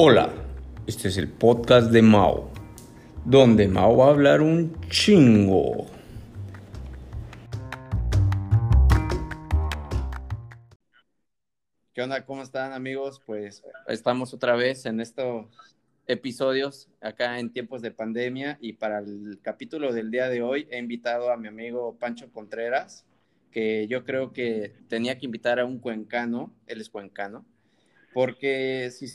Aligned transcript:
Hola, 0.00 0.32
este 0.86 1.08
es 1.08 1.16
el 1.16 1.26
podcast 1.26 1.90
de 1.90 2.02
Mao, 2.02 2.52
donde 3.24 3.66
Mao 3.66 3.96
va 3.96 4.06
a 4.06 4.10
hablar 4.10 4.42
un 4.42 4.80
chingo. 4.88 5.86
¿Qué 11.92 12.00
onda? 12.00 12.24
¿Cómo 12.24 12.42
están 12.44 12.72
amigos? 12.74 13.20
Pues 13.26 13.64
estamos 13.88 14.32
otra 14.32 14.54
vez 14.54 14.86
en 14.86 15.00
estos 15.00 15.46
episodios 16.06 16.88
acá 17.00 17.40
en 17.40 17.52
tiempos 17.52 17.82
de 17.82 17.90
pandemia 17.90 18.56
y 18.60 18.74
para 18.74 19.00
el 19.00 19.40
capítulo 19.42 19.92
del 19.92 20.12
día 20.12 20.28
de 20.28 20.42
hoy 20.42 20.68
he 20.70 20.78
invitado 20.78 21.32
a 21.32 21.36
mi 21.36 21.48
amigo 21.48 21.96
Pancho 21.98 22.30
Contreras, 22.30 23.04
que 23.50 23.88
yo 23.88 24.04
creo 24.04 24.32
que 24.32 24.76
tenía 24.88 25.18
que 25.18 25.26
invitar 25.26 25.58
a 25.58 25.64
un 25.64 25.80
cuencano, 25.80 26.54
él 26.68 26.80
es 26.80 26.88
cuencano, 26.88 27.44
porque 28.14 28.92
si 28.92 29.08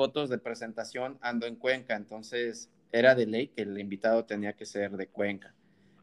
fotos 0.00 0.30
de 0.30 0.38
presentación 0.38 1.18
ando 1.20 1.46
en 1.46 1.56
Cuenca, 1.56 1.94
entonces 1.94 2.72
era 2.90 3.14
de 3.14 3.26
ley 3.26 3.48
que 3.48 3.60
el 3.60 3.78
invitado 3.78 4.24
tenía 4.24 4.54
que 4.54 4.64
ser 4.64 4.92
de 4.92 5.08
Cuenca. 5.08 5.52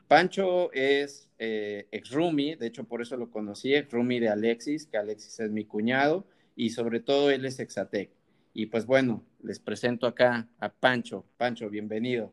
Pancho 0.07 0.71
es 0.71 1.33
eh, 1.39 1.87
ex 1.91 2.11
Rumi, 2.11 2.53
de 2.53 2.67
hecho 2.67 2.83
por 2.83 3.01
eso 3.01 3.17
lo 3.17 3.31
conocí, 3.31 3.73
ex 3.73 3.91
Rumi 3.91 4.19
de 4.19 4.29
Alexis, 4.29 4.85
que 4.85 4.99
Alexis 4.99 5.39
es 5.39 5.49
mi 5.49 5.65
cuñado, 5.65 6.27
y 6.55 6.69
sobre 6.69 6.99
todo 6.99 7.31
él 7.31 7.43
es 7.45 7.59
Exatec. 7.59 8.11
Y 8.53 8.67
pues 8.67 8.85
bueno, 8.85 9.23
les 9.41 9.59
presento 9.59 10.05
acá 10.05 10.47
a 10.59 10.69
Pancho. 10.69 11.25
Pancho, 11.35 11.67
bienvenido. 11.67 12.31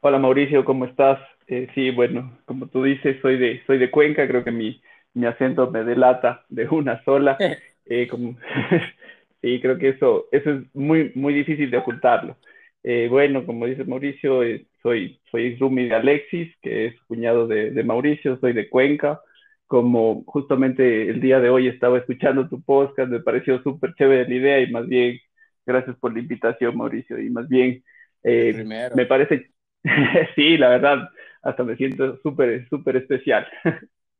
Hola 0.00 0.18
Mauricio, 0.18 0.64
¿cómo 0.64 0.84
estás? 0.86 1.20
Eh, 1.46 1.68
sí, 1.76 1.92
bueno, 1.92 2.40
como 2.44 2.66
tú 2.66 2.82
dices, 2.82 3.18
soy 3.22 3.38
de, 3.38 3.62
soy 3.68 3.78
de 3.78 3.92
Cuenca, 3.92 4.26
creo 4.26 4.42
que 4.42 4.50
mi, 4.50 4.82
mi 5.14 5.26
acento 5.26 5.70
me 5.70 5.84
delata 5.84 6.44
de 6.48 6.66
una 6.66 7.04
sola. 7.04 7.38
Eh, 7.90 8.06
como, 8.06 8.36
Sí, 9.40 9.60
creo 9.60 9.78
que 9.78 9.90
eso, 9.90 10.26
eso 10.32 10.50
es 10.50 10.74
muy, 10.74 11.12
muy 11.14 11.32
difícil 11.32 11.70
de 11.70 11.78
ocultarlo. 11.78 12.36
Eh, 12.82 13.08
bueno, 13.08 13.44
como 13.46 13.66
dice 13.66 13.84
Mauricio, 13.84 14.42
eh, 14.42 14.66
soy, 14.82 15.20
soy 15.30 15.56
Rumi 15.56 15.88
de 15.88 15.94
Alexis, 15.94 16.54
que 16.60 16.86
es 16.86 17.00
cuñado 17.02 17.46
de, 17.46 17.70
de, 17.70 17.84
Mauricio, 17.84 18.38
soy 18.40 18.52
de 18.52 18.68
Cuenca. 18.68 19.20
Como 19.66 20.24
justamente 20.26 21.10
el 21.10 21.20
día 21.20 21.40
de 21.40 21.50
hoy 21.50 21.68
estaba 21.68 21.98
escuchando 21.98 22.48
tu 22.48 22.62
podcast, 22.62 23.10
me 23.10 23.20
pareció 23.20 23.62
súper 23.62 23.94
chévere 23.94 24.28
la 24.28 24.34
idea 24.34 24.60
y 24.60 24.70
más 24.72 24.88
bien, 24.88 25.18
gracias 25.66 25.96
por 25.98 26.12
la 26.14 26.20
invitación, 26.20 26.76
Mauricio, 26.76 27.20
y 27.20 27.28
más 27.30 27.48
bien, 27.48 27.84
eh, 28.24 28.64
me 28.94 29.06
parece, 29.06 29.50
sí, 30.34 30.56
la 30.56 30.70
verdad, 30.70 31.10
hasta 31.42 31.64
me 31.64 31.76
siento 31.76 32.18
súper, 32.22 32.66
súper 32.68 32.96
especial. 32.96 33.46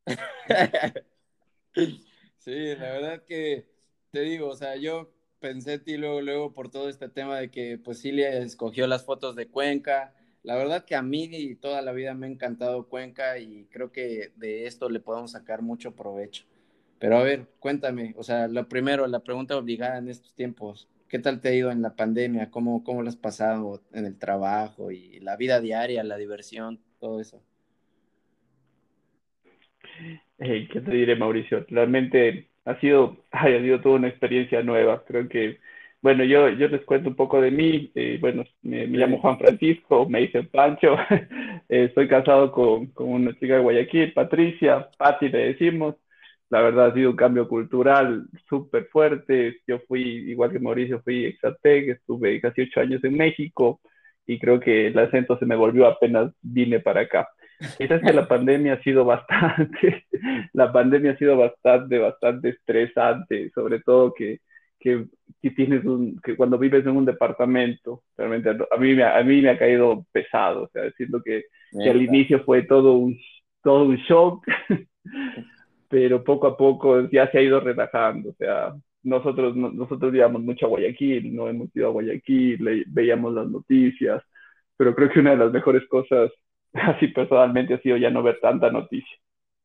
sí, 2.37 2.75
la 2.75 2.91
verdad 2.93 3.23
que 3.27 3.65
te 4.11 4.21
digo, 4.21 4.49
o 4.49 4.55
sea, 4.55 4.75
yo 4.75 5.11
pensé 5.39 5.73
en 5.73 5.83
ti 5.83 5.97
luego, 5.97 6.21
luego 6.21 6.53
por 6.53 6.69
todo 6.69 6.89
este 6.89 7.09
tema 7.09 7.39
de 7.39 7.49
que 7.49 7.77
pues 7.77 8.01
Cilia 8.01 8.29
escogió 8.39 8.87
las 8.87 9.05
fotos 9.05 9.35
de 9.35 9.47
Cuenca. 9.47 10.13
La 10.43 10.55
verdad 10.55 10.85
que 10.85 10.95
a 10.95 11.01
mí 11.01 11.55
toda 11.55 11.81
la 11.81 11.91
vida 11.91 12.13
me 12.13 12.27
ha 12.27 12.29
encantado 12.29 12.87
Cuenca 12.87 13.39
y 13.39 13.65
creo 13.71 13.91
que 13.91 14.31
de 14.35 14.65
esto 14.65 14.89
le 14.89 14.99
podemos 14.99 15.31
sacar 15.31 15.61
mucho 15.61 15.95
provecho. 15.95 16.45
Pero 16.99 17.17
a 17.17 17.23
ver, 17.23 17.47
cuéntame, 17.59 18.13
o 18.17 18.23
sea, 18.23 18.47
lo 18.47 18.67
primero, 18.67 19.07
la 19.07 19.21
pregunta 19.21 19.57
obligada 19.57 19.97
en 19.99 20.09
estos 20.09 20.33
tiempos, 20.35 20.89
¿qué 21.07 21.19
tal 21.19 21.39
te 21.39 21.49
ha 21.49 21.53
ido 21.53 21.71
en 21.71 21.81
la 21.81 21.95
pandemia? 21.95 22.51
¿Cómo, 22.51 22.83
cómo 22.83 23.03
lo 23.03 23.09
has 23.09 23.15
pasado 23.15 23.81
en 23.93 24.05
el 24.05 24.17
trabajo 24.17 24.91
y 24.91 25.19
la 25.21 25.37
vida 25.37 25.61
diaria, 25.61 26.03
la 26.03 26.17
diversión, 26.17 26.81
todo 26.99 27.21
eso? 27.21 27.41
¿Qué 30.37 30.81
te 30.81 30.91
diré, 30.91 31.15
Mauricio? 31.15 31.65
Realmente 31.69 32.48
ha 32.65 32.79
sido, 32.79 33.17
ha 33.31 33.45
sido 33.45 33.81
toda 33.81 33.95
una 33.95 34.07
experiencia 34.09 34.63
nueva. 34.63 35.03
Creo 35.05 35.27
que, 35.29 35.59
bueno, 36.01 36.23
yo, 36.23 36.49
yo 36.49 36.67
les 36.67 36.83
cuento 36.85 37.09
un 37.09 37.15
poco 37.15 37.41
de 37.41 37.51
mí. 37.51 37.91
Eh, 37.95 38.17
bueno, 38.21 38.43
me, 38.61 38.87
llamo 38.87 39.19
Juan 39.19 39.37
Francisco, 39.39 40.07
me 40.09 40.21
hice 40.23 40.43
Pancho. 40.43 40.95
eh, 41.69 41.85
estoy 41.85 42.07
casado 42.07 42.51
con, 42.51 42.87
con, 42.87 43.09
una 43.09 43.33
chica 43.33 43.55
de 43.55 43.61
Guayaquil, 43.61 44.13
Patricia, 44.13 44.89
Patti 44.97 45.29
le 45.29 45.53
decimos. 45.53 45.95
La 46.49 46.61
verdad 46.61 46.87
ha 46.87 46.93
sido 46.95 47.11
un 47.11 47.15
cambio 47.15 47.47
cultural 47.47 48.27
súper 48.49 48.85
fuerte. 48.87 49.59
Yo 49.67 49.79
fui, 49.87 50.01
igual 50.31 50.51
que 50.51 50.59
Mauricio, 50.59 51.01
fui 51.01 51.25
exatec, 51.25 51.89
estuve 51.89 52.41
casi 52.41 52.61
ocho 52.63 52.81
años 52.81 53.03
en 53.03 53.17
México 53.17 53.81
y 54.25 54.39
creo 54.39 54.59
que 54.59 54.87
el 54.87 54.99
acento 54.99 55.37
se 55.39 55.45
me 55.45 55.55
volvió 55.55 55.87
apenas 55.87 56.31
vine 56.41 56.79
para 56.79 57.01
acá. 57.01 57.27
Quizás 57.77 58.01
que 58.01 58.13
la 58.13 58.27
pandemia 58.27 58.73
ha 58.73 58.83
sido 58.83 59.03
bastante, 59.03 60.05
la 60.53 60.71
pandemia 60.71 61.11
ha 61.11 61.17
sido 61.17 61.35
bastante, 61.37 61.97
bastante 61.97 62.49
estresante, 62.49 63.51
sobre 63.53 63.81
todo 63.81 64.13
que, 64.13 64.39
que, 64.79 65.05
que 65.41 65.51
tienes 65.51 65.83
un, 65.83 66.19
que 66.21 66.37
cuando 66.37 66.57
vives 66.57 66.85
en 66.85 66.95
un 66.95 67.05
departamento, 67.05 68.03
realmente 68.17 68.49
a 68.49 68.77
mí, 68.77 68.93
me, 68.95 69.03
a 69.03 69.21
mí 69.23 69.41
me 69.41 69.49
ha 69.49 69.57
caído 69.57 70.05
pesado, 70.11 70.63
o 70.63 70.69
sea, 70.69 70.83
decirlo 70.83 71.21
que, 71.21 71.45
que 71.71 71.89
al 71.89 72.01
inicio 72.01 72.43
fue 72.45 72.63
todo 72.63 72.93
un, 72.93 73.19
todo 73.61 73.83
un 73.83 73.97
shock, 73.97 74.45
pero 75.89 76.23
poco 76.23 76.47
a 76.47 76.55
poco 76.55 77.09
ya 77.09 77.29
se 77.29 77.39
ha 77.39 77.41
ido 77.41 77.59
relajando, 77.59 78.29
o 78.29 78.33
sea, 78.35 78.73
nosotros, 79.03 79.55
nosotros 79.55 80.13
íbamos 80.13 80.41
mucho 80.43 80.65
a 80.65 80.69
Guayaquil, 80.69 81.35
no 81.35 81.49
hemos 81.49 81.75
ido 81.75 81.87
a 81.87 81.91
Guayaquil, 81.91 82.85
veíamos 82.87 83.33
las 83.33 83.49
noticias, 83.49 84.23
pero 84.77 84.95
creo 84.95 85.09
que 85.09 85.19
una 85.19 85.31
de 85.31 85.37
las 85.37 85.51
mejores 85.51 85.85
cosas 85.87 86.31
así 86.73 87.07
personalmente 87.09 87.73
ha 87.75 87.81
sido 87.81 87.97
ya 87.97 88.09
no 88.09 88.23
ver 88.23 88.39
tanta 88.41 88.69
noticia. 88.71 89.17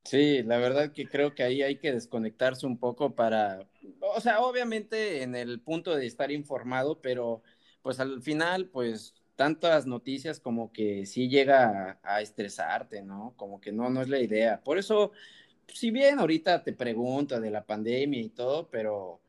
Sí, 0.05 0.43
la 0.43 0.59
verdad 0.59 0.93
que 0.93 1.09
creo 1.09 1.35
que 1.35 1.43
ahí 1.43 1.63
hay 1.63 1.79
que 1.79 1.91
desconectarse 1.93 2.67
un 2.67 2.79
poco 2.79 3.15
para, 3.15 3.67
o 4.01 4.21
sea, 4.21 4.41
obviamente 4.41 5.23
en 5.23 5.35
el 5.35 5.61
punto 5.61 5.97
de 5.97 6.07
estar 6.07 6.31
informado, 6.31 7.01
pero 7.01 7.43
pues 7.81 8.01
al 8.01 8.21
final, 8.23 8.69
pues 8.69 9.15
tantas 9.35 9.87
noticias 9.87 10.41
como 10.41 10.73
que 10.73 11.07
sí 11.07 11.29
llega 11.31 11.99
a, 12.03 12.17
a 12.17 12.21
estresarte, 12.21 13.03
¿no? 13.03 13.33
Como 13.37 13.61
que 13.61 13.73
no, 13.73 13.89
no 13.89 14.03
es 14.03 14.09
la 14.11 14.19
idea. 14.21 14.63
Por 14.63 14.77
eso, 14.79 15.13
si 15.69 15.91
bien 15.91 16.19
ahorita 16.21 16.63
te 16.65 16.73
pregunto 16.75 17.41
de 17.41 17.51
la 17.51 17.65
pandemia 17.67 18.21
y 18.23 18.31
todo, 18.31 18.71
pero 18.71 19.21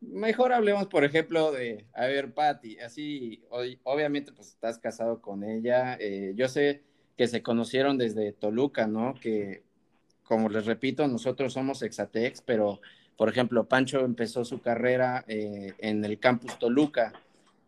mejor 0.00 0.52
hablemos, 0.52 0.86
por 0.88 1.04
ejemplo, 1.04 1.52
de, 1.52 1.86
a 1.94 2.06
ver, 2.06 2.34
Patti, 2.34 2.78
así, 2.80 3.44
obviamente 3.84 4.32
pues 4.32 4.48
estás 4.48 4.78
casado 4.78 5.20
con 5.20 5.44
ella, 5.44 5.96
eh, 6.00 6.32
yo 6.36 6.48
sé 6.48 6.82
que 7.16 7.26
se 7.26 7.42
conocieron 7.42 7.98
desde 7.98 8.32
Toluca, 8.32 8.86
¿no? 8.86 9.14
Que, 9.14 9.62
como 10.24 10.48
les 10.48 10.66
repito, 10.66 11.06
nosotros 11.08 11.52
somos 11.52 11.82
Exatex, 11.82 12.42
pero, 12.42 12.80
por 13.16 13.28
ejemplo, 13.28 13.64
Pancho 13.64 14.00
empezó 14.04 14.44
su 14.44 14.60
carrera 14.60 15.24
eh, 15.28 15.72
en 15.78 16.04
el 16.04 16.18
campus 16.18 16.58
Toluca 16.58 17.12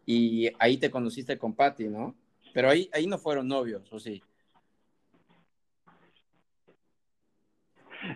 y 0.06 0.48
ahí 0.58 0.76
te 0.78 0.90
conociste 0.90 1.38
con 1.38 1.54
Patti, 1.54 1.88
¿no? 1.88 2.14
Pero 2.52 2.70
ahí, 2.70 2.88
ahí 2.92 3.06
no 3.06 3.18
fueron 3.18 3.48
novios, 3.48 3.92
¿o 3.92 3.98
sí? 3.98 4.22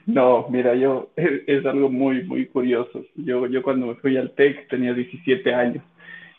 No, 0.06 0.49
mira, 0.49 0.75
yo, 0.75 1.10
es, 1.16 1.43
es, 1.47 1.66
algo 1.66 1.89
muy, 1.89 2.22
muy 2.25 2.47
curioso. 2.47 3.05
Yo, 3.15 3.47
yo 3.47 3.62
cuando 3.62 3.87
me 3.87 3.95
fui 3.97 4.16
al 4.16 4.33
TEC 4.34 4.69
tenía 4.69 4.93
17 4.95 5.55
años. 5.55 5.84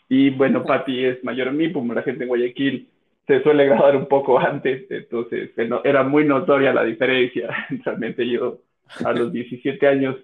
Y 0.08 0.30
bueno, 0.30 0.64
Patti 0.64 1.04
es 1.04 1.22
mayor 1.22 1.48
a 1.48 1.52
mí, 1.52 1.72
como 1.72 1.94
la 1.94 2.02
gente 2.02 2.24
en 2.24 2.28
Guayaquil 2.28 2.88
se 3.30 3.44
suele 3.44 3.64
grabar 3.64 3.94
un 3.94 4.06
poco 4.06 4.40
antes, 4.40 4.90
entonces 4.90 5.52
era 5.84 6.02
muy 6.02 6.24
notoria 6.24 6.72
la 6.72 6.82
diferencia. 6.82 7.48
Realmente 7.84 8.28
yo 8.28 8.62
a 9.04 9.12
los 9.12 9.32
17 9.32 9.86
años 9.86 10.16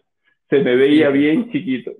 se 0.50 0.59
me 0.59 0.75
veía 0.75 1.11
bien 1.11 1.49
chiquito. 1.53 1.93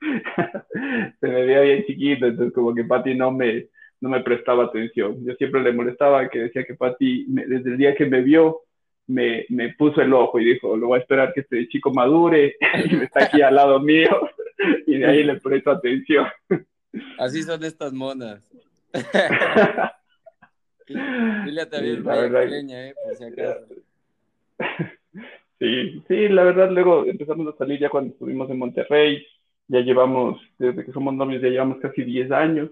se 1.20 1.28
me 1.28 1.46
veía 1.46 1.60
bien 1.60 1.84
chiquito, 1.84 2.26
entonces 2.26 2.52
como 2.52 2.74
que 2.74 2.82
Patti 2.82 3.14
no 3.14 3.30
me, 3.30 3.68
no 4.00 4.08
me 4.08 4.24
prestaba 4.24 4.64
atención. 4.64 5.24
Yo 5.24 5.34
siempre 5.34 5.62
le 5.62 5.72
molestaba 5.72 6.28
que 6.28 6.40
decía 6.40 6.64
que 6.64 6.74
Patti, 6.74 7.26
desde 7.28 7.70
el 7.70 7.78
día 7.78 7.94
que 7.94 8.06
me 8.06 8.20
vio, 8.20 8.62
me, 9.06 9.46
me, 9.50 9.72
puso 9.74 10.00
el 10.00 10.12
ojo 10.12 10.40
y 10.40 10.46
dijo, 10.46 10.76
lo 10.76 10.88
voy 10.88 10.98
a 10.98 11.02
esperar 11.02 11.32
que 11.32 11.42
este 11.42 11.68
chico 11.68 11.92
madure 11.92 12.56
y 12.90 12.96
me 12.96 13.04
está 13.04 13.26
aquí 13.26 13.40
al 13.40 13.54
lado 13.54 13.78
mío 13.78 14.28
y 14.84 14.98
de 14.98 15.06
ahí 15.06 15.22
le 15.22 15.38
presto 15.38 15.70
atención. 15.70 16.26
Así 17.20 17.44
son 17.44 17.62
estas 17.62 17.92
monas. 17.92 18.42
Dile 20.86 21.62
sí, 21.64 22.72
eh, 22.72 22.94
por 23.02 23.16
si 23.16 23.24
acaso. 23.24 23.66
Sí, 25.60 26.02
sí, 26.08 26.28
la 26.28 26.42
verdad, 26.42 26.70
luego 26.70 27.06
empezamos 27.06 27.54
a 27.54 27.56
salir 27.56 27.78
ya 27.78 27.88
cuando 27.88 28.12
estuvimos 28.12 28.50
en 28.50 28.58
Monterrey, 28.58 29.24
ya 29.68 29.80
llevamos, 29.80 30.38
desde 30.58 30.84
que 30.84 30.92
somos 30.92 31.14
novios 31.14 31.40
ya 31.40 31.48
llevamos 31.48 31.78
casi 31.78 32.02
10 32.02 32.30
años, 32.32 32.70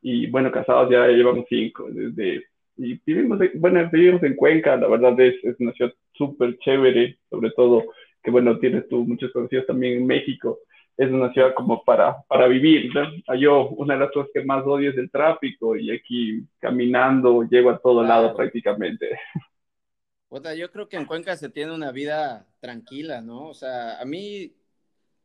y 0.00 0.26
bueno, 0.28 0.50
casados 0.50 0.90
ya 0.90 1.06
llevamos 1.08 1.44
5, 1.48 1.88
desde, 1.90 2.46
y 2.78 2.98
vivimos, 3.04 3.38
bueno, 3.54 3.88
vivimos 3.92 4.22
en 4.22 4.34
Cuenca, 4.34 4.76
la 4.76 4.88
verdad 4.88 5.20
es, 5.20 5.36
es 5.44 5.60
una 5.60 5.72
ciudad 5.72 5.92
súper 6.14 6.56
chévere, 6.58 7.18
sobre 7.28 7.50
todo 7.50 7.84
que 8.22 8.30
bueno, 8.32 8.58
tienes 8.58 8.88
tú 8.88 9.04
muchos 9.04 9.30
conocidos 9.30 9.66
también 9.66 9.98
en 9.98 10.06
México, 10.06 10.58
es 10.96 11.10
una 11.10 11.32
ciudad 11.32 11.54
como 11.54 11.84
para, 11.84 12.22
para 12.22 12.48
vivir. 12.48 12.90
¿no? 12.94 13.34
Yo, 13.36 13.68
una 13.70 13.94
de 13.94 14.00
las 14.00 14.12
cosas 14.12 14.30
que 14.32 14.44
más 14.44 14.64
odio 14.66 14.90
es 14.90 14.98
el 14.98 15.10
tráfico 15.10 15.76
y 15.76 15.90
aquí 15.90 16.46
caminando 16.58 17.42
llego 17.42 17.70
a 17.70 17.78
todo 17.78 18.00
claro. 18.00 18.22
lado 18.22 18.36
prácticamente. 18.36 19.18
yo 20.56 20.70
creo 20.70 20.88
que 20.88 20.96
en 20.96 21.06
Cuenca 21.06 21.36
se 21.36 21.50
tiene 21.50 21.74
una 21.74 21.92
vida 21.92 22.46
tranquila, 22.60 23.20
¿no? 23.20 23.48
O 23.48 23.54
sea, 23.54 24.00
a 24.00 24.04
mí, 24.04 24.54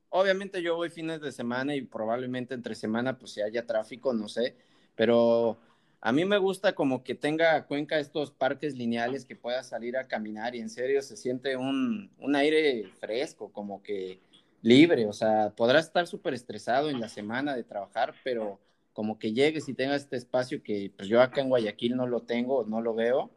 obviamente 0.10 0.62
yo 0.62 0.76
voy 0.76 0.90
fines 0.90 1.22
de 1.22 1.32
semana 1.32 1.76
y 1.76 1.82
probablemente 1.82 2.54
entre 2.54 2.76
semana 2.76 3.18
pues 3.18 3.32
si 3.32 3.42
haya 3.42 3.66
tráfico, 3.66 4.14
no 4.14 4.28
sé, 4.28 4.58
pero 4.96 5.58
a 6.02 6.12
mí 6.12 6.26
me 6.26 6.38
gusta 6.38 6.74
como 6.74 7.04
que 7.04 7.16
tenga 7.16 7.66
Cuenca 7.66 8.00
estos 8.00 8.32
parques 8.32 8.76
lineales 8.76 9.26
que 9.26 9.36
pueda 9.36 9.64
salir 9.64 9.96
a 9.96 10.08
caminar 10.08 10.56
y 10.56 10.60
en 10.60 10.70
serio 10.70 11.02
se 11.02 11.16
siente 11.16 11.56
un, 11.56 12.12
un 12.18 12.36
aire 12.36 12.86
fresco, 13.00 13.54
como 13.54 13.82
que 13.82 14.20
libre, 14.62 15.08
o 15.08 15.14
sea, 15.14 15.54
podrás 15.56 15.88
estar 15.88 16.08
súper 16.08 16.34
estresado 16.34 16.90
en 16.90 17.00
la 17.00 17.10
semana 17.10 17.56
de 17.56 17.64
trabajar, 17.64 18.14
pero 18.24 18.60
como 18.94 19.18
que 19.18 19.34
llegues 19.34 19.70
y 19.70 19.74
tengas 19.74 20.04
este 20.04 20.18
espacio 20.18 20.62
que 20.64 20.92
pues 20.96 21.08
yo 21.08 21.22
acá 21.22 21.42
en 21.42 21.50
Guayaquil 21.50 21.96
no 21.96 22.08
lo 22.08 22.22
tengo, 22.22 22.66
no 22.66 22.82
lo 22.82 22.94
veo, 22.94 23.32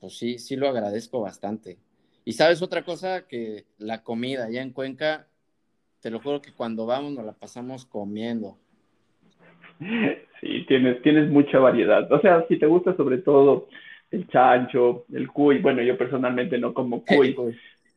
pues 0.00 0.16
sí, 0.18 0.38
sí 0.38 0.56
lo 0.56 0.68
agradezco 0.68 1.20
bastante. 1.20 1.78
Y 2.24 2.32
sabes 2.32 2.62
otra 2.62 2.84
cosa, 2.84 3.26
que 3.26 3.64
la 3.78 4.02
comida 4.02 4.44
allá 4.44 4.62
en 4.62 4.72
Cuenca, 4.72 5.26
te 6.00 6.10
lo 6.10 6.20
juro 6.20 6.40
que 6.40 6.52
cuando 6.52 6.86
vamos 6.86 7.12
nos 7.12 7.24
la 7.24 7.32
pasamos 7.32 7.86
comiendo. 7.86 8.58
Sí, 10.40 10.64
tienes, 10.68 11.02
tienes 11.02 11.30
mucha 11.30 11.58
variedad. 11.58 12.10
O 12.12 12.20
sea, 12.20 12.46
si 12.48 12.58
te 12.58 12.66
gusta 12.66 12.94
sobre 12.96 13.18
todo 13.18 13.68
el 14.10 14.28
chancho, 14.28 15.06
el 15.12 15.28
cuy, 15.28 15.58
bueno, 15.58 15.82
yo 15.82 15.96
personalmente 15.96 16.58
no 16.58 16.74
como 16.74 17.04
cuy, 17.04 17.36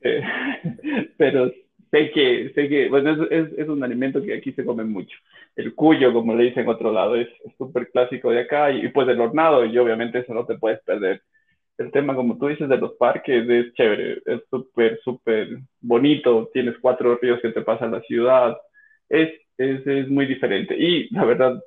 eh, 0.02 0.22
pero 1.18 1.52
sé 1.94 2.12
que, 2.12 2.52
sé 2.56 2.68
que, 2.70 2.90
bueno, 2.90 3.28
es, 3.30 3.54
es, 3.58 3.70
un 3.70 3.84
alimento 3.84 4.22
que 4.22 4.34
aquí 4.36 4.52
se 4.54 4.66
come 4.66 4.84
mucho. 4.84 5.16
El 5.56 5.76
cuyo, 5.76 6.12
como 6.12 6.36
le 6.36 6.46
dicen 6.46 6.64
en 6.64 6.70
otro 6.70 6.92
lado, 6.92 7.16
es 7.16 7.30
súper 7.58 7.92
clásico 7.92 8.32
de 8.32 8.42
acá 8.42 8.72
y, 8.72 8.88
pues 8.90 9.08
el 9.10 9.22
hornado, 9.22 9.64
y 9.66 9.78
obviamente 9.78 10.20
eso 10.20 10.34
no 10.34 10.46
te 10.46 10.58
puedes 10.58 10.82
perder. 10.84 11.22
El 11.78 11.92
tema, 11.92 12.16
como 12.16 12.38
tú 12.38 12.48
dices, 12.48 12.68
de 12.70 12.78
los 12.78 12.94
parques 12.94 13.48
es 13.50 13.74
chévere, 13.76 14.22
es 14.26 14.42
súper, 14.50 15.00
súper 15.04 15.50
bonito, 15.82 16.50
tienes 16.54 16.76
cuatro 16.80 17.18
ríos 17.22 17.40
que 17.42 17.50
te 17.52 17.62
pasan 17.62 17.92
la 17.92 18.02
ciudad, 18.02 18.58
es, 19.10 19.30
es, 19.58 19.86
es 19.86 20.10
muy 20.10 20.26
diferente. 20.26 20.76
Y 20.78 21.10
la 21.14 21.26
verdad, 21.26 21.62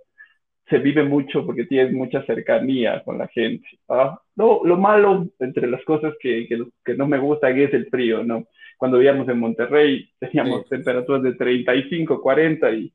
se 0.69 0.79
vive 0.79 1.05
mucho 1.05 1.47
porque 1.47 1.67
tienes 1.67 1.93
mucha 1.93 2.25
cercanía 2.27 3.03
con 3.05 3.19
la 3.19 3.29
gente. 3.29 3.69
¿ah? 3.89 4.21
No, 4.35 4.61
lo 4.65 4.77
malo 4.77 5.29
entre 5.39 5.69
las 5.69 5.85
cosas 5.85 6.15
que, 6.21 6.47
que, 6.49 6.65
que, 6.85 6.95
no 6.95 7.07
me 7.07 7.19
gustan 7.19 7.59
es 7.59 7.73
el 7.75 7.87
frío, 7.87 8.25
¿no? 8.25 8.47
Cuando 8.77 8.99
vivíamos 8.99 9.29
en 9.29 9.39
Monterrey 9.39 10.11
teníamos 10.21 10.69
temperaturas 10.69 11.23
de 11.23 11.35
35, 11.35 12.21
40 12.21 12.71
y 12.73 12.93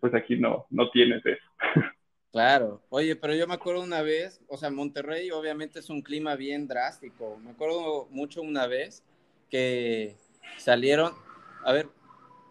pues 0.00 0.14
aquí 0.14 0.36
no, 0.36 0.66
no 0.70 0.90
tienes 0.90 1.24
eso. 1.24 1.42
Claro, 2.30 2.82
oye, 2.90 3.16
pero 3.16 3.34
yo 3.34 3.46
me 3.46 3.54
acuerdo 3.54 3.82
una 3.82 4.02
vez, 4.02 4.44
o 4.48 4.58
sea, 4.58 4.70
Monterrey 4.70 5.30
obviamente 5.30 5.78
es 5.78 5.88
un 5.88 6.02
clima 6.02 6.36
bien 6.36 6.68
drástico. 6.68 7.38
Me 7.42 7.52
acuerdo 7.52 8.06
mucho 8.10 8.42
una 8.42 8.66
vez 8.66 9.02
que 9.50 10.14
salieron, 10.58 11.14
a 11.64 11.72
ver, 11.72 11.88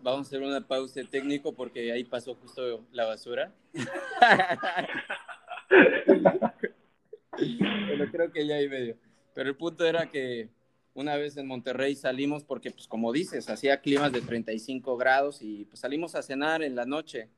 vamos 0.01 0.25
a 0.25 0.29
hacer 0.29 0.41
una 0.41 0.65
pausa 0.65 1.01
técnico 1.09 1.53
porque 1.53 1.91
ahí 1.91 2.03
pasó 2.03 2.33
justo 2.35 2.83
la 2.91 3.05
basura. 3.05 3.53
pero 7.37 8.11
creo 8.11 8.31
que 8.31 8.47
ya 8.47 8.55
hay 8.55 8.67
medio. 8.67 8.97
Pero 9.35 9.49
el 9.49 9.55
punto 9.55 9.85
era 9.85 10.09
que 10.09 10.49
una 10.97 11.15
vez 11.15 11.37
en 11.37 11.47
Monterrey 11.47 11.95
salimos 11.95 12.43
porque, 12.43 12.71
pues 12.71 12.87
como 12.87 13.13
dices, 13.13 13.49
hacía 13.49 13.81
climas 13.81 14.11
de 14.11 14.21
35 14.21 14.97
grados 14.97 15.41
y 15.41 15.65
pues 15.65 15.79
salimos 15.79 16.15
a 16.15 16.23
cenar 16.23 16.63
en 16.63 16.75
la 16.75 16.85
noche. 16.85 17.29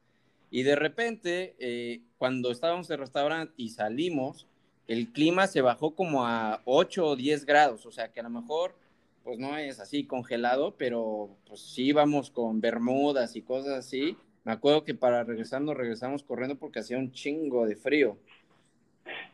Y 0.49 0.63
de 0.63 0.75
repente, 0.75 1.55
eh, 1.59 2.01
cuando 2.17 2.51
estábamos 2.51 2.89
en 2.89 2.95
el 2.95 2.99
restaurante 3.01 3.53
y 3.57 3.69
salimos, 3.69 4.47
el 4.87 5.11
clima 5.11 5.45
se 5.47 5.61
bajó 5.61 5.93
como 5.93 6.25
a 6.25 6.61
8 6.65 7.05
o 7.05 7.15
10 7.15 7.45
grados, 7.45 7.85
o 7.85 7.91
sea 7.91 8.11
que 8.11 8.21
a 8.21 8.23
lo 8.23 8.29
mejor 8.29 8.75
pues 9.23 9.37
no 9.37 9.57
es 9.57 9.79
así 9.79 10.05
congelado, 10.05 10.75
pero 10.77 11.29
pues 11.45 11.59
sí 11.59 11.87
íbamos 11.87 12.31
con 12.31 12.61
bermudas 12.61 13.35
y 13.35 13.41
cosas 13.41 13.73
así. 13.73 14.17
Me 14.43 14.53
acuerdo 14.53 14.85
que 14.85 14.95
para 14.95 15.23
regresar 15.23 15.61
nos 15.61 15.77
regresamos 15.77 16.23
corriendo 16.23 16.57
porque 16.57 16.79
hacía 16.79 16.97
un 16.97 17.11
chingo 17.11 17.67
de 17.67 17.75
frío. 17.75 18.17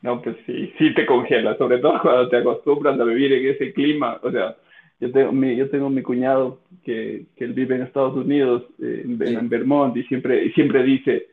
No, 0.01 0.21
pues 0.21 0.35
sí, 0.45 0.73
sí 0.77 0.93
te 0.93 1.05
congela, 1.05 1.57
sobre 1.57 1.79
todo 1.79 1.99
cuando 2.01 2.29
te 2.29 2.37
acostumbras 2.37 2.99
a 2.99 3.03
vivir 3.03 3.33
en 3.33 3.47
ese 3.47 3.73
clima. 3.73 4.19
O 4.21 4.31
sea, 4.31 4.55
yo 4.99 5.11
tengo 5.11 5.31
mi, 5.31 5.55
yo 5.55 5.69
tengo 5.69 5.89
mi 5.89 6.01
cuñado 6.01 6.61
que, 6.83 7.25
que 7.35 7.45
él 7.45 7.53
vive 7.53 7.75
en 7.75 7.83
Estados 7.83 8.15
Unidos, 8.15 8.63
en, 8.79 9.21
en, 9.21 9.49
Vermont, 9.49 9.95
y 9.97 10.03
siempre, 10.03 10.51
siempre 10.53 10.83
dice, 10.83 11.27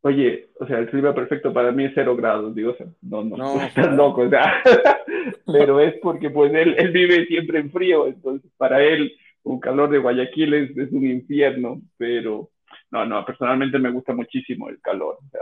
oye, 0.00 0.48
o 0.58 0.66
sea, 0.66 0.78
el 0.78 0.88
clima 0.88 1.14
perfecto 1.14 1.52
para 1.52 1.72
mí 1.72 1.84
es 1.84 1.92
cero 1.94 2.16
grados. 2.16 2.54
Digo, 2.54 2.72
o 2.72 2.76
sea, 2.76 2.86
no, 3.02 3.24
no, 3.24 3.36
no 3.36 3.62
estás 3.62 3.94
loco, 3.94 4.22
o 4.22 4.30
sea, 4.30 4.62
pero 5.46 5.80
es 5.80 5.94
porque 6.02 6.30
pues 6.30 6.52
él, 6.54 6.74
él 6.78 6.90
vive 6.90 7.26
siempre 7.26 7.58
en 7.58 7.70
frío, 7.70 8.06
entonces 8.06 8.50
para 8.56 8.82
él 8.82 9.12
un 9.44 9.60
calor 9.60 9.90
de 9.90 9.98
Guayaquil 9.98 10.54
es, 10.54 10.76
es 10.76 10.90
un 10.90 11.06
infierno, 11.06 11.80
pero 11.96 12.50
no, 12.90 13.04
no, 13.04 13.24
personalmente 13.24 13.78
me 13.78 13.90
gusta 13.90 14.14
muchísimo 14.14 14.68
el 14.68 14.80
calor, 14.80 15.18
o 15.24 15.28
sea, 15.30 15.40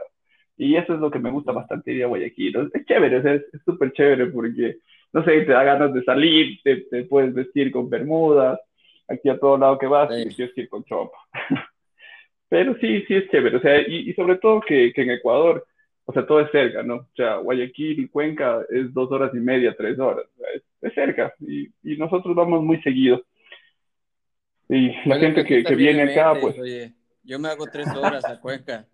y 0.62 0.76
eso 0.76 0.94
es 0.94 1.00
lo 1.00 1.10
que 1.10 1.18
me 1.18 1.30
gusta 1.30 1.50
bastante 1.50 1.92
de 1.92 2.04
Guayaquil. 2.04 2.70
Es 2.72 2.86
chévere, 2.86 3.34
es 3.34 3.62
súper 3.64 3.92
chévere 3.92 4.26
porque, 4.26 4.76
no 5.12 5.24
sé, 5.24 5.40
te 5.40 5.52
da 5.52 5.64
ganas 5.64 5.92
de 5.92 6.04
salir, 6.04 6.60
te, 6.62 6.82
te 6.82 7.04
puedes 7.04 7.34
vestir 7.34 7.72
con 7.72 7.90
bermudas, 7.90 8.60
aquí 9.08 9.28
a 9.28 9.38
todo 9.38 9.58
lado 9.58 9.76
que 9.76 9.86
vas, 9.86 10.08
sí. 10.14 10.28
y 10.28 10.34
que 10.34 10.60
ir 10.60 10.68
con 10.68 10.84
chopa. 10.84 11.18
Pero 12.48 12.76
sí, 12.78 13.02
sí 13.08 13.14
es 13.14 13.28
chévere, 13.30 13.56
o 13.56 13.60
sea, 13.60 13.80
y, 13.80 14.10
y 14.10 14.14
sobre 14.14 14.36
todo 14.36 14.60
que, 14.60 14.92
que, 14.92 15.02
en 15.02 15.10
Ecuador, 15.10 15.66
o 16.04 16.12
sea, 16.12 16.24
todo 16.26 16.40
es 16.40 16.50
cerca, 16.52 16.84
¿no? 16.84 16.94
O 16.96 17.08
sea, 17.16 17.36
Guayaquil 17.36 17.98
y 17.98 18.08
Cuenca 18.08 18.62
es 18.70 18.92
dos 18.94 19.10
horas 19.10 19.32
y 19.34 19.38
media, 19.38 19.74
tres 19.76 19.98
horas, 19.98 20.26
es, 20.54 20.62
es, 20.80 20.94
cerca, 20.94 21.34
y, 21.40 21.70
y, 21.82 21.96
nosotros 21.96 22.36
vamos 22.36 22.62
muy 22.62 22.80
seguidos. 22.82 23.22
Y 24.68 24.92
la 25.08 25.18
gente 25.18 25.44
que, 25.44 25.64
que 25.64 25.74
viene 25.74 26.02
acá, 26.02 26.38
pues... 26.40 26.56
Oye, 26.58 26.92
yo 27.24 27.38
me 27.40 27.48
hago 27.48 27.66
tres 27.66 27.88
horas 27.96 28.24
a 28.24 28.40
Cuenca. 28.40 28.86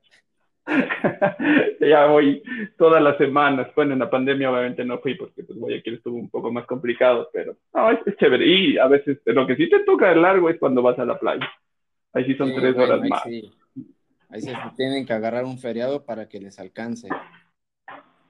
ya 1.81 2.07
voy 2.07 2.43
todas 2.77 3.03
las 3.03 3.17
semanas. 3.19 3.69
Bueno, 3.75 3.95
en 3.95 4.01
la 4.01 4.11
pandemia 4.11 4.51
obviamente 4.51 4.85
no 4.85 4.99
fui 4.99 5.15
porque 5.15 5.43
pues 5.43 5.59
Guayaquil 5.59 5.95
estuvo 5.95 6.17
un 6.17 6.29
poco 6.29 6.53
más 6.53 6.67
complicado, 6.67 7.29
pero 7.33 7.57
no, 7.75 7.91
es, 7.91 8.01
es, 8.07 8.17
chévere. 8.17 8.47
Y 8.47 8.79
a 8.79 8.87
veces 8.87 9.19
lo 9.25 9.47
que 9.47 9.57
sí 9.57 9.69
te 9.69 9.81
toca 9.81 10.11
de 10.11 10.17
largo 10.17 10.51
es 10.51 10.59
cuando 10.59 10.83
vas 10.83 10.99
a 10.99 11.05
la 11.05 11.19
playa. 11.19 11.49
Ahí 12.13 12.25
sí 12.25 12.35
son 12.35 12.49
sí, 12.49 12.55
tres 12.57 12.75
bueno, 12.75 12.95
horas 12.95 13.05
ahí 13.05 13.09
más. 13.09 13.23
Sí. 13.25 13.53
Ahí 14.31 14.41
se 14.43 14.55
tienen 14.77 15.07
que 15.07 15.13
agarrar 15.13 15.45
un 15.45 15.59
feriado 15.59 16.05
para 16.05 16.29
que 16.29 16.41
les 16.41 16.59
alcance. 16.59 17.09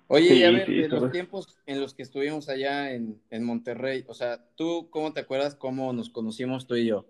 Oye, 0.07 0.29
sí, 0.29 0.45
a 0.45 0.51
ver, 0.51 0.67
de 0.67 0.89
los 0.89 1.11
tiempos 1.11 1.59
en 1.67 1.81
los 1.81 1.93
que 1.93 2.03
estuvimos 2.03 2.49
allá 2.49 2.93
en, 2.93 3.21
en 3.31 3.45
Monterrey, 3.45 4.05
o 4.07 4.15
sea, 4.15 4.39
¿tú 4.55 4.89
cómo 4.91 5.13
te 5.13 5.21
acuerdas 5.21 5.55
cómo 5.55 5.93
nos 5.93 6.09
conocimos 6.09 6.67
tú 6.67 6.77
y 6.77 6.87
yo? 6.87 7.05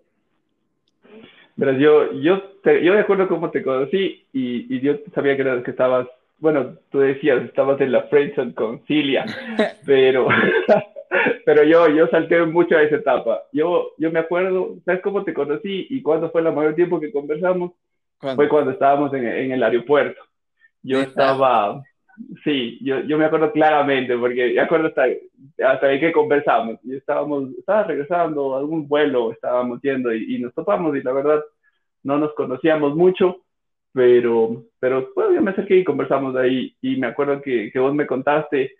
Pero 1.59 1.73
yo, 1.73 2.13
yo, 2.13 2.41
te, 2.63 2.83
yo 2.83 2.93
de 2.93 3.01
acuerdo 3.01 3.27
cómo 3.27 3.51
te 3.51 3.61
conocí 3.61 4.25
y, 4.31 4.73
y 4.73 4.79
yo 4.79 4.95
sabía 5.13 5.35
que, 5.35 5.41
era, 5.41 5.61
que 5.61 5.71
estabas, 5.71 6.07
bueno, 6.37 6.75
tú 6.89 6.99
decías, 6.99 7.43
estabas 7.43 7.81
en 7.81 7.91
la 7.91 8.03
friendzone 8.03 8.53
con 8.53 8.85
Cilia, 8.85 9.25
pero, 9.85 10.27
pero 11.45 11.63
yo, 11.63 11.89
yo 11.89 12.07
salté 12.07 12.41
mucho 12.45 12.77
a 12.77 12.83
esa 12.83 12.95
etapa. 12.95 13.43
Yo, 13.51 13.91
yo 13.97 14.11
me 14.11 14.19
acuerdo, 14.19 14.75
¿sabes 14.85 15.01
cómo 15.01 15.23
te 15.23 15.33
conocí 15.33 15.87
y 15.89 16.01
cuándo 16.01 16.31
fue 16.31 16.41
el 16.41 16.53
mayor 16.53 16.75
tiempo 16.75 16.99
que 16.99 17.11
conversamos? 17.11 17.71
¿Cuándo? 18.19 18.35
Fue 18.37 18.49
cuando 18.49 18.71
estábamos 18.71 19.13
en, 19.13 19.25
en 19.25 19.51
el 19.51 19.63
aeropuerto. 19.63 20.21
Yo 20.81 20.99
estaba, 21.01 21.83
sí, 22.43 22.77
yo, 22.81 23.01
yo 23.01 23.17
me 23.17 23.25
acuerdo 23.25 23.51
claramente, 23.51 24.17
porque 24.17 24.53
me 24.53 24.59
acuerdo 24.61 24.87
hasta, 24.87 25.05
hasta 25.65 25.87
ahí 25.87 25.99
que 25.99 26.11
conversamos. 26.11 26.79
Y 26.83 26.95
estábamos, 26.95 27.49
estaba 27.57 27.83
regresando 27.83 28.55
a 28.55 28.59
algún 28.59 28.87
vuelo, 28.87 29.31
estábamos 29.31 29.81
yendo 29.81 30.13
y, 30.13 30.35
y, 30.35 30.39
nos 30.39 30.53
topamos 30.53 30.95
y 30.95 31.01
la 31.01 31.13
verdad 31.13 31.41
no 32.03 32.17
nos 32.17 32.33
conocíamos 32.33 32.95
mucho, 32.95 33.43
pero, 33.93 34.65
pero 34.79 35.09
bueno, 35.15 35.33
yo 35.35 35.41
me 35.41 35.51
acerqué 35.51 35.77
y 35.77 35.83
conversamos 35.83 36.35
ahí 36.35 36.75
y 36.81 36.97
me 36.97 37.07
acuerdo 37.07 37.41
que, 37.41 37.71
que 37.71 37.79
vos 37.79 37.93
me 37.93 38.07
contaste, 38.07 38.73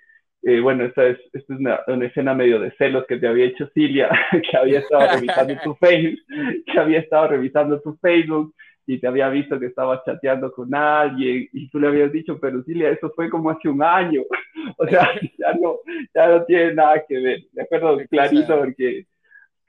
eh, 0.43 0.59
bueno, 0.61 0.85
esta 0.85 1.05
es, 1.05 1.17
esta 1.33 1.53
es 1.53 1.59
una, 1.59 1.79
una, 1.87 2.05
escena 2.05 2.33
medio 2.33 2.59
de 2.59 2.71
celos 2.77 3.05
que 3.07 3.17
te 3.17 3.27
había 3.27 3.45
hecho 3.45 3.67
Cilia, 3.73 4.09
que 4.49 4.57
había 4.57 4.79
estado 4.79 5.15
revisando 5.15 5.55
tu 5.63 5.75
Facebook, 5.75 6.19
que 6.65 6.79
había 6.79 6.99
estado 6.99 7.27
revisando 7.27 7.81
tu 7.81 7.95
Facebook 7.97 8.53
y 8.91 8.99
te 8.99 9.05
había 9.05 9.29
visto 9.29 9.59
que 9.59 9.67
estabas 9.67 10.03
chateando 10.03 10.51
con 10.51 10.73
alguien 10.73 11.47
y 11.53 11.69
tú 11.69 11.79
le 11.79 11.89
habías 11.89 12.11
dicho, 12.11 12.39
pero 12.39 12.63
Cilia, 12.63 12.89
eso 12.89 13.11
fue 13.15 13.29
como 13.29 13.51
hace 13.51 13.69
un 13.69 13.83
año. 13.83 14.23
O 14.77 14.87
sea, 14.87 15.09
ya 15.37 15.53
no, 15.59 15.77
ya 16.13 16.27
no 16.27 16.45
tiene 16.45 16.73
nada 16.73 17.03
que 17.07 17.19
ver. 17.19 17.39
De 17.51 17.61
acuerdo, 17.61 17.97
clarito, 18.09 18.57
porque 18.57 19.05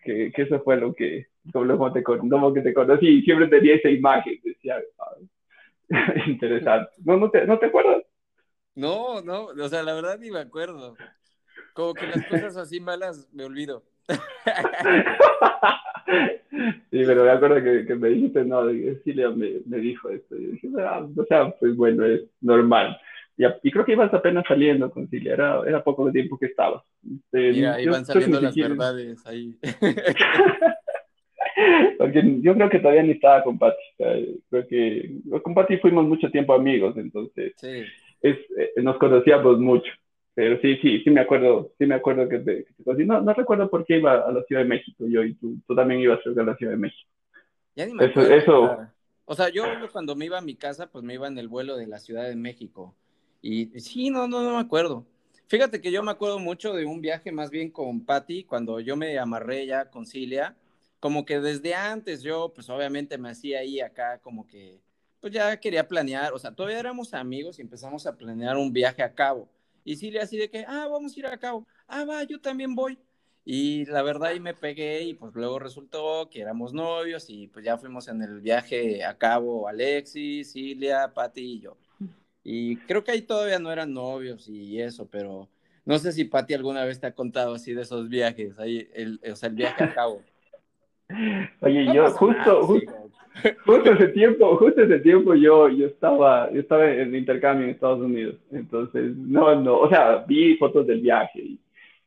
que, 0.03 0.33
que, 0.33 0.43
eso 0.43 0.61
fue 0.61 0.77
lo 0.77 0.95
que, 0.95 1.27
como 1.53 1.93
te, 1.93 2.03
como 2.03 2.53
que 2.53 2.61
te 2.63 2.75
conocí 2.75 3.07
y 3.09 3.23
siempre 3.23 3.49
tenía 3.49 3.77
esa 3.77 3.89
imagen. 3.91 4.39
Decía, 4.43 4.81
interesante. 6.27 6.91
¿No, 7.05 7.17
no, 7.19 7.31
te, 7.31 7.47
¿No 7.47 7.59
te 7.59 7.67
acuerdas? 7.67 8.03
No, 8.75 9.21
no, 9.23 9.47
o 9.47 9.69
sea, 9.69 9.83
la 9.83 9.95
verdad 9.95 10.19
ni 10.19 10.31
me 10.31 10.41
acuerdo. 10.41 10.97
Como 11.75 11.95
que 11.95 12.07
las 12.07 12.27
cosas 12.27 12.57
así 12.57 12.81
malas 12.81 13.29
me 13.33 13.45
olvido. 13.45 13.85
Sí, 16.91 17.03
pero 17.07 17.25
me 17.25 17.31
acuerdo 17.31 17.63
que, 17.63 17.87
que 17.87 17.95
me 17.95 18.09
dijiste, 18.09 18.45
no, 18.45 18.69
Cilia 19.05 19.31
me, 19.31 19.61
me 19.67 19.79
dijo 19.79 20.11
esto. 20.11 20.37
Y 20.37 20.47
dije, 20.47 20.69
ah, 20.81 21.07
o 21.17 21.25
sea, 21.27 21.49
pues 21.53 21.77
bueno, 21.77 22.05
es 22.05 22.23
normal. 22.41 22.99
Y, 23.37 23.45
y, 23.63 23.71
creo 23.71 23.85
que 23.85 23.93
ibas 23.93 24.13
apenas 24.13 24.45
saliendo 24.49 24.91
con 24.91 25.09
Cilia, 25.09 25.35
era, 25.35 25.63
era 25.65 25.85
poco 25.85 26.11
tiempo 26.11 26.37
que 26.37 26.47
estabas. 26.47 26.83
Este, 27.05 27.53
Mira, 27.53 27.81
iban 27.81 28.05
saliendo 28.05 28.41
las 28.41 28.53
quieres... 28.53 28.77
verdades 28.77 29.25
ahí. 29.27 29.57
Porque 31.99 32.23
yo 32.41 32.55
creo 32.55 32.69
que 32.69 32.81
todavía 32.81 33.03
ni 33.03 33.13
estaba 33.13 33.45
con 33.45 33.59
Pati. 33.59 33.83
Creo 33.97 34.67
que 34.69 35.21
con 35.43 35.55
Pati 35.55 35.79
fuimos 35.79 36.07
mucho 36.07 36.31
tiempo 36.31 36.55
amigos, 36.55 36.97
entonces 36.97 37.53
sí. 37.57 37.83
es, 38.23 38.37
eh, 38.57 38.73
nos 38.83 38.99
conocíamos 38.99 39.59
mucho. 39.59 39.91
Pero 40.41 40.59
sí, 40.63 40.75
sí, 40.81 41.03
sí 41.05 41.11
me 41.11 41.21
acuerdo, 41.21 41.71
sí 41.77 41.85
me 41.85 41.95
acuerdo 41.95 42.27
que 42.27 42.39
te, 42.39 42.67
no, 43.05 43.21
no 43.21 43.35
recuerdo 43.35 43.69
por 43.69 43.85
qué 43.85 43.99
iba 43.99 44.27
a 44.27 44.33
la 44.33 44.43
Ciudad 44.45 44.63
de 44.63 44.69
México 44.69 45.05
yo 45.07 45.23
y 45.23 45.35
tú, 45.35 45.59
tú 45.67 45.75
también 45.75 46.01
ibas 46.01 46.19
a 46.25 46.31
la 46.31 46.57
Ciudad 46.57 46.73
de 46.73 46.79
México. 46.79 47.11
Ya 47.77 47.85
ni 47.85 47.93
me 47.93 48.07
acuerdo, 48.07 48.35
eso, 48.35 48.79
O 49.27 49.35
sea, 49.35 49.51
yo 49.51 49.65
cuando 49.93 50.17
me 50.17 50.25
iba 50.25 50.39
a 50.39 50.41
mi 50.41 50.55
casa, 50.55 50.91
pues 50.91 51.05
me 51.05 51.13
iba 51.13 51.29
en 51.29 51.37
el 51.37 51.49
vuelo 51.49 51.77
de 51.77 51.87
la 51.87 51.99
Ciudad 51.99 52.27
de 52.27 52.37
México. 52.37 52.95
Y 53.43 53.67
sí, 53.81 54.09
no, 54.09 54.27
no, 54.29 54.43
no 54.43 54.55
me 54.55 54.61
acuerdo. 54.63 55.05
Fíjate 55.47 55.83
que 55.83 55.93
yo 55.93 56.03
me 56.03 56.11
acuerdo 56.11 56.39
mucho 56.39 56.73
de 56.73 56.87
un 56.87 57.03
viaje 57.03 57.33
más 57.33 57.51
bien 57.51 57.71
con 57.71 58.07
Patty, 58.07 58.45
cuando 58.45 58.81
yo 58.81 58.97
me 58.97 59.19
amarré 59.19 59.67
ya 59.67 59.91
con 59.91 60.07
Cilia, 60.07 60.57
como 61.01 61.27
que 61.27 61.39
desde 61.39 61.75
antes 61.75 62.23
yo, 62.23 62.51
pues 62.55 62.71
obviamente 62.71 63.19
me 63.19 63.29
hacía 63.29 63.59
ahí 63.59 63.81
acá 63.81 64.21
como 64.23 64.47
que, 64.47 64.81
pues 65.21 65.35
ya 65.35 65.61
quería 65.61 65.87
planear, 65.87 66.33
o 66.33 66.39
sea, 66.39 66.55
todavía 66.55 66.81
éramos 66.81 67.13
amigos 67.13 67.59
y 67.59 67.63
empezamos 67.63 68.07
a 68.07 68.17
planear 68.17 68.57
un 68.57 68.73
viaje 68.73 69.03
a 69.03 69.15
cabo. 69.15 69.51
Y 69.85 69.97
Cilia 69.97 70.23
así 70.23 70.37
de 70.37 70.51
que, 70.51 70.65
ah, 70.67 70.87
vamos 70.91 71.17
a 71.17 71.19
ir 71.19 71.27
a 71.27 71.39
cabo, 71.39 71.67
ah, 71.87 72.05
va, 72.05 72.23
yo 72.25 72.41
también 72.41 72.75
voy. 72.75 72.99
Y 73.45 73.87
la 73.87 74.03
verdad 74.03 74.31
ahí 74.31 74.41
me 74.41 74.55
pegué 74.55 75.03
y 75.03 75.15
pues 75.15 75.35
luego 75.35 75.59
resultó 75.59 76.29
que 76.31 76.43
éramos 76.43 76.73
novios 76.73 77.31
y 77.31 77.49
pues 77.49 77.65
ya 77.65 77.79
fuimos 77.79 78.07
en 78.09 78.23
el 78.23 78.41
viaje 78.41 79.03
a 79.03 79.17
cabo 79.17 79.67
Alexis, 79.67 80.53
Cilia, 80.53 81.13
Pati 81.13 81.41
y 81.41 81.61
yo. 81.61 81.77
Y 82.45 82.77
creo 82.77 83.03
que 83.03 83.13
ahí 83.13 83.23
todavía 83.23 83.59
no 83.59 83.73
eran 83.73 83.93
novios 83.93 84.49
y 84.49 84.81
eso, 84.81 85.09
pero 85.09 85.49
no 85.85 85.99
sé 85.99 86.13
si 86.13 86.25
Pati 86.25 86.55
alguna 86.55 86.85
vez 86.85 87.01
te 87.01 87.07
ha 87.07 87.15
contado 87.15 87.55
así 87.55 87.73
de 87.73 87.83
esos 87.83 88.09
viajes, 88.09 88.59
ahí 88.59 88.89
el, 88.95 89.21
o 89.31 89.37
sea, 89.37 89.49
el 89.49 89.55
viaje 89.55 89.85
a 89.85 89.95
cabo. 89.95 90.23
Oye, 91.61 91.93
yo 91.93 92.11
justo, 92.13 92.67
justo, 92.67 93.11
ese 93.45 94.09
tiempo, 94.09 94.57
justo 94.57 94.83
ese 94.83 94.99
tiempo 95.01 95.35
yo, 95.35 95.69
yo 95.69 95.87
estaba, 95.87 96.51
yo 96.53 96.61
estaba 96.61 96.91
en 96.91 97.15
intercambio 97.15 97.65
en 97.65 97.71
Estados 97.71 98.01
Unidos, 98.01 98.37
entonces 98.51 99.17
no, 99.17 99.61
no, 99.61 99.79
o 99.79 99.89
sea, 99.89 100.25
vi 100.27 100.57
fotos 100.57 100.87
del 100.87 101.01
viaje 101.01 101.41
y, 101.41 101.61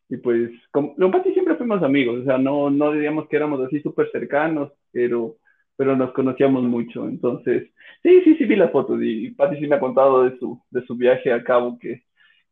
y 0.10 0.18
pues 0.18 0.52
con, 0.72 0.96
con 0.96 1.12
Pati 1.12 1.34
siempre 1.34 1.56
fuimos 1.56 1.82
amigos, 1.84 2.22
o 2.22 2.24
sea, 2.26 2.38
no, 2.38 2.70
no 2.70 2.92
diríamos 2.92 3.28
que 3.28 3.36
éramos 3.36 3.62
así 3.66 3.82
súper 3.82 4.10
cercanos, 4.12 4.72
pero 4.92 5.38
pero 5.76 5.96
nos 5.96 6.14
conocíamos 6.14 6.64
mucho. 6.64 7.08
Entonces, 7.08 7.70
sí, 8.04 8.22
sí, 8.24 8.36
sí 8.36 8.46
vi 8.46 8.56
las 8.56 8.72
fotos 8.72 9.00
y, 9.02 9.32
Patti 9.32 9.58
sí 9.60 9.68
me 9.68 9.76
ha 9.76 9.80
contado 9.80 10.24
de 10.24 10.38
su, 10.38 10.62
de 10.70 10.86
su 10.86 10.96
viaje 10.96 11.32
a 11.32 11.44
cabo, 11.44 11.78
que, 11.80 12.04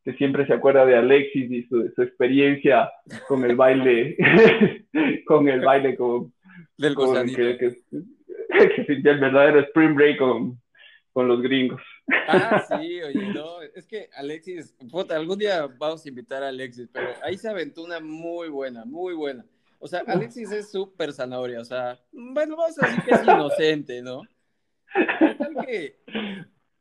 que 0.04 0.14
siempre 0.14 0.46
se 0.48 0.54
acuerda 0.54 0.86
de 0.86 0.96
Alexis 0.96 1.52
y 1.52 1.64
su, 1.64 1.92
su 1.96 2.02
experiencia 2.02 2.90
con 3.28 3.44
el 3.44 3.56
baile, 3.56 4.18
con 5.26 5.48
el 5.48 5.62
baile 5.62 5.96
con, 5.96 6.34
del 6.78 6.96
con 6.96 7.26
que, 7.28 7.58
que, 7.58 7.78
que, 8.76 8.86
sintió 8.86 9.12
el 9.12 9.20
verdadero 9.20 9.60
spring 9.62 9.96
break 9.96 10.18
con, 10.18 10.62
con 11.14 11.28
los 11.28 11.42
gringos. 11.42 11.82
Ah, 12.28 12.64
sí, 12.80 13.02
oye, 13.02 13.34
no, 13.34 13.62
es 13.62 13.86
que 13.86 14.10
Alexis, 14.16 14.76
puta, 14.90 15.16
algún 15.16 15.40
día 15.40 15.68
vamos 15.78 16.06
a 16.06 16.10
invitar 16.10 16.44
a 16.44 16.50
Alexis, 16.50 16.90
pero 16.92 17.10
ahí 17.24 17.38
se 17.38 17.50
aventó 17.50 17.84
una 17.84 18.00
muy 18.00 18.50
buena, 18.50 18.86
muy 18.86 19.14
buena. 19.14 19.46
O 19.80 19.88
sea, 19.88 20.04
Alexis 20.06 20.52
es 20.52 20.72
súper 20.72 21.12
zanahoria, 21.12 21.60
o 21.60 21.66
sea, 21.66 22.00
bueno, 22.12 22.56
vamos 22.56 22.78
a 22.82 22.88
decir 22.88 23.04
que 23.04 23.12
es 23.12 23.24
inocente, 23.24 24.02
¿no? 24.04 24.22
Tal 25.40 25.66
que 25.66 25.98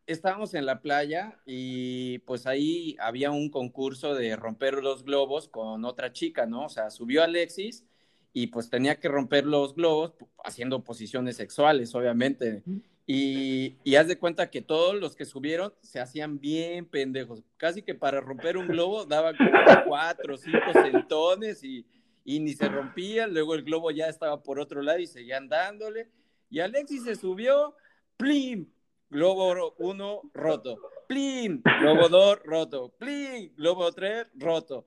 estábamos 0.07 0.55
en 0.55 0.67
la 0.67 0.83
playa 0.83 1.39
y 1.47 2.19
pues 2.21 2.47
ahí 2.47 2.97
había 3.01 3.31
un 3.31 3.49
concurso 3.49 4.15
de 4.15 4.37
romper 4.37 4.83
los 4.83 5.05
globos 5.05 5.49
con 5.49 5.85
otra 5.85 6.13
chica, 6.13 6.47
¿no? 6.47 6.67
O 6.67 6.69
sea, 6.69 6.91
subió 6.91 7.23
Alexis 7.23 7.87
y 8.33 8.49
pues 8.49 8.71
tenía 8.71 8.97
que 9.01 9.09
romper 9.09 9.45
los 9.45 9.75
globos 9.75 10.15
haciendo 10.45 10.85
posiciones 10.85 11.37
sexuales, 11.37 11.95
obviamente. 11.95 12.63
Y, 13.07 13.77
y 13.83 13.97
haz 13.97 14.07
de 14.07 14.19
cuenta 14.19 14.51
que 14.51 14.63
todos 14.63 14.95
los 14.95 15.17
que 15.17 15.25
subieron 15.25 15.73
se 15.83 16.01
hacían 16.01 16.39
bien 16.39 16.87
pendejos. 16.87 17.43
Casi 17.57 17.83
que 17.83 17.95
para 17.95 18.21
romper 18.21 18.57
un 18.57 18.69
globo 18.69 19.05
daban 19.05 19.37
cuatro 19.87 20.35
o 20.35 20.39
cinco 20.39 20.73
centones 20.73 21.65
y 21.65 21.85
y 22.25 22.41
ni 22.41 22.53
se 22.53 22.69
rompía, 22.69 23.27
luego 23.27 23.55
el 23.55 23.65
globo 23.65 23.91
ya 23.91 24.09
estaba 24.09 24.43
por 24.43 24.61
otro 24.61 24.83
lado 24.83 24.99
y 24.99 25.07
seguían 25.07 25.49
dándole, 25.49 26.09
y 26.49 26.61
Alexis 26.61 27.05
se 27.05 27.17
subió, 27.17 27.75
¡plim! 28.17 28.69
Globo 29.09 29.75
1 29.79 30.21
roto, 30.35 30.79
¡plim! 31.09 31.63
Globo 31.81 32.09
2 32.09 32.43
roto, 32.45 32.95
¡plim! 32.99 33.53
Globo 33.57 33.91
3 33.91 34.29
roto. 34.35 34.87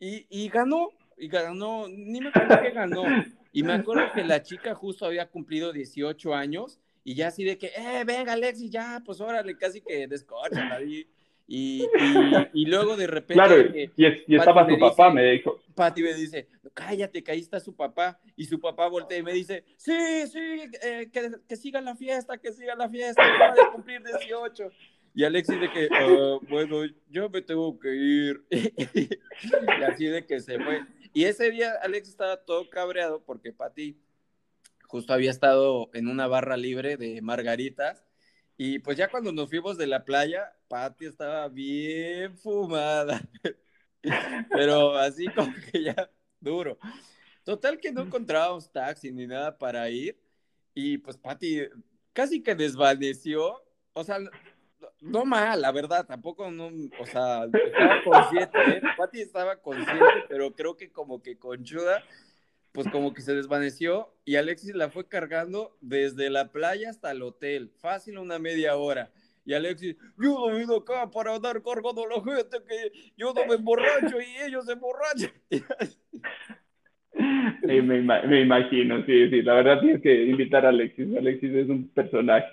Y, 0.00 0.26
y 0.28 0.48
ganó, 0.48 0.90
y 1.22 1.28
ganó, 1.28 1.86
ni 1.88 2.20
me 2.20 2.30
acuerdo 2.30 2.60
que 2.60 2.70
ganó. 2.72 3.04
Y 3.52 3.62
me 3.62 3.74
acuerdo 3.74 4.10
que 4.12 4.24
la 4.24 4.42
chica 4.42 4.74
justo 4.74 5.06
había 5.06 5.28
cumplido 5.28 5.72
18 5.72 6.34
años 6.34 6.80
y 7.04 7.14
ya 7.14 7.28
así 7.28 7.44
de 7.44 7.58
que, 7.58 7.68
eh, 7.68 8.02
venga 8.04 8.32
Alexis, 8.32 8.70
ya, 8.70 9.00
pues 9.04 9.20
órale, 9.20 9.56
casi 9.56 9.80
que 9.80 10.08
descorcha 10.08 10.74
ahí. 10.74 11.06
Y, 11.46 11.86
y, 12.54 12.66
luego 12.66 12.96
de 12.96 13.06
repente. 13.06 13.34
Claro, 13.34 13.56
y, 13.60 14.34
estaba 14.34 14.68
su 14.68 14.78
papá, 14.78 15.10
me 15.12 15.32
dijo. 15.32 15.60
Pati 15.74 16.02
me 16.02 16.14
dice, 16.14 16.48
cállate, 16.74 17.22
que 17.22 17.30
ahí 17.30 17.40
está 17.40 17.60
su 17.60 17.76
papá. 17.76 18.18
Y 18.36 18.46
su 18.46 18.58
papá 18.58 18.88
voltea 18.88 19.18
y 19.18 19.22
me 19.22 19.32
dice, 19.32 19.64
sí, 19.76 20.26
sí, 20.26 20.70
eh, 20.82 21.08
que, 21.12 21.30
que, 21.46 21.56
siga 21.56 21.80
la 21.80 21.94
fiesta, 21.94 22.38
que 22.38 22.52
siga 22.52 22.74
la 22.74 22.88
fiesta, 22.88 23.22
acaba 23.22 23.54
de 23.54 23.70
cumplir 23.72 24.02
18. 24.02 24.70
Y 25.14 25.24
Alexis 25.24 25.60
de 25.60 25.70
que, 25.70 25.88
ah, 25.92 26.38
bueno, 26.48 26.84
yo 27.10 27.28
me 27.28 27.42
tengo 27.42 27.78
que 27.78 27.94
ir. 27.94 28.44
y 28.50 29.82
así 29.82 30.06
de 30.06 30.26
que 30.26 30.40
se 30.40 30.58
fue. 30.58 30.82
Y 31.12 31.24
ese 31.24 31.50
día 31.50 31.72
Alexis 31.82 32.12
estaba 32.12 32.38
todo 32.38 32.70
cabreado 32.70 33.22
porque 33.24 33.52
Pati 33.52 34.00
justo 34.86 35.12
había 35.12 35.30
estado 35.30 35.90
en 35.94 36.08
una 36.08 36.26
barra 36.26 36.56
libre 36.56 36.96
de 36.96 37.20
margaritas 37.22 38.04
y 38.56 38.78
pues 38.78 38.96
ya 38.96 39.08
cuando 39.08 39.32
nos 39.32 39.48
fuimos 39.48 39.76
de 39.76 39.86
la 39.86 40.04
playa, 40.04 40.52
Patti 40.68 41.06
estaba 41.06 41.48
bien 41.48 42.36
fumada. 42.36 43.20
Pero 44.50 44.96
así 44.96 45.26
como 45.34 45.52
que 45.70 45.82
ya 45.82 46.10
duro. 46.40 46.78
Total 47.44 47.80
que 47.80 47.92
no 47.92 48.02
encontrábamos 48.02 48.70
taxi 48.70 49.10
ni 49.10 49.26
nada 49.26 49.58
para 49.58 49.88
ir. 49.90 50.16
Y 50.74 50.98
pues 50.98 51.16
Patti 51.16 51.62
casi 52.12 52.42
que 52.42 52.54
desvaneció. 52.54 53.62
O 53.94 54.04
sea, 54.04 54.18
no 55.02 55.24
mal, 55.24 55.60
la 55.60 55.72
verdad, 55.72 56.06
tampoco 56.06 56.50
no, 56.50 56.70
o 56.98 57.06
sea, 57.06 57.44
estaba 57.44 58.02
consciente, 58.04 58.58
¿eh? 58.58 58.82
Patti 58.96 59.20
estaba 59.20 59.56
consciente, 59.56 60.24
pero 60.28 60.54
creo 60.54 60.76
que 60.76 60.90
como 60.90 61.22
que 61.22 61.36
conchuda 61.36 62.02
pues 62.72 62.88
como 62.88 63.12
que 63.12 63.20
se 63.20 63.34
desvaneció 63.34 64.08
y 64.24 64.36
Alexis 64.36 64.74
la 64.74 64.88
fue 64.88 65.06
cargando 65.06 65.76
desde 65.80 66.30
la 66.30 66.50
playa 66.50 66.88
hasta 66.90 67.10
el 67.10 67.22
hotel, 67.22 67.70
fácil 67.80 68.18
una 68.18 68.38
media 68.38 68.76
hora. 68.76 69.10
Y 69.44 69.54
Alexis, 69.54 69.96
yo 70.18 70.34
no 70.34 70.46
venido 70.46 70.76
acá 70.76 71.10
para 71.10 71.34
andar 71.34 71.60
cargando 71.62 72.04
a 72.04 72.08
la 72.08 72.22
gente 72.22 72.58
que 72.66 72.92
yo 73.16 73.34
no 73.34 73.44
me 73.46 73.56
emborracho 73.56 74.20
y 74.20 74.36
ellos 74.46 74.64
se 74.64 74.72
emborrachan. 74.72 75.32
me, 77.62 78.40
imagino, 78.40 79.04
sí, 79.04 79.28
sí, 79.28 79.42
la 79.42 79.54
verdad 79.54 79.80
tienes 79.80 80.00
que 80.00 80.24
invitar 80.24 80.64
a 80.64 80.70
Alexis, 80.70 81.14
Alexis 81.16 81.52
es 81.52 81.68
un 81.68 81.88
personaje. 81.88 82.46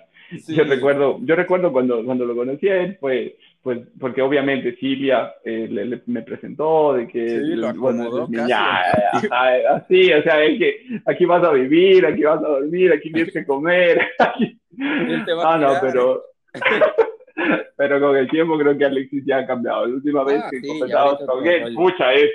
Yo 0.48 0.64
recuerdo, 0.64 1.18
yo 1.22 1.34
recuerdo 1.34 1.72
cuando, 1.72 2.04
cuando 2.04 2.24
lo 2.24 2.36
conocí 2.36 2.68
a 2.68 2.82
él, 2.82 2.96
fue, 3.00 3.36
pues, 3.62 3.80
porque 3.98 4.22
obviamente 4.22 4.76
Silvia 4.76 5.34
eh, 5.44 6.00
me 6.06 6.22
presentó 6.22 6.94
de 6.94 7.08
que, 7.08 7.28
sí, 7.28 7.56
lo 7.56 7.68
acomodó 7.68 8.28
casi. 8.30 8.52
así, 8.52 10.12
o 10.12 10.22
sea, 10.22 10.44
es 10.44 10.58
que 10.58 11.00
aquí 11.04 11.24
vas 11.24 11.42
a 11.44 11.52
vivir, 11.52 12.06
aquí 12.06 12.22
vas 12.22 12.42
a 12.42 12.48
dormir, 12.48 12.92
aquí 12.92 13.12
tienes 13.12 13.32
que 13.32 13.44
comer. 13.44 14.00
ah, 14.18 15.58
no, 15.58 15.72
pero, 15.80 16.24
pero 17.76 18.00
con 18.00 18.16
el 18.16 18.30
tiempo 18.30 18.56
creo 18.56 18.78
que 18.78 18.84
Alexis 18.84 19.24
ya 19.26 19.38
ha 19.38 19.46
cambiado. 19.46 19.86
La 19.86 19.94
última 19.94 20.24
vez 20.24 20.42
ah, 20.44 20.48
que 20.50 20.60
sí, 20.60 20.80
con 21.26 21.46
él, 21.46 21.72
mucha 21.72 22.12
es, 22.14 22.30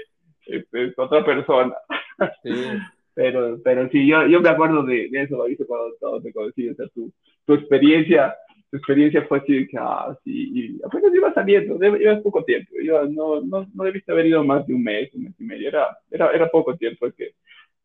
es, 0.48 0.66
es, 0.74 0.94
otra 0.98 1.24
persona. 1.24 1.76
Sí. 2.44 2.52
Pero, 3.16 3.58
pero 3.64 3.88
sí, 3.92 4.06
yo, 4.06 4.28
yo 4.28 4.42
me 4.42 4.50
acuerdo 4.50 4.84
de, 4.84 5.08
de 5.10 5.22
eso, 5.22 5.42
¿viste? 5.46 5.66
cuando 5.66 5.96
todos 6.02 6.22
te 6.22 6.34
conocí, 6.34 6.68
o 6.68 6.76
sea, 6.76 6.86
tu, 6.90 7.10
tu 7.46 7.54
experiencia, 7.54 8.36
tu 8.70 8.78
experiencia 8.78 9.26
fue 9.28 9.40
así, 9.40 9.68
que, 9.68 9.78
ah, 9.80 10.18
sí, 10.24 10.52
y 10.54 10.82
apenas 10.84 11.14
iba 11.14 11.34
saliendo, 11.34 11.78
llevas 11.80 12.22
poco 12.22 12.44
tiempo, 12.44 12.72
yo 12.84 13.06
no, 13.06 13.42
no, 13.42 13.68
no 13.74 13.84
debiste 13.84 14.12
haber 14.12 14.28
ido 14.28 14.44
más 14.44 14.66
de 14.68 14.74
un 14.74 14.84
mes, 14.84 15.14
un 15.14 15.24
mes 15.24 15.34
y 15.40 15.44
medio, 15.44 15.68
era, 15.70 15.98
era, 16.12 16.32
era 16.32 16.50
poco 16.50 16.76
tiempo, 16.76 16.98
porque 17.02 17.32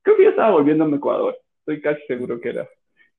creo 0.03 0.17
que 0.17 0.25
yo 0.25 0.31
estaba 0.31 0.53
volviendo 0.53 0.85
a 0.85 0.97
Ecuador, 0.97 1.37
estoy 1.61 1.81
casi 1.81 2.03
seguro 2.07 2.41
que 2.41 2.51
era, 2.51 2.69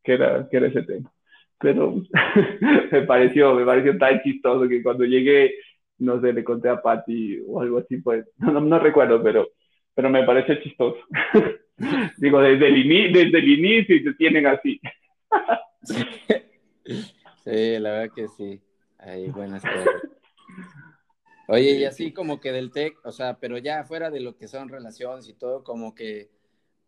que 0.03 0.13
era, 0.13 0.47
que 0.49 0.57
era 0.57 0.67
ese 0.67 0.83
tema. 0.83 1.11
Pero 1.59 2.01
me 2.91 3.01
pareció, 3.03 3.53
me 3.53 3.65
pareció 3.65 3.97
tan 3.97 4.21
chistoso 4.21 4.67
que 4.67 4.81
cuando 4.81 5.05
llegué, 5.05 5.53
no 5.99 6.19
sé, 6.19 6.33
le 6.33 6.43
conté 6.43 6.69
a 6.69 6.81
Patty 6.81 7.39
o 7.47 7.61
algo 7.61 7.77
así, 7.79 7.97
pues, 7.97 8.25
no, 8.39 8.59
no, 8.59 8.79
recuerdo, 8.79 9.21
pero, 9.21 9.49
pero 9.93 10.09
me 10.09 10.23
pareció 10.23 10.55
chistoso. 10.55 10.99
Digo, 12.17 12.41
desde 12.41 12.67
el, 12.67 13.13
desde 13.13 13.37
el 13.37 13.49
inicio 13.49 13.95
y 13.95 14.15
tienen 14.17 14.47
así. 14.47 14.79
sí, 17.43 17.79
la 17.79 17.91
verdad 17.91 18.13
que 18.15 18.27
sí. 18.27 18.61
Hay 18.97 19.29
buenas 19.29 19.63
cosas. 19.63 19.87
Oye, 21.47 21.71
y 21.71 21.85
así 21.85 22.13
como 22.13 22.39
que 22.39 22.51
del 22.51 22.71
TEC, 22.71 22.97
o 23.03 23.11
sea, 23.11 23.37
pero 23.39 23.57
ya 23.57 23.83
fuera 23.83 24.09
de 24.09 24.19
lo 24.19 24.37
que 24.37 24.47
son 24.47 24.69
relaciones 24.69 25.27
y 25.27 25.33
todo, 25.33 25.63
como 25.63 25.95
que 25.95 26.29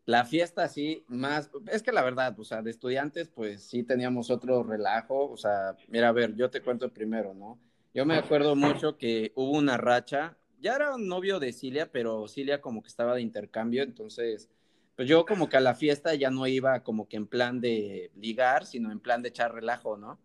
la 0.05 0.25
fiesta 0.25 0.67
sí, 0.67 1.03
más, 1.07 1.49
es 1.71 1.81
que 1.81 1.91
la 1.91 2.03
verdad, 2.03 2.39
o 2.39 2.43
sea, 2.43 2.61
de 2.61 2.71
estudiantes, 2.71 3.29
pues 3.29 3.63
sí 3.63 3.83
teníamos 3.83 4.29
otro 4.29 4.63
relajo, 4.63 5.29
o 5.29 5.37
sea, 5.37 5.75
mira, 5.87 6.09
a 6.09 6.11
ver, 6.11 6.35
yo 6.35 6.49
te 6.49 6.61
cuento 6.61 6.93
primero, 6.93 7.33
¿no? 7.33 7.59
Yo 7.93 8.05
me 8.05 8.15
acuerdo 8.15 8.55
mucho 8.55 8.97
que 8.97 9.31
hubo 9.35 9.57
una 9.57 9.77
racha, 9.77 10.37
ya 10.59 10.75
era 10.75 10.95
un 10.95 11.07
novio 11.07 11.39
de 11.39 11.53
Cilia, 11.53 11.91
pero 11.91 12.27
Cilia 12.27 12.61
como 12.61 12.81
que 12.81 12.87
estaba 12.87 13.15
de 13.15 13.21
intercambio, 13.21 13.83
entonces, 13.83 14.49
pues 14.95 15.07
yo 15.07 15.25
como 15.25 15.49
que 15.49 15.57
a 15.57 15.61
la 15.61 15.75
fiesta 15.75 16.13
ya 16.15 16.29
no 16.29 16.47
iba 16.47 16.83
como 16.83 17.07
que 17.07 17.17
en 17.17 17.27
plan 17.27 17.61
de 17.61 18.11
ligar, 18.15 18.65
sino 18.65 18.91
en 18.91 18.99
plan 18.99 19.21
de 19.21 19.29
echar 19.29 19.53
relajo, 19.53 19.97
¿no? 19.97 20.19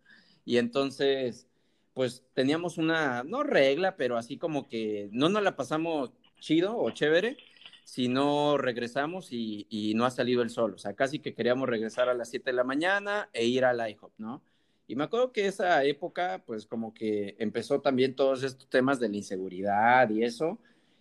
Y 0.45 0.57
entonces, 0.57 1.47
pues 1.93 2.23
teníamos 2.33 2.77
una, 2.77 3.23
no 3.23 3.43
regla, 3.43 3.95
pero 3.97 4.17
así 4.17 4.37
como 4.37 4.67
que 4.67 5.09
no 5.11 5.29
nos 5.29 5.43
la 5.43 5.55
pasamos 5.55 6.11
chido 6.39 6.77
o 6.77 6.91
chévere, 6.91 7.37
si 7.83 8.07
no 8.07 8.57
regresamos 8.57 9.29
y, 9.31 9.93
no 9.95 10.05
ha 10.05 10.11
salido 10.11 10.41
el 10.41 10.49
sol. 10.49 10.73
O 10.75 10.77
sea, 10.77 10.93
casi 10.93 11.19
que 11.19 11.33
queríamos 11.33 11.67
regresar 11.67 12.07
a 12.09 12.13
las 12.13 12.29
7 12.29 12.51
de 12.51 12.55
la 12.55 12.63
mañana 12.63 13.29
e 13.33 13.45
ir 13.45 13.65
al 13.65 13.87
IHOP, 13.89 14.13
¿no? 14.17 14.43
Y 14.87 14.95
me 14.95 15.03
acuerdo 15.03 15.31
que 15.31 15.47
esa 15.47 15.83
época, 15.83 16.43
pues 16.45 16.65
como 16.65 16.93
que 16.93 17.35
empezó 17.39 17.81
también 17.81 18.15
todos 18.15 18.43
estos 18.43 18.69
temas 18.69 18.99
de 18.99 19.09
la 19.09 19.17
inseguridad 19.17 20.09
y 20.09 20.23
eso. 20.23 20.59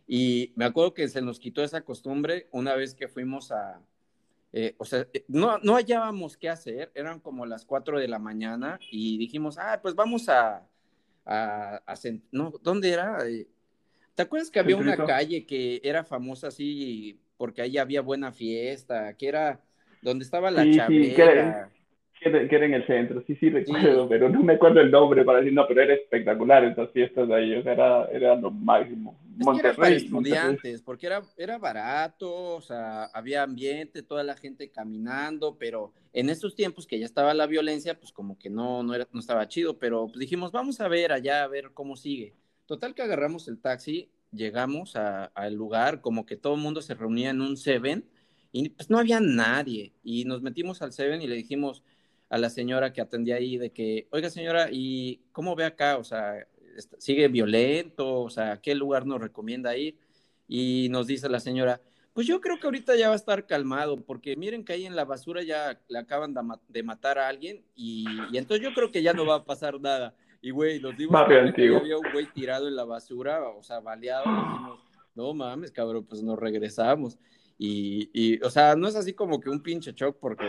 Y 0.09 0.53
me 0.57 0.65
acuerdo 0.65 0.95
que 0.95 1.07
se 1.07 1.21
nos 1.21 1.39
quitó 1.39 1.63
esa 1.63 1.83
costumbre 1.83 2.49
una 2.51 2.75
vez 2.75 2.95
que 2.95 3.09
fuimos 3.09 3.53
a, 3.53 3.81
eh, 4.53 4.75
o 4.79 4.85
sea, 4.87 5.07
eh, 5.13 5.25
no, 5.29 5.59
no 5.59 5.77
hallábamos 5.77 6.39
qué 6.39 6.49
hacer, 6.49 6.91
eran 6.95 7.21
como 7.21 7.45
las 7.45 7.67
4 7.67 8.01
de 8.01 8.09
la 8.09 8.19
mañana 8.19 8.79
y 8.91 9.19
dijimos, 9.19 9.59
ah, 9.59 9.79
pues 9.83 9.95
vamos 9.95 10.31
a, 10.31 10.67
a, 11.27 11.83
a 11.87 11.95
no, 12.33 12.55
¿dónde 12.63 12.91
era? 12.91 13.19
Eh, 13.29 13.47
¿Te 14.15 14.23
acuerdas 14.23 14.51
que 14.51 14.59
había 14.59 14.79
una 14.79 14.97
calle 14.97 15.45
que 15.45 15.81
era 15.85 16.03
famosa 16.03 16.49
así 16.49 17.21
porque 17.37 17.61
ahí 17.61 17.77
había 17.77 18.01
buena 18.01 18.33
fiesta, 18.33 19.15
que 19.15 19.29
era 19.29 19.61
donde 20.01 20.25
estaba 20.25 20.51
la 20.51 20.63
sí, 20.63 20.73
Sí, 20.73 21.15
que, 21.15 21.53
era, 22.21 22.67
en 22.67 22.75
el 22.75 22.87
centro, 22.87 23.23
sí, 23.27 23.37
sí 23.37 23.51
recuerdo, 23.51 24.09
pero 24.09 24.29
no 24.29 24.43
me 24.43 24.55
acuerdo 24.55 24.81
el 24.81 24.91
nombre 24.91 25.25
para 25.25 25.39
decir, 25.39 25.53
no, 25.53 25.67
pero 25.67 25.83
era 25.83 25.95
espectacular 25.95 26.65
esas 26.65 26.91
fiestas 26.91 27.29
de 27.29 27.35
ahí, 27.35 27.55
o 27.55 27.63
sea, 27.63 27.73
era, 27.73 28.05
era 28.07 28.35
lo 28.37 28.51
máximo. 28.51 29.19
Es 29.39 29.45
Monterrey, 29.45 29.61
que 29.61 29.69
era 29.69 29.77
para 29.77 29.95
estudiantes, 29.95 30.83
porque 30.83 31.07
era, 31.07 31.23
era 31.37 31.59
barato, 31.59 32.57
o 32.57 32.61
sea, 32.61 33.05
había 33.07 33.43
ambiente, 33.43 34.03
toda 34.03 34.25
la 34.25 34.37
gente 34.37 34.71
caminando, 34.71 35.57
pero 35.59 35.93
en 36.13 36.29
estos 36.29 36.55
tiempos 36.55 36.87
que 36.87 36.99
ya 36.99 37.07
estaba 37.07 37.35
la 37.35 37.47
violencia, 37.47 37.99
pues 37.99 38.13
como 38.13 38.39
que 38.39 38.51
no, 38.51 38.83
no, 38.83 38.95
era, 38.95 39.07
no 39.13 39.21
estaba 39.21 39.47
chido, 39.47 39.79
pero 39.79 40.07
pues 40.07 40.19
dijimos, 40.19 40.51
vamos 40.51 40.81
a 40.81 40.89
ver 40.89 41.13
allá, 41.13 41.45
a 41.45 41.49
ver 41.49 41.71
cómo 41.73 41.97
sigue. 41.97 42.35
Total 42.67 42.95
que 42.95 43.03
agarramos 43.03 43.49
el 43.49 43.61
taxi, 43.61 44.11
llegamos 44.33 44.97
al 44.97 45.55
lugar, 45.55 46.01
como 46.01 46.27
que 46.27 46.37
todo 46.37 46.55
el 46.55 46.61
mundo 46.61 46.83
se 46.83 46.95
reunía 46.95 47.31
en 47.31 47.41
un 47.41 47.57
Seven 47.57 48.05
y 48.53 48.71
pues 48.71 48.91
no 48.91 48.99
había 48.99 49.21
nadie. 49.21 49.93
Y 50.03 50.25
nos 50.25 50.43
metimos 50.43 50.83
al 50.83 50.93
Seven 50.93 51.23
y 51.23 51.27
le 51.27 51.37
dijimos 51.37 51.83
a 52.29 52.39
la 52.39 52.51
señora 52.51 52.93
que 52.93 53.01
atendía 53.01 53.37
ahí 53.37 53.57
de 53.59 53.71
que, 53.71 54.09
oiga 54.11 54.31
señora, 54.31 54.69
¿y 54.71 55.23
cómo 55.33 55.57
ve 55.57 55.65
acá? 55.65 55.97
O 55.97 56.05
sea, 56.05 56.47
¿sigue 56.99 57.29
violento? 57.29 58.21
O 58.23 58.31
sea, 58.31 58.53
¿a 58.53 58.61
qué 58.61 58.75
lugar 58.75 59.07
nos 59.07 59.21
recomienda 59.21 59.77
ir? 59.77 59.99
Y 60.47 60.89
nos 60.91 61.07
dice 61.07 61.29
la 61.29 61.41
señora, 61.41 61.81
pues 62.13 62.27
yo 62.27 62.41
creo 62.41 62.59
que 62.59 62.67
ahorita 62.67 62.97
ya 62.97 63.09
va 63.09 63.15
a 63.15 63.17
estar 63.17 63.47
calmado, 63.47 64.05
porque 64.05 64.37
miren 64.37 64.65
que 64.65 64.73
ahí 64.73 64.87
en 64.87 64.97
la 64.97 65.05
basura 65.05 65.43
ya 65.43 65.81
le 65.89 65.99
acaban 65.99 66.35
de, 66.69 66.83
matar 66.83 67.19
a 67.19 67.29
alguien 67.29 67.65
y, 67.75 68.07
y 68.33 68.39
entonces 68.39 68.65
yo 68.67 68.75
creo 68.75 68.91
que 68.91 69.03
ya 69.03 69.13
no 69.13 69.25
va 69.25 69.37
a 69.37 69.45
pasar 69.45 69.81
nada. 69.81 70.15
Y, 70.41 70.51
güey, 70.51 70.81
cuenta 70.81 71.53
que 71.53 71.75
había 71.75 71.99
un 71.99 72.13
güey 72.13 72.27
tirado 72.33 72.69
en 72.69 72.77
la 72.77 72.85
basura, 72.85 73.49
o 73.49 73.63
sea, 73.63 73.81
baleado. 73.81 74.25
Y 74.25 74.35
dijimos, 74.35 74.81
no 75.15 75.35
mames, 75.35 75.73
cabrón, 75.73 76.05
pues 76.05 76.23
nos 76.23 76.39
regresamos. 76.39 77.19
Y, 77.61 78.09
y, 78.13 78.41
o 78.43 78.51
sea, 78.51 78.77
no 78.77 78.87
es 78.87 78.95
así 78.95 79.13
como 79.13 79.41
que 79.41 79.51
un 79.51 79.61
pinche 79.61 79.93
shock 79.93 80.17
porque 80.21 80.47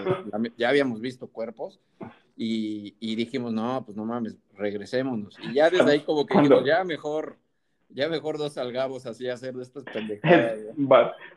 ya 0.57 0.69
habíamos 0.69 1.01
visto 1.01 1.27
cuerpos 1.27 1.79
y, 2.37 2.95
y, 2.99 3.15
dijimos, 3.15 3.51
no, 3.51 3.83
pues 3.83 3.97
no 3.97 4.05
mames, 4.05 4.37
regresémonos. 4.53 5.35
Y 5.41 5.55
ya 5.55 5.71
desde 5.71 5.91
ahí 5.91 5.99
como 6.01 6.25
que 6.27 6.37
dijimos, 6.37 6.63
ya 6.63 6.83
mejor, 6.83 7.37
ya 7.89 8.07
mejor 8.07 8.37
dos 8.37 8.53
salgamos 8.53 9.07
así 9.07 9.27
a 9.27 9.33
hacer 9.33 9.55
de 9.55 9.63
estas 9.63 9.83
pendejadas. 9.85 10.59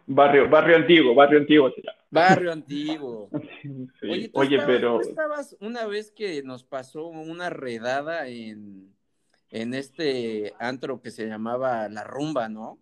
barrio, 0.06 0.50
barrio 0.50 0.76
antiguo, 0.76 1.14
barrio 1.14 1.40
antiguo 1.40 1.72
Barrio 2.10 2.52
antiguo. 2.52 3.30
Oye, 4.34 4.60
pero. 4.66 5.00
¿tú 5.00 5.08
estabas 5.08 5.56
una 5.60 5.86
vez 5.86 6.10
que 6.10 6.42
nos 6.42 6.62
pasó 6.62 7.06
una 7.06 7.48
redada 7.48 8.28
en, 8.28 8.94
en 9.48 9.72
este 9.72 10.52
antro 10.58 11.00
que 11.00 11.10
se 11.10 11.26
llamaba 11.26 11.88
La 11.88 12.04
Rumba, 12.04 12.50
¿no? 12.50 12.78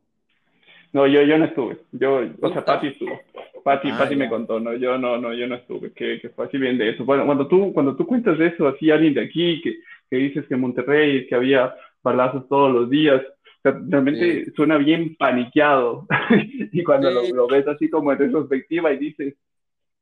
No, 0.92 1.06
yo, 1.06 1.22
yo 1.22 1.38
no 1.38 1.44
estuve. 1.44 1.78
Yo, 1.92 2.20
o 2.40 2.52
sea, 2.52 2.64
Pati 2.64 2.88
estuvo. 2.88 3.20
Pati, 3.62 3.90
ah, 3.90 4.08
me 4.16 4.28
contó, 4.28 4.58
no, 4.58 4.74
yo 4.74 4.98
no, 4.98 5.18
no, 5.18 5.34
yo 5.34 5.46
no 5.46 5.54
estuve, 5.54 5.92
que, 5.92 6.20
que 6.20 6.30
fue 6.30 6.46
así 6.46 6.58
bien 6.58 6.78
de 6.78 6.90
eso. 6.90 7.04
Bueno, 7.04 7.26
cuando 7.26 7.46
tú, 7.46 7.72
cuando 7.72 7.94
tú 7.94 8.06
cuentas 8.06 8.38
de 8.38 8.46
eso, 8.46 8.66
así 8.66 8.90
alguien 8.90 9.14
de 9.14 9.22
aquí, 9.22 9.60
que, 9.60 9.80
que 10.08 10.16
dices 10.16 10.46
que 10.46 10.54
en 10.54 10.60
Monterrey, 10.60 11.26
que 11.26 11.34
había 11.34 11.74
balazos 12.02 12.48
todos 12.48 12.72
los 12.72 12.88
días, 12.88 13.22
realmente 13.62 14.50
suena 14.56 14.78
bien 14.78 15.14
paniqueado. 15.16 16.06
y 16.72 16.82
cuando 16.82 17.10
lo, 17.10 17.46
ves 17.46 17.66
así 17.68 17.88
como 17.90 18.12
en 18.12 18.18
retrospectiva 18.18 18.92
y 18.92 18.98
dices, 18.98 19.34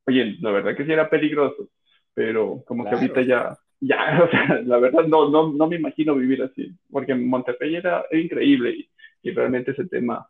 oye, 0.06 0.36
la 0.40 0.52
verdad 0.52 0.76
que 0.76 0.84
sí 0.84 0.92
era 0.92 1.10
peligroso, 1.10 1.68
pero 2.14 2.62
como 2.66 2.84
que 2.84 2.94
ahorita 2.94 3.22
ya, 3.22 3.56
ya, 3.80 4.22
o 4.24 4.30
sea, 4.30 4.60
la 4.64 4.78
verdad 4.78 5.04
no, 5.06 5.28
no, 5.30 5.52
no 5.52 5.66
me 5.66 5.76
imagino 5.76 6.14
vivir 6.14 6.42
así, 6.42 6.72
porque 6.90 7.12
en 7.12 7.28
Monterrey 7.28 7.76
era, 7.76 8.04
increíble 8.12 8.70
y, 8.70 8.88
y, 9.22 9.30
realmente 9.32 9.72
ese 9.72 9.86
tema 9.86 10.26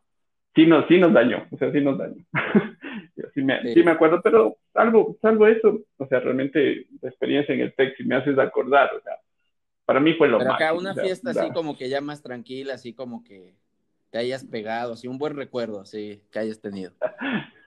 sí 0.54 0.66
nos, 0.66 0.86
sí 0.88 0.98
nos 0.98 1.12
dañó, 1.12 1.46
o 1.50 1.56
sea, 1.56 1.72
sí 1.72 1.80
nos 1.80 1.98
dañó. 1.98 2.24
sí, 3.34 3.42
me, 3.42 3.74
sí. 3.74 3.82
me 3.82 3.92
acuerdo, 3.92 4.20
pero 4.22 4.56
salvo, 4.72 5.16
salvo 5.20 5.46
eso, 5.46 5.80
o 5.96 6.06
sea, 6.06 6.20
realmente 6.20 6.86
la 7.00 7.08
experiencia 7.08 7.54
en 7.54 7.60
el 7.60 7.74
texto 7.74 8.02
me 8.06 8.16
haces 8.16 8.38
acordar, 8.38 8.90
o 8.94 9.00
sea, 9.00 9.14
para 9.84 10.00
mí 10.00 10.14
fue 10.14 10.28
lo 10.28 10.38
Pero 10.38 10.52
acá 10.52 10.74
una 10.74 10.94
fiesta 10.94 11.30
así 11.30 11.50
como 11.52 11.76
que 11.76 11.88
ya 11.88 12.00
más 12.00 12.22
tranquila, 12.22 12.74
así 12.74 12.92
como 12.92 13.24
que 13.24 13.54
te 14.10 14.18
hayas 14.18 14.44
pegado, 14.44 14.92
así 14.92 15.08
un 15.08 15.18
buen 15.18 15.34
recuerdo, 15.34 15.80
así 15.80 16.22
que 16.30 16.38
hayas 16.38 16.60
tenido. 16.60 16.92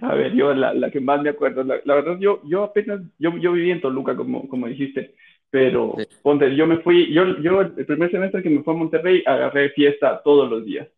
A 0.00 0.14
ver, 0.14 0.32
yo 0.34 0.52
la, 0.52 0.74
la 0.74 0.90
que 0.90 1.00
más 1.00 1.22
me 1.22 1.30
acuerdo, 1.30 1.62
la, 1.62 1.80
verdad 1.84 2.18
yo, 2.18 2.40
yo 2.44 2.64
apenas, 2.64 3.02
yo, 3.18 3.36
yo 3.38 3.52
viví 3.52 3.70
en 3.70 3.80
Toluca, 3.80 4.16
como, 4.16 4.48
como 4.48 4.66
dijiste, 4.66 5.14
pero 5.50 5.96
ponte, 6.22 6.54
yo 6.56 6.66
me 6.66 6.78
fui, 6.78 7.12
yo, 7.12 7.38
yo 7.38 7.60
el 7.60 7.86
primer 7.86 8.10
semestre 8.10 8.42
que 8.42 8.50
me 8.50 8.62
fui 8.62 8.74
a 8.74 8.76
Monterrey 8.76 9.22
agarré 9.26 9.70
fiesta 9.70 10.22
todos 10.24 10.50
los 10.50 10.64
días, 10.64 10.88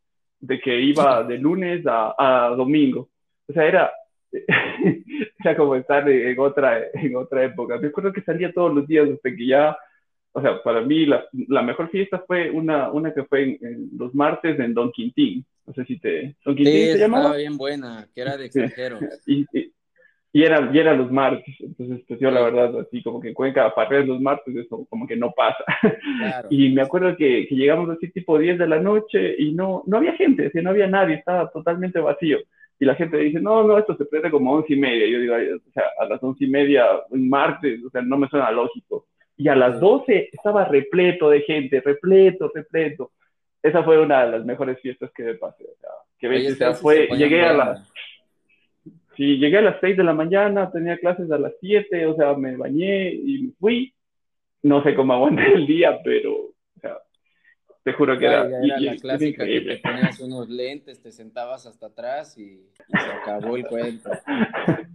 de 0.42 0.60
que 0.60 0.78
iba 0.78 1.22
de 1.22 1.38
lunes 1.38 1.86
a, 1.86 2.14
a 2.18 2.50
domingo. 2.50 3.08
O 3.48 3.52
sea, 3.54 3.64
era, 3.64 3.90
era 4.32 5.56
como 5.56 5.76
estar 5.76 6.06
en 6.08 6.38
otra, 6.38 6.82
en 6.92 7.16
otra 7.16 7.44
época. 7.44 7.78
Me 7.78 7.88
acuerdo 7.88 8.12
que 8.12 8.20
salía 8.20 8.52
todos 8.52 8.74
los 8.74 8.86
días 8.86 9.08
hasta 9.08 9.30
que 9.34 9.46
ya 9.46 9.76
o 10.32 10.40
sea, 10.40 10.62
para 10.62 10.80
mí 10.80 11.04
la, 11.04 11.24
la 11.48 11.62
mejor 11.62 11.90
fiesta 11.90 12.24
fue 12.26 12.50
una, 12.50 12.90
una 12.90 13.12
que 13.12 13.24
fue 13.24 13.58
en, 13.60 13.90
los 13.96 14.14
martes 14.14 14.58
en 14.58 14.72
Don 14.72 14.90
Quintín. 14.90 15.44
No 15.66 15.74
sé 15.74 15.84
si 15.84 15.98
te... 15.98 16.36
Don 16.44 16.56
Quintín 16.56 16.72
sí, 16.74 16.92
se 16.92 16.98
llamaba. 16.98 17.24
Estaba 17.24 17.36
bien 17.36 17.56
buena, 17.58 18.08
que 18.14 18.20
era 18.20 18.36
de 18.36 18.46
extranjeros. 18.46 19.02
Y, 19.26 19.46
y, 19.52 19.72
era, 20.32 20.70
y 20.72 20.78
era 20.78 20.94
los 20.94 21.12
martes, 21.12 21.54
entonces 21.60 22.00
pues 22.08 22.18
yo 22.18 22.30
la 22.30 22.40
verdad 22.40 22.80
así 22.80 23.02
como 23.02 23.20
que 23.20 23.28
en 23.28 23.34
Cuenca 23.34 23.74
para 23.74 24.00
los 24.00 24.18
martes 24.18 24.56
eso 24.56 24.86
como 24.88 25.06
que 25.06 25.16
no 25.16 25.32
pasa. 25.32 25.64
Claro. 26.18 26.48
Y 26.50 26.70
me 26.70 26.82
acuerdo 26.82 27.14
que, 27.16 27.46
que, 27.46 27.54
llegamos 27.54 27.90
así 27.90 28.10
tipo 28.10 28.38
10 28.38 28.58
de 28.58 28.66
la 28.66 28.80
noche 28.80 29.34
y 29.38 29.52
no, 29.52 29.82
no 29.86 29.98
había 29.98 30.14
gente, 30.14 30.50
o 30.54 30.62
no 30.62 30.70
había 30.70 30.86
nadie, 30.86 31.16
estaba 31.16 31.50
totalmente 31.50 32.00
vacío. 32.00 32.38
Y 32.80 32.84
la 32.86 32.94
gente 32.94 33.16
dice, 33.18 33.40
no, 33.40 33.62
no, 33.62 33.78
esto 33.78 33.96
se 33.96 34.06
prende 34.06 34.30
como 34.30 34.54
once 34.54 34.72
y 34.72 34.76
media. 34.76 35.06
Yo 35.06 35.20
digo, 35.20 35.34
o 35.34 35.72
sea, 35.72 35.84
a 36.00 36.06
las 36.06 36.22
once 36.22 36.44
y 36.44 36.48
media, 36.48 36.84
un 37.10 37.28
martes, 37.28 37.84
o 37.84 37.90
sea, 37.90 38.02
no 38.02 38.16
me 38.16 38.28
suena 38.28 38.50
lógico 38.50 39.06
y 39.42 39.48
a 39.48 39.56
las 39.56 39.80
12 39.80 40.30
estaba 40.32 40.64
repleto 40.64 41.28
de 41.28 41.40
gente, 41.40 41.80
repleto, 41.80 42.50
repleto. 42.54 43.12
Esa 43.62 43.82
fue 43.82 44.00
una 44.00 44.24
de 44.24 44.32
las 44.32 44.44
mejores 44.44 44.80
fiestas 44.80 45.10
que 45.12 45.24
me 45.24 45.34
pasé. 45.34 45.64
O 45.64 45.76
sea, 45.80 45.90
que 46.18 46.28
ves, 46.28 46.52
o 46.52 46.56
sea, 46.56 46.74
fue, 46.74 47.08
llegué 47.16 47.42
a 47.42 47.52
las... 47.52 47.92
Sí, 49.16 49.38
llegué 49.38 49.58
a 49.58 49.62
las 49.62 49.80
6 49.80 49.96
de 49.96 50.04
la 50.04 50.14
mañana, 50.14 50.70
tenía 50.70 50.96
clases 50.98 51.30
a 51.30 51.38
las 51.38 51.52
7, 51.60 52.06
o 52.06 52.16
sea, 52.16 52.34
me 52.34 52.56
bañé 52.56 53.12
y 53.12 53.42
me 53.42 53.52
fui. 53.58 53.94
No 54.62 54.82
sé 54.82 54.94
cómo 54.94 55.12
aguanté 55.12 55.52
el 55.54 55.66
día, 55.66 55.98
pero, 56.02 56.34
o 56.34 56.80
sea, 56.80 56.98
te 57.82 57.92
juro 57.92 58.18
que 58.18 58.26
era, 58.26 58.46
era, 58.46 58.80
la 58.80 58.96
clásica 58.96 59.44
que 59.44 59.60
te 59.60 59.76
ponías 59.78 60.20
unos 60.20 60.48
lentes, 60.48 61.02
te 61.02 61.10
sentabas 61.10 61.66
hasta 61.66 61.86
atrás 61.86 62.38
y, 62.38 62.42
y 62.42 62.98
se 62.98 63.10
acabó 63.10 63.56
el 63.56 63.66
cuento. 63.66 64.10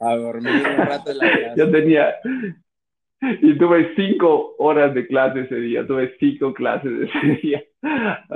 A 0.00 0.16
dormir 0.16 0.50
un 0.52 0.86
rato 0.86 1.12
en 1.12 1.18
la 1.18 1.30
clase. 1.30 1.60
Yo 1.60 1.70
tenía, 1.70 2.14
y 3.40 3.56
tuve 3.58 3.94
cinco 3.96 4.54
horas 4.58 4.94
de 4.94 5.06
clase 5.06 5.40
ese 5.40 5.56
día, 5.56 5.86
tuve 5.86 6.14
cinco 6.18 6.52
clases 6.52 6.92
ese 7.08 7.26
día. 7.42 7.64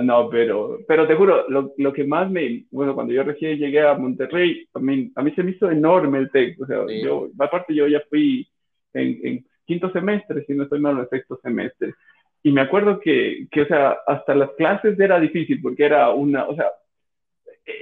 No, 0.03 0.29
pero, 0.31 0.79
pero 0.87 1.07
te 1.07 1.15
juro, 1.15 1.49
lo, 1.49 1.73
lo 1.77 1.93
que 1.93 2.05
más 2.05 2.31
me, 2.31 2.65
bueno, 2.71 2.95
cuando 2.95 3.13
yo 3.13 3.23
recién 3.23 3.59
llegué 3.59 3.81
a 3.81 3.95
Monterrey, 3.95 4.69
a 4.75 4.79
mí, 4.79 5.11
a 5.15 5.23
mí 5.23 5.33
se 5.33 5.43
me 5.43 5.53
hizo 5.53 5.71
enorme 5.71 6.19
el 6.19 6.31
TEC, 6.31 6.61
o 6.61 6.67
sea, 6.67 6.85
yo, 7.03 7.29
aparte 7.39 7.75
yo 7.75 7.87
ya 7.89 8.03
fui 8.09 8.47
en, 8.93 9.19
en, 9.23 9.47
quinto 9.65 9.91
semestre, 9.93 10.45
si 10.47 10.55
no 10.55 10.63
estoy 10.63 10.81
mal, 10.81 10.99
en 10.99 11.09
sexto 11.09 11.39
semestre, 11.43 11.95
y 12.43 12.53
me 12.53 12.63
acuerdo 12.63 13.01
que, 13.01 13.47
que, 13.51 13.63
o 13.63 13.67
sea, 13.67 13.99
hasta 14.07 14.35
las 14.35 14.51
clases 14.53 14.99
era 14.99 15.21
difícil, 15.21 15.61
porque 15.61 15.85
era 15.85 16.11
una, 16.11 16.47
o 16.47 16.55
sea, 16.55 16.67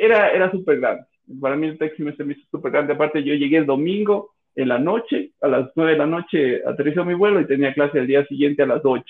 era, 0.01 0.31
era 0.31 0.51
súper 0.51 0.81
grande, 0.81 1.05
para 1.40 1.57
mí 1.57 1.66
el 1.66 1.79
TEC 1.79 1.99
me 1.99 2.11
hizo 2.11 2.49
súper 2.51 2.73
grande. 2.73 2.92
Aparte, 2.92 3.23
yo 3.23 3.35
llegué 3.35 3.59
el 3.59 3.66
domingo 3.66 4.36
en 4.57 4.69
la 4.69 4.79
noche, 4.79 5.33
a 5.42 5.49
las 5.49 5.71
9 5.77 5.92
de 5.92 5.99
la 5.99 6.07
noche 6.07 6.62
aterrizó 6.66 7.05
mi 7.05 7.14
vuelo 7.14 7.40
y 7.40 7.47
tenía 7.47 7.75
clase 7.75 7.99
el 7.99 8.07
día 8.07 8.27
siguiente 8.27 8.62
a 8.62 8.66
las 8.66 8.81
8. 8.83 9.05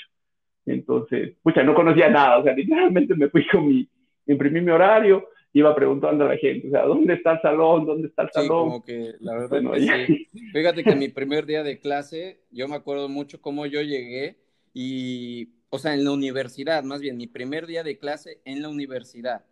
Entonces, 0.66 1.34
pucha, 1.42 1.62
no 1.62 1.74
conocía 1.74 2.10
nada, 2.10 2.38
o 2.38 2.42
sea, 2.42 2.52
literalmente 2.52 3.14
me 3.14 3.28
fui 3.28 3.46
con 3.46 3.68
mi, 3.68 3.88
imprimí 4.26 4.60
mi 4.60 4.72
horario, 4.72 5.28
iba 5.52 5.72
preguntando 5.74 6.24
a 6.24 6.30
la 6.30 6.36
gente, 6.36 6.66
o 6.66 6.70
sea, 6.72 6.82
¿dónde 6.82 7.14
está 7.14 7.34
el 7.34 7.40
salón? 7.40 7.86
¿Dónde 7.86 8.08
está 8.08 8.22
el 8.22 8.30
salón? 8.32 8.48
Sí, 8.48 8.70
como 8.70 8.84
que 8.84 9.14
la 9.20 9.34
verdad 9.38 9.62
sí. 10.04 10.28
Fíjate 10.52 10.82
que 10.82 10.96
mi 10.96 11.08
primer 11.08 11.46
día 11.46 11.62
de 11.62 11.78
clase, 11.78 12.40
yo 12.50 12.66
me 12.66 12.74
acuerdo 12.74 13.08
mucho 13.08 13.40
cómo 13.40 13.66
yo 13.66 13.80
llegué 13.82 14.36
y, 14.74 15.50
o 15.70 15.78
sea, 15.78 15.94
en 15.94 16.04
la 16.04 16.10
universidad, 16.10 16.82
más 16.82 17.00
bien, 17.00 17.16
mi 17.16 17.28
primer 17.28 17.66
día 17.66 17.84
de 17.84 17.98
clase 17.98 18.40
en 18.44 18.62
la 18.62 18.68
universidad, 18.68 19.44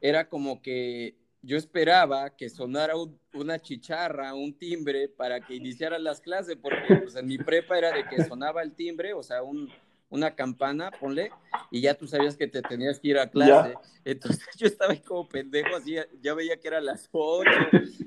era 0.00 0.28
como 0.28 0.60
que 0.60 1.14
yo 1.42 1.56
esperaba 1.56 2.36
que 2.36 2.48
sonara 2.48 2.94
una 3.32 3.58
chicharra, 3.60 4.34
un 4.34 4.56
timbre 4.56 5.08
para 5.08 5.40
que 5.40 5.54
iniciaran 5.54 6.02
las 6.02 6.20
clases, 6.20 6.56
porque 6.60 6.96
pues, 6.96 7.16
en 7.16 7.26
mi 7.26 7.38
prepa 7.38 7.78
era 7.78 7.92
de 7.92 8.04
que 8.06 8.24
sonaba 8.24 8.62
el 8.62 8.74
timbre, 8.74 9.14
o 9.14 9.22
sea, 9.22 9.42
un, 9.42 9.70
una 10.10 10.34
campana, 10.34 10.90
ponle, 10.90 11.30
y 11.70 11.80
ya 11.80 11.94
tú 11.94 12.06
sabías 12.06 12.36
que 12.36 12.48
te 12.48 12.62
tenías 12.62 12.98
que 12.98 13.08
ir 13.08 13.18
a 13.18 13.30
clase. 13.30 13.74
Entonces 14.04 14.46
yo 14.56 14.66
estaba 14.66 14.92
ahí 14.92 15.00
como 15.00 15.28
pendejo, 15.28 15.76
así, 15.76 15.96
ya 16.20 16.34
veía 16.34 16.58
que 16.58 16.68
era 16.68 16.80
las 16.80 17.08
8, 17.12 17.50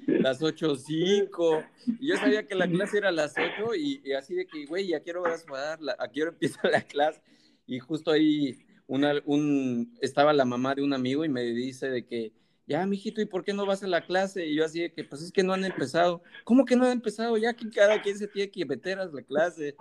las 0.08 0.41
8, 0.41 0.76
5, 0.76 1.63
y 2.00 2.08
yo 2.08 2.17
sabía 2.17 2.46
que 2.46 2.56
la 2.56 2.67
clase 2.67 2.98
era 2.98 3.12
las 3.12 3.34
8, 3.38 3.76
y, 3.76 4.13
así 4.13 4.36
de 4.36 4.46
que, 4.46 4.65
güey, 4.65 4.88
ya 4.88 5.00
quiero 5.02 5.22
vas 5.22 5.46
a 5.48 5.58
dar, 5.58 5.80
a 6.00 6.08
qué 6.10 6.24
hora 6.24 6.32
empieza 6.32 6.67
la 6.70 6.82
clase, 6.82 7.22
y 7.65 7.80
justo 7.80 8.12
ahí 8.12 8.65
una, 8.88 9.13
un, 9.26 9.98
estaba 10.02 10.34
la 10.34 10.44
mamá 10.44 10.76
de 10.76 10.82
un 10.82 10.94
amigo 10.94 11.24
y 11.24 11.30
me 11.30 11.44
dice 11.44 11.89
de 11.89 12.06
que, 12.06 12.34
ya, 12.72 12.86
mijito, 12.86 13.22
¿y 13.22 13.26
por 13.26 13.44
qué 13.44 13.54
no 13.54 13.66
vas 13.66 13.84
a 13.84 13.88
la 13.88 14.02
clase? 14.02 14.46
Y 14.46 14.56
yo 14.56 14.66
así 14.66 14.82
de 14.82 14.92
que, 14.92 15.04
pues 15.04 15.22
es 15.22 15.32
que 15.32 15.44
no 15.44 15.54
han 15.54 15.66
empezado. 15.66 16.22
¿Cómo 16.44 16.66
que 16.66 16.76
no 16.76 16.86
han 16.86 16.94
empezado? 16.94 17.38
Ya 17.38 17.54
que 17.54 17.70
cada 17.70 18.02
quien 18.02 18.18
se 18.18 18.28
tiene 18.28 18.50
que 18.50 18.66
meter 18.66 19.00
a 19.00 19.06
la 19.06 19.22
clase. 19.22 19.76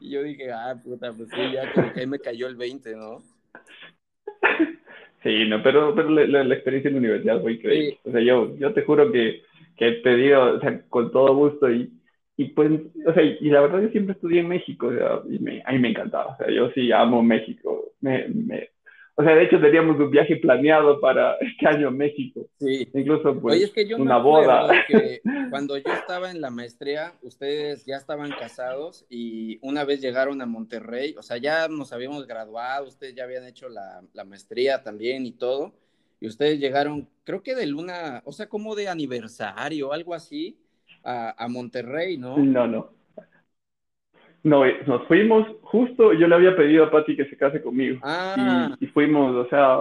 Y 0.00 0.10
yo 0.10 0.22
dije, 0.22 0.52
ah, 0.52 0.74
puta, 0.82 1.12
pues 1.12 1.28
sí, 1.30 1.52
ya 1.52 1.72
como 1.72 1.92
que 1.92 2.00
ahí 2.00 2.06
me 2.06 2.18
cayó 2.18 2.46
el 2.46 2.56
20, 2.56 2.94
¿no? 2.96 3.22
Sí, 5.22 5.44
no, 5.48 5.60
pero, 5.62 5.94
pero 5.94 6.08
la, 6.10 6.44
la, 6.44 6.54
experiencia 6.54 6.88
en 6.88 6.94
la 6.94 7.00
universidad 7.00 7.42
fue 7.42 7.54
increíble. 7.54 7.98
O 8.04 8.12
sea, 8.12 8.20
yo, 8.20 8.56
yo 8.58 8.72
te 8.72 8.82
juro 8.82 9.10
que, 9.10 9.42
que 9.76 9.92
te 9.92 10.14
digo, 10.14 10.40
o 10.40 10.60
sea, 10.60 10.82
con 10.88 11.10
todo 11.10 11.34
gusto 11.34 11.68
y, 11.68 11.90
y 12.36 12.44
pues, 12.50 12.70
o 13.06 13.12
sea, 13.12 13.24
y 13.24 13.50
la 13.50 13.62
verdad 13.62 13.82
yo 13.82 13.88
siempre 13.88 14.14
estudié 14.14 14.40
en 14.40 14.48
México, 14.48 14.86
o 14.86 14.94
sea, 14.94 15.22
y 15.28 15.40
me, 15.40 15.62
a 15.64 15.72
mí 15.72 15.78
me 15.80 15.88
encantaba, 15.88 16.34
o 16.34 16.36
sea, 16.36 16.48
yo 16.50 16.70
sí 16.72 16.92
amo 16.92 17.22
México, 17.22 17.92
me, 18.00 18.28
me, 18.28 18.68
o 19.18 19.22
sea, 19.22 19.34
de 19.34 19.44
hecho 19.44 19.58
teníamos 19.58 19.98
un 19.98 20.10
viaje 20.10 20.36
planeado 20.36 21.00
para 21.00 21.36
este 21.36 21.66
año 21.66 21.88
a 21.88 21.90
México. 21.90 22.46
Sí. 22.60 22.86
Incluso 22.92 23.40
pues 23.40 23.56
Oye, 23.56 23.64
es 23.64 23.72
que 23.72 23.88
yo 23.88 23.96
una 23.96 24.18
boda. 24.18 24.84
Que 24.86 25.22
cuando 25.50 25.78
yo 25.78 25.90
estaba 25.90 26.30
en 26.30 26.42
la 26.42 26.50
maestría, 26.50 27.14
ustedes 27.22 27.86
ya 27.86 27.96
estaban 27.96 28.30
casados 28.30 29.06
y 29.08 29.58
una 29.62 29.84
vez 29.84 30.02
llegaron 30.02 30.42
a 30.42 30.46
Monterrey, 30.46 31.14
o 31.18 31.22
sea, 31.22 31.38
ya 31.38 31.66
nos 31.66 31.94
habíamos 31.94 32.26
graduado, 32.26 32.88
ustedes 32.88 33.14
ya 33.14 33.24
habían 33.24 33.46
hecho 33.46 33.70
la, 33.70 34.02
la 34.12 34.24
maestría 34.24 34.82
también 34.82 35.24
y 35.24 35.32
todo, 35.32 35.72
y 36.20 36.26
ustedes 36.26 36.60
llegaron, 36.60 37.08
creo 37.24 37.42
que 37.42 37.54
de 37.54 37.66
luna, 37.66 38.20
o 38.26 38.32
sea, 38.32 38.50
como 38.50 38.74
de 38.74 38.88
aniversario, 38.88 39.94
algo 39.94 40.12
así, 40.12 40.58
a, 41.02 41.42
a 41.42 41.48
Monterrey, 41.48 42.18
¿no? 42.18 42.36
No, 42.36 42.66
no. 42.66 42.90
No, 44.46 44.64
eh, 44.64 44.78
nos 44.86 45.04
fuimos 45.08 45.44
justo, 45.62 46.12
yo 46.12 46.28
le 46.28 46.36
había 46.36 46.54
pedido 46.54 46.84
a 46.84 46.90
Patti 46.92 47.16
que 47.16 47.24
se 47.24 47.36
case 47.36 47.60
conmigo. 47.60 47.98
Ah. 48.04 48.76
Y, 48.78 48.86
fuimos, 48.86 49.34
o 49.34 49.48
sea, 49.48 49.80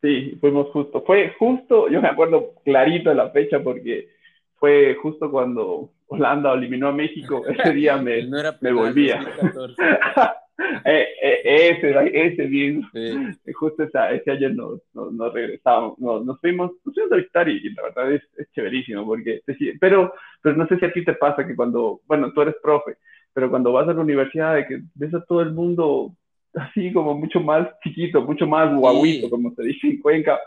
sí, 0.00 0.38
fuimos 0.40 0.68
justo. 0.68 1.02
Fue 1.04 1.34
justo, 1.40 1.88
yo 1.88 2.00
me 2.00 2.06
acuerdo 2.06 2.52
clarito 2.64 3.08
de 3.10 3.16
la 3.16 3.30
fecha 3.30 3.58
porque 3.58 4.10
fue 4.60 4.96
justo 5.02 5.28
cuando 5.28 5.90
Holanda 6.06 6.54
eliminó 6.54 6.86
a 6.86 6.92
México. 6.92 7.42
Ese 7.48 7.72
día 7.72 7.96
me, 7.96 8.28
me 8.60 8.72
volvía. 8.72 9.26
Eh, 10.86 11.06
eh, 11.22 11.40
ese, 11.44 11.90
ese 12.14 12.46
bien. 12.46 12.82
Justo 13.54 13.82
ese 13.82 14.30
año 14.30 14.48
nos, 14.48 14.80
nos, 14.94 15.32
regresamos, 15.34 15.98
nos, 15.98 16.40
fuimos, 16.40 16.72
nos 16.82 16.94
fuimos 16.94 17.12
a 17.12 17.16
visitar 17.16 17.46
y, 17.46 17.74
la 17.74 17.82
verdad 17.82 18.12
es, 18.12 18.22
es 18.38 18.50
chéverísimo 18.52 19.04
porque, 19.04 19.42
pero, 19.78 20.14
pero 20.40 20.56
no 20.56 20.66
sé 20.66 20.78
si 20.78 20.86
a 20.86 20.92
ti 20.94 21.04
te 21.04 21.12
pasa 21.12 21.46
que 21.46 21.54
cuando, 21.54 22.00
bueno, 22.06 22.32
tú 22.32 22.40
eres 22.40 22.54
profe, 22.62 22.96
pero 23.36 23.50
cuando 23.50 23.70
vas 23.70 23.86
a 23.86 23.92
la 23.92 24.00
universidad 24.00 24.54
de 24.54 24.66
que 24.66 24.80
ves 24.94 25.12
a 25.12 25.22
todo 25.22 25.42
el 25.42 25.52
mundo 25.52 26.16
así 26.54 26.90
como 26.90 27.14
mucho 27.14 27.38
más 27.38 27.68
chiquito, 27.84 28.22
mucho 28.22 28.46
más 28.46 28.74
guaguito, 28.74 29.28
como 29.28 29.54
se 29.54 29.62
dice 29.62 29.88
en 29.88 30.00
Cuenca, 30.00 30.40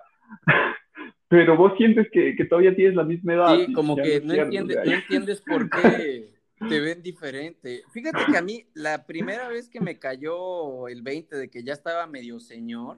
pero 1.28 1.56
vos 1.56 1.74
sientes 1.78 2.08
que, 2.12 2.36
que, 2.36 2.46
todavía 2.46 2.76
tienes 2.76 2.96
la 2.96 3.04
misma 3.04 3.36
edad. 3.36 3.58
Sí, 3.58 3.74
como 3.74 3.96
que 3.96 4.22
no, 4.22 4.34
entiendes, 4.34 4.80
no 4.84 4.92
entiendes 4.92 5.40
por 5.42 5.70
qué 5.70 6.32
te 6.68 6.80
ven 6.80 7.04
diferente. 7.04 7.84
Fíjate 7.94 8.26
que 8.32 8.38
a 8.40 8.42
mí 8.42 8.66
la 8.74 9.06
primera 9.06 9.48
vez 9.50 9.70
que 9.70 9.82
me 9.82 10.00
cayó 10.00 10.88
el 10.88 11.04
20 11.04 11.36
de 11.36 11.48
que 11.48 11.64
ya 11.64 11.74
estaba 11.74 12.08
medio 12.08 12.40
señor, 12.40 12.98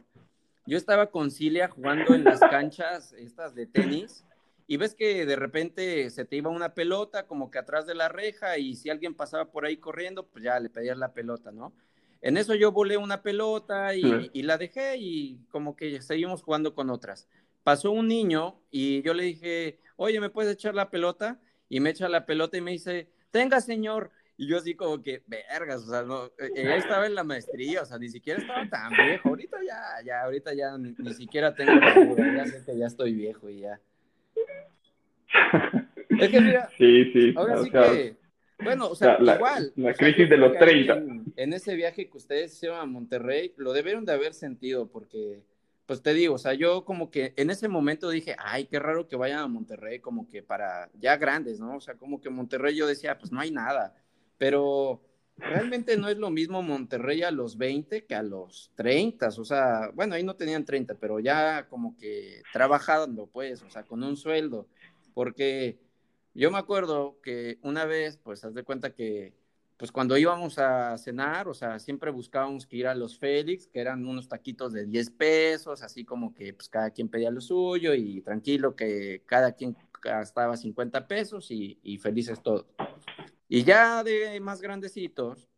yo 0.66 0.78
estaba 0.78 1.08
con 1.08 1.32
Cilia 1.32 1.68
jugando 1.68 2.16
en 2.16 2.24
las 2.24 2.40
canchas 2.40 3.12
estas 3.12 3.56
de 3.56 3.66
tenis 3.68 4.24
y 4.68 4.78
ves 4.78 4.96
que 4.96 5.26
de 5.26 5.36
repente 5.36 6.10
se 6.10 6.26
te 6.26 6.36
iba 6.36 6.50
una 6.50 6.74
pelota 6.74 7.28
como 7.28 7.52
que 7.52 7.60
atrás 7.60 7.86
de 7.86 7.96
la 7.96 8.10
reja 8.10 8.58
y 8.58 8.76
si 8.76 8.90
alguien 8.90 9.16
pasaba 9.16 9.52
por 9.52 9.66
ahí 9.66 9.78
corriendo, 9.78 10.28
pues 10.28 10.44
ya 10.44 10.60
le 10.60 10.70
pedías 10.70 10.98
la 10.98 11.14
pelota, 11.14 11.52
¿no? 11.52 11.74
En 12.22 12.38
eso 12.38 12.54
yo 12.54 12.72
volé 12.72 12.98
una 12.98 13.24
pelota 13.24 13.96
y, 13.96 14.44
la 14.44 14.58
dejé 14.58 14.98
y 14.98 15.40
como 15.50 15.76
que 15.76 16.02
seguimos 16.02 16.44
jugando 16.44 16.76
con 16.76 16.90
otras. 16.92 17.28
Pasó 17.64 17.92
un 17.92 18.08
niño 18.08 18.62
y 18.70 19.02
yo 19.02 19.14
le 19.14 19.24
dije, 19.24 19.80
oye, 19.96 20.20
¿me 20.20 20.30
puedes 20.30 20.54
echar 20.54 20.76
la 20.76 20.92
pelota? 20.92 21.40
Y 21.68 21.80
me 21.80 21.90
echa 21.90 22.08
la 22.10 22.26
pelota 22.26 22.58
y 22.58 22.62
me 22.62 22.72
dice, 22.72 23.10
tenga, 23.32 23.60
señor. 23.60 24.12
Y 24.38 24.48
yo 24.48 24.58
así 24.58 24.76
como 24.76 25.02
que, 25.02 25.24
vergas, 25.28 25.84
o 25.84 25.90
sea, 25.90 26.04
no, 26.04 26.32
ella 26.56 26.76
estaba 26.76 27.06
en 27.06 27.16
la 27.16 27.24
maestría, 27.24 27.82
o 27.82 27.86
sea, 27.86 27.98
ni 27.98 28.10
siquiera 28.10 28.40
estaba 28.40 28.68
tan 28.70 28.92
viejo. 28.92 29.30
Ahorita 29.30 29.58
ya, 29.68 30.06
ya, 30.06 30.24
ahorita 30.24 30.54
ya 30.54 30.78
ni, 30.78 31.14
siquiera 31.14 31.54
tengo 31.54 31.74
la 31.74 32.36
ya 32.38 32.46
sé 32.46 32.64
que 32.66 32.78
ya 32.78 32.88
estoy 32.88 33.14
viejo 33.14 33.50
y 33.50 33.62
ya. 33.62 33.80
Es 36.20 36.30
que 36.30 36.42
mira, 36.42 36.70
sí, 36.78 37.12
sí. 37.14 37.34
ahora 37.36 37.64
sí 37.64 37.72
que, 37.72 38.16
bueno, 38.64 38.90
o 38.90 38.96
sea, 38.96 39.18
igual. 39.20 39.74
La 39.76 39.94
crisis 39.94 40.30
de 40.30 40.38
los 40.38 40.58
30. 40.58 41.04
En, 41.36 41.54
ese 41.54 41.76
viaje 41.76 42.10
que 42.10 42.18
ustedes 42.18 42.54
hicieron 42.54 42.80
a 42.80 42.86
Monterrey, 42.86 43.54
lo 43.58 43.74
debieron 43.74 44.06
de 44.06 44.14
haber 44.14 44.34
sentido, 44.34 44.88
porque, 44.88 45.42
pues 45.86 46.02
te 46.02 46.14
digo, 46.14 46.36
o 46.36 46.38
sea, 46.38 46.54
yo 46.54 46.86
como 46.86 47.10
que 47.10 47.34
en 47.38 47.50
ese 47.50 47.68
momento 47.68 48.10
dije, 48.10 48.36
ay, 48.38 48.66
qué 48.66 48.80
raro 48.80 49.08
que 49.08 49.16
vayan 49.16 49.40
a 49.40 49.48
Monterrey, 49.48 50.00
como 50.00 50.28
que 50.28 50.44
para 50.44 50.90
ya 51.00 51.18
grandes, 51.18 51.60
¿no? 51.60 51.78
O 51.78 51.82
sea, 51.82 51.96
como 51.96 52.22
que 52.22 52.30
Monterrey 52.30 52.76
yo 52.76 52.88
decía, 52.88 53.18
pues 53.18 53.32
no 53.32 53.40
hay 53.40 53.52
nada, 53.52 53.96
pero 54.38 55.02
realmente 55.42 55.98
no 55.98 56.08
es 56.08 56.18
lo 56.18 56.30
mismo 56.30 56.62
Monterrey 56.62 57.24
a 57.24 57.32
los 57.32 57.58
20 57.58 58.06
que 58.06 58.16
a 58.16 58.24
los 58.24 58.72
30, 58.76 59.28
o 59.28 59.46
sea, 59.46 59.92
bueno, 59.94 60.16
ahí 60.16 60.24
no 60.24 60.36
tenían 60.36 60.66
30, 60.66 60.96
pero 60.96 61.20
ya 61.20 61.68
como 61.68 61.98
que 61.98 62.42
trabajando, 62.54 63.28
pues, 63.28 63.62
o 63.64 63.70
sea, 63.70 63.84
con 63.84 64.04
un 64.04 64.18
sueldo 64.18 64.68
porque 65.14 65.80
yo 66.34 66.52
me 66.52 66.58
acuerdo 66.58 67.20
que 67.22 67.60
una 67.62 67.86
vez, 67.86 68.18
pues, 68.18 68.44
haz 68.46 68.54
de 68.54 68.64
cuenta 68.64 68.94
que, 68.94 69.34
pues, 69.78 69.92
cuando 69.92 70.18
íbamos 70.18 70.60
a 70.60 70.98
cenar, 70.98 71.48
o 71.48 71.54
sea, 71.54 71.80
siempre 71.80 72.12
buscábamos 72.12 72.66
que 72.66 72.78
ir 72.78 72.88
a 72.88 72.96
los 72.96 73.18
Félix, 73.18 73.68
que 73.68 73.80
eran 73.80 74.06
unos 74.06 74.30
taquitos 74.30 74.74
de 74.74 74.86
10 74.86 75.10
pesos, 75.12 75.82
así 75.82 76.06
como 76.06 76.34
que, 76.34 76.54
pues, 76.54 76.70
cada 76.70 76.92
quien 76.92 77.10
pedía 77.10 77.32
lo 77.32 77.42
suyo 77.42 77.94
y 77.94 78.22
tranquilo 78.22 78.76
que 78.76 79.24
cada 79.26 79.54
quien 79.54 79.76
gastaba 80.02 80.58
50 80.58 81.08
pesos 81.08 81.52
y, 81.52 81.80
y 81.84 81.98
felices 81.98 82.42
todos. 82.42 82.66
Y 83.54 83.66
ya 83.66 84.02
de 84.02 84.40
más 84.40 84.62
grandecitos, 84.62 85.50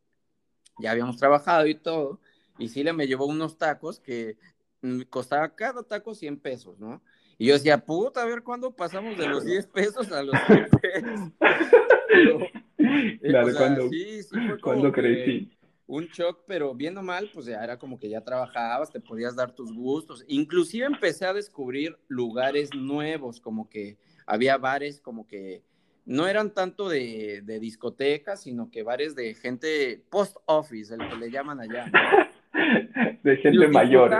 ya 0.79 0.89
habíamos 0.89 1.17
trabajado 1.17 1.67
y 1.67 1.75
todo, 1.75 2.19
y 2.57 2.69
Silvia 2.69 2.91
me 2.91 3.05
llevó 3.05 3.27
unos 3.27 3.59
tacos 3.59 3.99
que 3.99 4.35
mm, 4.81 5.01
costaba 5.11 5.53
cada 5.53 5.83
taco 5.83 6.15
100 6.15 6.39
pesos, 6.39 6.79
¿no? 6.79 7.03
Y 7.37 7.45
yo 7.45 7.53
decía, 7.53 7.85
puta, 7.85 8.23
a 8.23 8.25
ver 8.25 8.41
cuándo 8.41 8.75
pasamos 8.75 9.15
de 9.15 9.27
los 9.27 9.45
10 9.45 9.67
pesos 9.67 10.11
a 10.11 10.23
los 10.23 10.35
100 10.47 10.69
pesos. 10.81 11.31
Eh, 12.85 13.19
claro, 13.29 13.47
cuando, 13.57 13.89
sí, 13.89 14.23
sí 14.23 14.29
fue 14.47 14.59
cuando 14.59 14.91
crecí. 14.91 15.49
Un 15.87 16.05
shock, 16.07 16.41
pero 16.45 16.75
viendo 16.75 17.01
mal, 17.01 17.29
pues 17.33 17.45
ya 17.45 17.63
era 17.63 17.77
como 17.79 17.97
que 17.97 18.09
ya 18.09 18.21
trabajabas, 18.21 18.91
te 18.91 18.99
podías 18.99 19.35
dar 19.35 19.53
tus 19.53 19.73
gustos. 19.73 20.25
Inclusive 20.27 20.85
empecé 20.85 21.25
a 21.25 21.33
descubrir 21.33 21.97
lugares 22.07 22.71
nuevos, 22.75 23.39
como 23.39 23.69
que 23.69 23.97
había 24.25 24.57
bares 24.57 24.99
como 24.99 25.25
que 25.25 25.63
no 26.05 26.27
eran 26.27 26.53
tanto 26.53 26.89
de, 26.89 27.41
de 27.43 27.59
discotecas, 27.59 28.43
sino 28.43 28.69
que 28.69 28.83
bares 28.83 29.15
de 29.15 29.33
gente 29.33 30.01
post-office, 30.09 30.93
el 30.93 31.09
que 31.09 31.17
le 31.17 31.31
llaman 31.31 31.59
allá. 31.59 31.85
de 33.23 33.37
gente 33.37 33.67
mayor. 33.67 34.11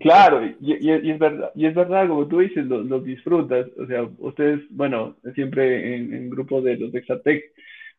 Claro, 0.00 0.44
y, 0.60 0.90
es 0.90 1.18
verdad, 1.18 1.50
y 1.54 1.66
es 1.66 1.74
verdad, 1.74 2.08
como 2.08 2.26
tú 2.26 2.40
dices, 2.40 2.66
los, 2.66 3.04
disfrutas. 3.04 3.66
O 3.78 3.86
sea, 3.86 4.08
ustedes, 4.18 4.60
bueno, 4.70 5.16
siempre 5.34 5.96
en, 5.96 6.12
en 6.12 6.30
grupo 6.30 6.60
de 6.60 6.76
los 6.76 6.94
Exatec, 6.94 7.44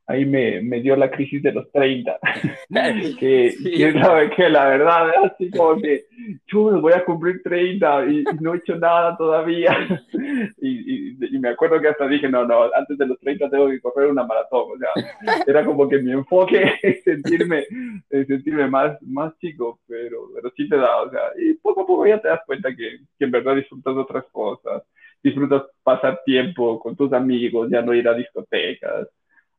ahí 0.08 0.26
me, 0.26 0.62
me 0.62 0.82
dio 0.82 0.96
la 0.96 1.10
crisis 1.10 1.42
de 1.42 1.52
los 1.52 1.72
30, 1.72 2.20
que, 3.20 3.56
que, 3.64 4.30
que, 4.36 4.50
la 4.50 4.66
verdad, 4.66 5.12
así 5.24 5.50
como 5.50 5.82
que, 5.82 6.06
chulo, 6.46 6.80
voy 6.80 6.94
a 6.94 7.04
cumplir 7.04 7.42
30 7.44 8.06
y, 8.06 8.24
no 8.40 8.54
he 8.54 8.58
hecho 8.58 8.76
nada 8.76 9.16
todavía. 9.18 9.76
Y, 10.62 11.12
y, 11.12 11.40
me 11.40 11.50
acuerdo 11.50 11.80
que 11.80 11.90
hasta 11.90 12.08
dije, 12.08 12.28
no, 12.28 12.46
no, 12.46 12.64
antes 12.74 12.98
de 12.98 13.06
los 13.06 13.20
30 13.20 13.50
tengo 13.50 13.70
que 13.70 13.80
correr 13.80 14.10
una 14.10 14.24
maratón. 14.24 14.72
O 14.72 14.78
sea, 14.78 14.90
era 15.48 15.64
como 15.64 15.88
que 15.88 16.00
mi 16.00 16.12
enfoque 16.12 16.74
es 16.82 17.04
sentirme, 17.04 17.66
sentirme 18.10 18.68
más, 18.68 19.00
más 19.04 19.38
chico, 19.40 19.80
pero, 19.88 20.30
pero 20.34 20.52
sí 20.56 20.68
te 20.68 20.78
da, 20.78 21.02
o 21.02 21.12
sea, 21.12 21.22
y 21.38 21.54
poco 21.56 21.82
a 21.82 21.88
poco 21.88 22.08
ya 22.08 22.20
te 22.20 22.30
das 22.30 22.42
cuenta 22.46 22.70
que, 22.76 23.00
que 23.18 23.26
en 23.26 23.32
verdad 23.32 23.56
disfrutas 23.56 23.96
de 23.96 24.02
otras 24.02 24.26
cosas, 24.32 24.84
disfrutas 25.22 25.64
pasar 25.84 26.22
tiempo 26.26 26.80
con 26.80 26.96
tus 26.96 27.14
amigos, 27.14 27.70
ya 27.70 27.82
no 27.82 27.94
ir 27.94 28.08
a 28.08 28.14
discotecas 28.14 29.08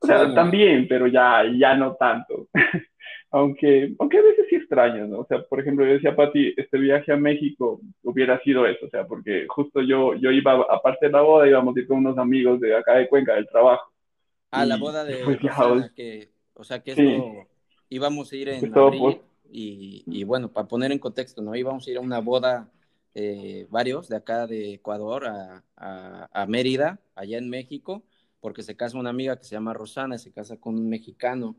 o 0.00 0.06
sea, 0.06 0.34
también, 0.34 0.86
pero 0.88 1.06
ya, 1.06 1.42
ya 1.56 1.74
no 1.74 1.94
tanto. 1.94 2.48
aunque, 3.30 3.94
aunque 3.98 4.18
a 4.18 4.22
veces 4.22 4.46
sí 4.48 4.56
extraño, 4.56 5.06
¿no? 5.06 5.20
O 5.20 5.26
sea, 5.26 5.42
por 5.42 5.60
ejemplo, 5.60 5.84
yo 5.84 5.92
decía, 5.92 6.14
Pati, 6.14 6.54
este 6.56 6.78
viaje 6.78 7.12
a 7.12 7.16
México 7.16 7.80
hubiera 8.02 8.40
sido 8.42 8.66
eso, 8.66 8.86
o 8.86 8.90
sea, 8.90 9.06
porque 9.06 9.46
justo 9.48 9.82
yo, 9.82 10.14
yo 10.14 10.30
iba, 10.30 10.52
aparte 10.70 11.06
de 11.06 11.12
la 11.12 11.22
boda, 11.22 11.48
íbamos 11.48 11.76
a 11.76 11.80
ir 11.80 11.86
con 11.86 11.98
unos 11.98 12.18
amigos 12.18 12.60
de 12.60 12.76
acá 12.76 12.94
de 12.94 13.08
Cuenca, 13.08 13.34
del 13.34 13.48
trabajo. 13.48 13.92
Ah, 14.50 14.64
la 14.64 14.76
boda 14.76 15.04
de 15.04 15.24
pues, 15.24 15.38
que, 15.94 16.30
o 16.54 16.64
sea, 16.64 16.82
que 16.82 16.92
esto 16.92 17.46
íbamos 17.88 18.32
a 18.32 18.36
ir 18.36 18.48
en 18.48 18.78
abril, 18.78 19.20
y, 19.50 20.02
y, 20.06 20.24
bueno, 20.24 20.50
para 20.50 20.66
poner 20.66 20.90
en 20.92 20.98
contexto, 20.98 21.42
¿no? 21.42 21.54
Íbamos 21.54 21.86
a 21.86 21.90
ir 21.90 21.98
a 21.98 22.00
una 22.00 22.20
boda 22.20 22.70
eh, 23.14 23.66
varios 23.70 24.08
de 24.08 24.16
acá 24.16 24.46
de 24.46 24.74
Ecuador 24.74 25.26
a, 25.26 25.62
a, 25.76 26.28
a 26.32 26.46
Mérida, 26.46 27.00
allá 27.14 27.38
en 27.38 27.48
México, 27.48 28.02
porque 28.46 28.62
se 28.62 28.76
casa 28.76 28.96
una 28.96 29.10
amiga 29.10 29.36
que 29.36 29.42
se 29.42 29.56
llama 29.56 29.74
Rosana, 29.74 30.18
se 30.18 30.30
casa 30.30 30.56
con 30.56 30.76
un 30.76 30.88
mexicano 30.88 31.56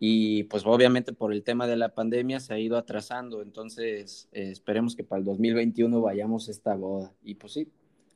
y 0.00 0.42
pues 0.42 0.64
obviamente 0.66 1.12
por 1.12 1.32
el 1.32 1.44
tema 1.44 1.68
de 1.68 1.76
la 1.76 1.94
pandemia 1.94 2.40
se 2.40 2.52
ha 2.52 2.58
ido 2.58 2.76
atrasando, 2.76 3.42
entonces 3.42 4.28
eh, 4.32 4.50
esperemos 4.50 4.96
que 4.96 5.04
para 5.04 5.20
el 5.20 5.24
2021 5.24 6.00
vayamos 6.00 6.48
a 6.48 6.50
esta 6.50 6.74
boda 6.74 7.12
y 7.22 7.36
pues 7.36 7.52
sí, 7.52 7.68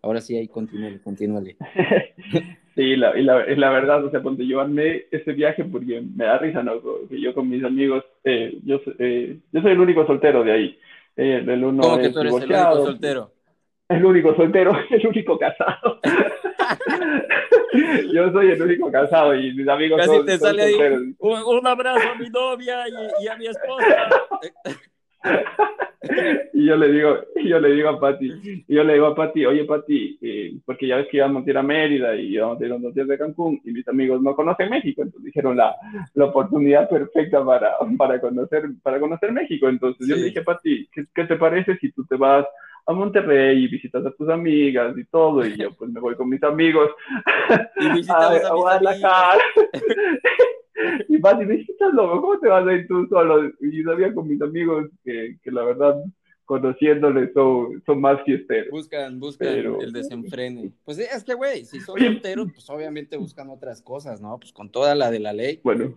ahora 0.03 0.21
sí 0.21 0.37
ahí 0.37 0.49
continúe, 0.49 1.01
continúe. 1.05 1.55
sí, 2.75 2.97
la, 2.97 3.17
y 3.17 3.23
la, 3.23 3.47
la, 3.47 3.71
verdad, 3.71 4.05
o 4.05 4.11
sea, 4.11 4.21
cuando 4.23 4.43
yo 4.43 4.61
armé 4.61 5.05
ese 5.13 5.33
viaje 5.33 5.65
porque 5.65 6.01
me 6.01 6.25
da 6.25 6.39
risa, 6.39 6.65
¿no? 6.65 6.83
Que 7.09 7.21
yo 7.21 7.33
con 7.33 7.49
mis 7.49 7.63
amigos, 7.63 8.03
eh, 8.25 8.59
yo, 8.65 8.81
eh, 8.99 9.39
yo 9.53 9.63
soy 9.63 9.71
el 9.71 9.81
único 9.81 10.05
soltero 10.05 10.43
de 10.43 10.51
ahí. 10.51 10.79
el 11.15 11.63
uno 11.63 11.81
¿Cómo 11.81 11.99
que 11.99 12.11
tú 12.11 12.19
eres 12.19 12.35
el 12.35 12.43
único 12.43 12.87
soltero? 12.87 13.33
El 13.89 14.05
único 14.05 14.35
soltero, 14.35 14.73
el 14.91 15.07
único 15.07 15.39
casado. 15.39 16.01
Yo 18.13 18.33
soy 18.33 18.51
el 18.51 18.63
único 18.63 18.91
casado 18.91 19.35
y 19.35 19.55
mis 19.55 19.69
amigos 19.69 19.99
Casi 19.99 20.17
son, 20.17 20.27
te 20.27 20.39
sale 20.39 20.63
ahí 20.63 21.15
un, 21.19 21.67
abrazo 21.67 22.09
a 22.11 22.15
mi 22.17 22.29
novia 22.31 22.85
y, 23.21 23.29
a 23.29 23.37
mi 23.37 23.47
esposa. 23.47 24.09
y 26.55 26.65
yo 26.65 26.77
le 26.77 26.93
digo, 26.93 27.19
yo 27.45 27.61
le 27.61 27.73
digo 27.75 27.91
a 27.91 28.01
Pati, 28.01 28.65
yo 28.67 28.83
le 28.83 28.95
digo 28.95 29.07
a 29.07 29.15
Pati, 29.15 29.45
oye 29.45 29.65
Pati, 29.65 30.19
eh, 30.23 30.55
porque 30.65 30.87
ya 30.87 30.97
ves 30.97 31.09
que 31.09 31.19
íbamos 31.19 31.47
a 31.47 31.51
ir 31.51 31.59
a 31.59 31.63
Mérida 31.63 32.17
y 32.17 32.35
íbamos 32.35 32.61
a 32.61 32.65
ir 32.65 32.73
unos 32.73 32.95
días 32.95 33.07
de 33.07 33.19
Cancún 33.19 33.61
y 33.65 33.71
mis 33.71 33.87
amigos 33.87 34.23
no 34.23 34.35
conocen 34.35 34.71
México, 34.71 35.03
entonces 35.03 35.27
dijeron 35.27 35.59
la, 35.59 35.77
la 36.15 36.25
oportunidad 36.25 36.89
perfecta 36.89 37.45
para, 37.45 37.77
para, 37.99 38.19
conocer, 38.19 38.65
para 38.83 38.99
conocer 38.99 39.31
México. 39.31 39.69
Entonces 39.69 40.09
yo 40.09 40.17
le 40.17 40.25
dije, 40.25 40.41
Pati, 40.43 40.89
¿qué, 40.91 41.05
¿qué 41.15 41.25
te 41.25 41.37
parece 41.37 41.77
si 41.77 41.93
tú 41.93 42.07
te 42.07 42.17
vas 42.17 42.47
a 42.87 42.93
Monterrey 42.93 43.65
y 43.65 43.69
visitas 43.69 44.05
a 44.05 44.11
tus 44.13 44.29
amigas 44.29 44.97
y 44.97 45.05
todo, 45.05 45.45
y 45.45 45.57
yo 45.57 45.75
pues 45.75 45.91
me 45.91 46.01
voy 46.01 46.15
con 46.17 46.29
mis 46.29 46.43
amigos 46.43 46.91
y 47.77 48.11
a, 48.11 48.49
a, 48.49 48.55
Guadalajara. 48.55 49.43
y 51.09 51.19
vas 51.19 51.41
y 51.41 51.45
visitas 51.45 51.93
¿cómo 51.95 52.39
te 52.39 52.49
vas 52.49 52.67
a 52.67 52.73
ir 52.73 52.87
tú 52.87 53.07
solo? 53.09 53.51
Y 53.61 53.83
sabía 53.83 54.15
con 54.15 54.29
mis 54.29 54.41
amigos 54.41 54.87
que, 55.05 55.37
que 55.43 55.51
la 55.51 55.65
verdad 55.65 55.97
conociéndoles 56.51 57.33
son, 57.33 57.81
son 57.87 58.01
más 58.01 58.21
fiesteros. 58.25 58.73
Buscan, 58.73 59.21
buscan 59.21 59.47
el 59.81 59.93
desenfrene. 59.93 60.73
Pues 60.85 60.99
es 60.99 61.23
que, 61.23 61.35
güey, 61.35 61.65
si 61.65 61.79
son 61.79 61.97
solteros, 61.97 62.49
pues 62.53 62.69
obviamente 62.71 63.17
buscan 63.17 63.51
otras 63.51 63.81
cosas, 63.83 64.21
¿no? 64.21 64.37
Pues 64.37 64.53
con 64.53 64.69
toda 64.69 64.97
la 64.97 65.13
de 65.13 65.21
la 65.21 65.33
ley. 65.33 65.61
Bueno, 65.63 65.97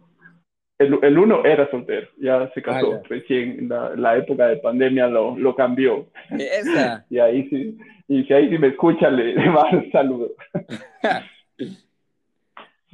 el, 0.80 1.00
el, 1.02 1.18
uno 1.18 1.46
era 1.46 1.70
soltero, 1.70 2.08
ya 2.18 2.52
se 2.54 2.62
casó, 2.62 2.94
ah, 2.94 3.02
recién 3.08 3.70
la, 3.70 3.96
la, 3.96 4.18
época 4.18 4.48
de 4.48 4.58
pandemia 4.58 5.08
lo, 5.08 5.38
lo 5.38 5.56
cambió. 5.56 6.08
Esa. 6.32 7.06
y 7.10 7.20
ahí 7.20 7.48
sí, 7.50 7.78
y 8.08 8.24
si 8.24 8.34
ahí 8.34 8.50
sí 8.50 8.58
me 8.58 8.68
escucha, 8.70 9.10
le, 9.10 9.36
le 9.36 9.50
mando 9.50 9.78
un 9.78 9.92
saludo. 9.92 10.34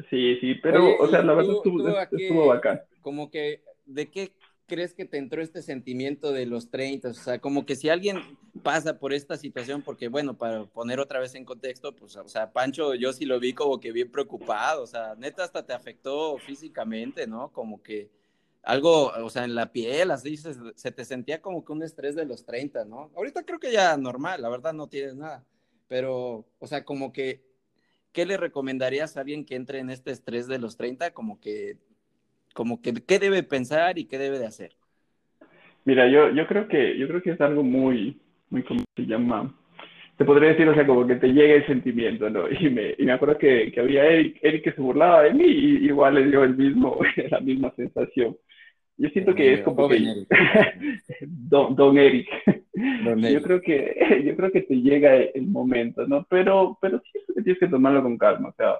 sí, 0.10 0.38
sí, 0.40 0.56
pero, 0.62 0.98
o 1.00 1.08
sea, 1.08 1.22
la 1.22 1.34
verdad 1.34 1.56
estuvo, 1.56 1.88
estuvo 1.88 2.48
bacán. 2.48 2.82
Como 3.02 3.32
que, 3.32 3.62
¿de 3.86 4.08
qué 4.08 4.32
crees 4.68 4.94
que 4.94 5.06
te 5.06 5.18
entró 5.18 5.42
este 5.42 5.62
sentimiento 5.62 6.32
de 6.32 6.46
los 6.46 6.70
30? 6.70 7.10
O 7.10 7.14
sea, 7.14 7.40
como 7.40 7.66
que 7.66 7.76
si 7.76 7.90
alguien 7.90 8.18
pasa 8.62 9.00
por 9.00 9.14
esta 9.14 9.38
situación, 9.38 9.82
porque 9.82 10.08
bueno, 10.08 10.38
para 10.38 10.66
poner 10.66 11.00
otra 11.00 11.20
vez 11.20 11.36
en 11.36 11.46
contexto, 11.46 11.96
pues, 11.96 12.16
o 12.16 12.28
sea, 12.28 12.52
Pancho, 12.52 12.96
yo 12.96 13.14
sí 13.14 13.26
lo 13.26 13.40
vi 13.40 13.54
como 13.54 13.80
que 13.80 13.92
bien 13.92 14.12
preocupado, 14.12 14.84
o 14.84 14.88
sea, 14.88 15.16
neta 15.16 15.44
hasta 15.44 15.66
te 15.66 15.74
afectó 15.74 16.38
físicamente, 16.38 17.28
¿no? 17.28 17.52
Como 17.52 17.82
que 17.82 18.10
algo, 18.64 19.08
o 19.08 19.30
sea, 19.30 19.46
en 19.46 19.56
la 19.56 19.72
piel, 19.72 20.12
así 20.12 20.38
se, 20.38 20.54
se 20.76 20.92
te 20.92 21.06
sentía 21.06 21.42
como 21.42 21.64
que 21.66 21.72
un 21.72 21.84
estrés 21.84 22.16
de 22.16 22.26
los 22.26 22.46
30, 22.46 22.86
¿no? 22.86 23.12
Ahorita 23.16 23.44
creo 23.44 23.60
que 23.60 23.72
ya 23.72 23.96
normal, 23.98 24.42
la 24.42 24.50
verdad 24.50 24.74
no 24.74 24.88
tienes 24.88 25.16
nada, 25.16 25.46
pero, 25.88 26.46
o 26.60 26.68
sea, 26.68 26.86
como 26.86 27.12
que, 27.12 27.44
¿qué 28.12 28.26
le 28.26 28.38
recomendarías 28.38 29.18
a 29.18 29.22
alguien 29.22 29.46
que 29.46 29.56
entre 29.56 29.80
en 29.80 29.90
este 29.90 30.12
estrés 30.12 30.48
de 30.48 30.60
los 30.60 30.78
30? 30.78 31.12
Como 31.12 31.40
que 31.40 31.78
como 32.54 32.82
que 32.82 32.94
qué 32.94 33.20
debe 33.20 33.44
pensar 33.44 33.98
y 33.98 34.06
qué 34.06 34.18
debe 34.18 34.40
de 34.40 34.48
hacer. 34.48 34.76
Mira, 35.86 36.10
yo, 36.12 36.30
yo 36.32 36.46
creo 36.48 36.68
que 36.68 36.98
yo 36.98 37.08
creo 37.08 37.22
que 37.22 37.32
es 37.32 37.42
algo 37.42 37.64
muy, 37.64 38.20
muy 38.50 38.64
como 38.64 38.84
se 38.96 39.06
llama, 39.06 39.54
te 40.18 40.26
podría 40.26 40.50
decir, 40.50 40.68
o 40.68 40.74
sea, 40.74 40.86
como 40.86 41.08
que 41.08 41.16
te 41.16 41.30
llega 41.30 41.56
el 41.56 41.66
sentimiento, 41.66 42.30
¿no? 42.30 42.50
Y 42.52 42.70
me, 42.70 42.94
y 42.98 43.06
me 43.06 43.14
acuerdo 43.14 43.38
que, 43.38 43.72
que 43.72 43.80
había 43.80 44.06
Eric, 44.06 44.38
Eric 44.42 44.64
que 44.66 44.72
se 44.74 44.82
burlaba 44.82 45.24
de 45.24 45.34
mí 45.34 45.46
y 45.46 45.86
igual 45.86 46.16
le 46.16 46.26
dio 46.26 46.44
el 46.44 46.58
mismo, 46.58 47.00
la 47.32 47.40
misma 47.40 47.72
sensación. 47.76 48.36
Yo 48.98 49.08
siento 49.12 49.34
que 49.34 49.54
es 49.54 49.62
como 49.62 49.88
que 49.88 49.98
don, 51.22 51.74
don, 51.74 51.98
Eric. 51.98 52.28
Yo 53.32 53.42
creo 53.42 53.62
que 53.62 54.24
yo 54.26 54.36
creo 54.36 54.52
que 54.52 54.64
te 54.64 54.76
llega 54.76 55.16
el 55.16 55.48
momento, 55.48 56.06
¿no? 56.06 56.26
Pero 56.30 56.78
pero 56.82 57.00
sí 57.00 57.20
que 57.34 57.42
tienes 57.42 57.60
que 57.60 57.68
tomarlo 57.68 58.04
con 58.04 58.18
calma, 58.18 58.50
o 58.50 58.54
sea, 58.58 58.76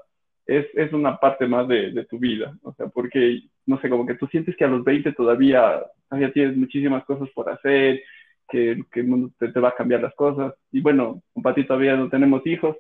es, 0.46 0.66
es 0.74 0.92
una 0.92 1.18
parte 1.18 1.48
más 1.48 1.68
de, 1.68 1.92
de, 1.92 2.06
tu 2.06 2.18
vida, 2.18 2.58
o 2.64 2.74
sea, 2.74 2.88
porque, 2.88 3.44
no 3.66 3.80
sé, 3.80 3.88
como 3.88 4.06
que 4.06 4.16
tú 4.16 4.26
sientes 4.28 4.58
que 4.58 4.66
a 4.66 4.68
los 4.68 4.84
20 4.84 5.14
todavía, 5.14 5.84
todavía 6.10 6.34
tienes 6.34 6.58
muchísimas 6.58 7.06
cosas 7.06 7.30
por 7.36 7.50
hacer, 7.50 8.02
que, 8.50 8.82
que 8.92 9.02
el 9.02 9.08
mundo 9.08 9.32
te, 9.38 9.50
te, 9.50 9.60
va 9.60 9.70
a 9.70 9.76
cambiar 9.76 10.02
las 10.02 10.16
cosas, 10.16 10.54
y 10.72 10.82
bueno, 10.82 11.22
con 11.34 11.44
Pati 11.44 11.66
todavía 11.66 11.96
no 11.96 12.10
tenemos 12.10 12.46
hijos, 12.46 12.76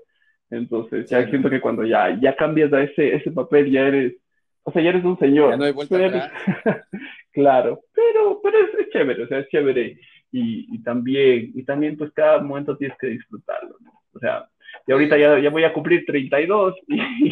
entonces 0.50 1.10
ya 1.10 1.28
siento 1.30 1.50
que 1.50 1.62
cuando 1.62 1.86
ya, 1.86 2.20
ya 2.20 2.36
cambias 2.36 2.74
a 2.74 2.82
ese, 2.82 3.16
ese 3.16 3.32
papel, 3.32 3.72
ya 3.72 3.88
eres, 3.88 4.16
o 4.64 4.72
sea, 4.72 4.82
ya 4.82 4.90
eres 4.90 5.06
un 5.06 5.18
señor. 5.20 5.52
Ya 5.52 5.58
no 5.58 5.64
hay 5.66 5.72
vuelta 5.72 5.96
atrás. 5.96 6.32
claro, 7.32 7.82
pero, 7.94 8.40
pero 8.42 8.58
es, 8.60 8.80
es, 8.80 8.90
chévere, 8.90 9.24
o 9.24 9.28
sea, 9.28 9.40
es 9.40 9.50
chévere, 9.50 10.00
y, 10.32 10.76
y, 10.76 10.84
también, 10.84 11.52
y 11.54 11.64
también 11.64 11.98
pues 11.98 12.12
cada 12.14 12.40
momento 12.40 12.78
tienes 12.78 12.98
que 12.98 13.08
disfrutarlo, 13.08 13.76
¿no? 13.82 13.92
O 14.14 14.20
sea, 14.20 14.48
y 14.88 14.92
ahorita 14.92 15.18
ya, 15.18 15.40
ya 15.40 15.50
voy 15.50 15.64
a 15.64 15.74
cumplir 15.74 16.04
32 16.06 16.76
y, 16.88 17.32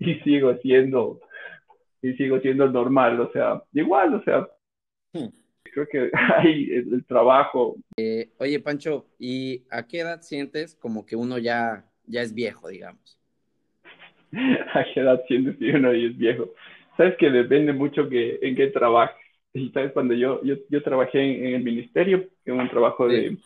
y 0.00 0.14
sigo 0.20 0.54
siendo, 0.58 1.20
y 2.02 2.12
sigo 2.14 2.40
siendo 2.40 2.68
normal, 2.68 3.20
o 3.20 3.30
sea, 3.32 3.62
igual, 3.72 4.14
o 4.14 4.22
sea, 4.22 4.46
hmm. 5.12 5.45
Creo 5.76 5.88
que 5.88 6.10
hay 6.36 6.70
el, 6.72 7.04
trabajo. 7.04 7.76
Eh, 7.96 8.30
oye, 8.38 8.58
Pancho, 8.60 9.06
¿y 9.18 9.64
a 9.70 9.86
qué 9.86 10.00
edad 10.00 10.22
sientes 10.22 10.74
como 10.74 11.04
que 11.04 11.16
uno 11.16 11.38
ya, 11.38 11.84
ya 12.06 12.22
es 12.22 12.34
viejo, 12.34 12.68
digamos? 12.68 13.18
¿A 14.32 14.84
qué 14.92 15.00
edad 15.00 15.22
sientes 15.28 15.56
que 15.58 15.70
uno 15.72 15.92
ya 15.92 16.08
es 16.08 16.16
viejo? 16.16 16.54
Sabes 16.96 17.16
que 17.18 17.30
depende 17.30 17.72
mucho 17.72 18.08
que, 18.08 18.38
en 18.40 18.56
qué 18.56 18.68
trabajes. 18.68 19.16
Y 19.52 19.70
sabes, 19.70 19.92
cuando 19.92 20.14
yo, 20.14 20.42
yo, 20.42 20.56
yo 20.68 20.82
trabajé 20.82 21.20
en, 21.20 21.54
el 21.54 21.62
ministerio, 21.62 22.26
en 22.44 22.60
un 22.60 22.68
trabajo 22.68 23.08
de, 23.08 23.38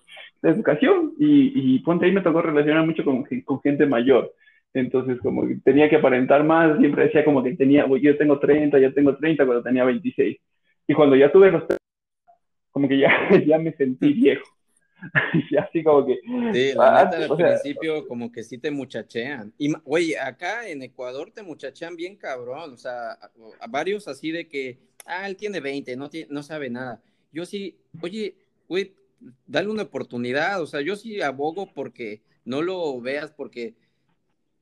de 0.42 0.50
educación, 0.50 1.12
y, 1.18 1.52
y, 1.54 1.78
ponte 1.80 2.06
ahí 2.06 2.12
me 2.12 2.20
tocó 2.20 2.42
relacionar 2.42 2.84
mucho 2.84 3.04
con, 3.04 3.24
con 3.44 3.60
gente 3.60 3.86
mayor. 3.86 4.32
Entonces, 4.74 5.18
como 5.20 5.46
que 5.46 5.56
tenía 5.64 5.88
que 5.88 5.96
aparentar 5.96 6.42
más, 6.42 6.78
siempre 6.78 7.04
decía 7.04 7.24
como 7.24 7.42
que 7.42 7.54
tenía, 7.54 7.86
yo 8.00 8.16
tengo 8.16 8.38
30, 8.40 8.78
ya 8.78 8.90
tengo 8.92 9.16
30 9.16 9.44
cuando 9.44 9.62
tenía 9.62 9.84
26. 9.84 10.36
Y 10.88 10.94
cuando 10.94 11.14
ya 11.14 11.30
tuve 11.30 11.52
los 11.52 11.64
como 12.80 12.88
que 12.88 12.98
ya, 12.98 13.10
ya 13.46 13.58
me 13.58 13.72
sentí 13.76 14.12
viejo. 14.14 14.44
y 15.50 15.56
así 15.56 15.82
como 15.82 16.06
que... 16.06 16.18
Sí, 16.52 16.72
la 16.74 17.04
neta, 17.04 17.24
al 17.24 17.36
principio 17.36 18.06
como 18.08 18.32
que 18.32 18.42
sí 18.42 18.56
te 18.56 18.70
muchachean. 18.70 19.52
Y, 19.58 19.72
oye, 19.84 20.18
acá 20.18 20.66
en 20.66 20.82
Ecuador 20.82 21.30
te 21.30 21.42
muchachean 21.42 21.94
bien 21.94 22.16
cabrón, 22.16 22.72
o 22.72 22.76
sea, 22.76 23.12
a, 23.12 23.66
varios 23.68 24.08
así 24.08 24.30
de 24.30 24.48
que, 24.48 24.78
ah, 25.04 25.28
él 25.28 25.36
tiene 25.36 25.60
20, 25.60 25.96
no, 25.96 26.08
tiene, 26.08 26.28
no 26.30 26.42
sabe 26.42 26.70
nada. 26.70 27.02
Yo 27.32 27.44
sí, 27.44 27.78
oye, 28.00 28.36
güey, 28.66 28.94
dale 29.46 29.68
una 29.68 29.82
oportunidad, 29.82 30.62
o 30.62 30.66
sea, 30.66 30.80
yo 30.80 30.96
sí 30.96 31.20
abogo 31.20 31.72
porque 31.72 32.22
no 32.44 32.62
lo 32.62 32.98
veas 33.00 33.30
porque 33.30 33.74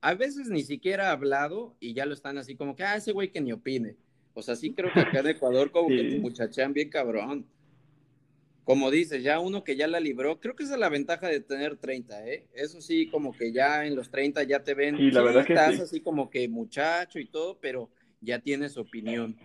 a 0.01 0.13
veces 0.13 0.49
ni 0.49 0.63
siquiera 0.63 1.09
ha 1.09 1.13
hablado 1.13 1.75
y 1.79 1.93
ya 1.93 2.05
lo 2.05 2.13
están 2.13 2.37
así 2.37 2.55
como 2.55 2.75
que, 2.75 2.83
ah, 2.83 2.95
ese 2.95 3.13
güey 3.13 3.31
que 3.31 3.41
ni 3.41 3.53
opine. 3.53 3.95
O 4.33 4.41
sea, 4.41 4.55
sí 4.55 4.73
creo 4.73 4.91
que 4.93 5.01
acá 5.01 5.19
en 5.19 5.27
Ecuador 5.35 5.71
como 5.71 5.89
que 5.89 6.03
te 6.03 6.19
muchachean 6.19 6.73
bien 6.73 6.89
cabrón. 6.89 7.45
Como 8.63 8.91
dices, 8.91 9.23
ya 9.23 9.39
uno 9.39 9.63
que 9.63 9.75
ya 9.75 9.87
la 9.87 9.99
libró, 9.99 10.39
creo 10.39 10.55
que 10.55 10.63
esa 10.63 10.75
es 10.75 10.79
la 10.79 10.89
ventaja 10.89 11.27
de 11.27 11.39
tener 11.39 11.77
30, 11.77 12.27
¿eh? 12.27 12.45
Eso 12.53 12.81
sí, 12.81 13.07
como 13.07 13.35
que 13.35 13.51
ya 13.51 13.85
en 13.85 13.95
los 13.95 14.11
30 14.11 14.43
ya 14.43 14.63
te 14.63 14.73
ven, 14.75 14.97
sí, 14.97 15.11
la 15.11 15.21
verdad 15.21 15.45
que 15.45 15.53
estás 15.53 15.79
así 15.79 16.01
como 16.01 16.29
que 16.29 16.47
muchacho 16.47 17.19
y 17.19 17.25
todo, 17.25 17.57
pero 17.59 17.89
ya 18.21 18.39
tienes 18.39 18.77
opinión. 18.77 19.35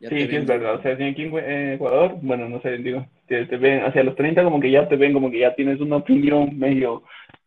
sí, 0.00 0.08
sí, 0.08 0.36
es 0.36 0.46
verdad. 0.46 0.76
O 0.76 0.82
sea, 0.82 0.92
aquí 0.92 1.22
en 1.22 1.72
Ecuador, 1.72 2.18
bueno, 2.22 2.48
no 2.48 2.60
sé, 2.62 2.78
digo, 2.78 3.06
te, 3.26 3.44
ven 3.44 3.82
hacia 3.82 4.04
los 4.04 4.14
30 4.16 4.44
como 4.44 4.60
que 4.60 4.70
ya 4.70 4.88
te 4.88 4.96
ven 4.96 5.12
como 5.12 5.30
que 5.30 5.40
ya 5.40 5.54
tienes 5.54 5.80
una 5.80 5.96
opinión 5.96 6.56
medio 6.58 7.02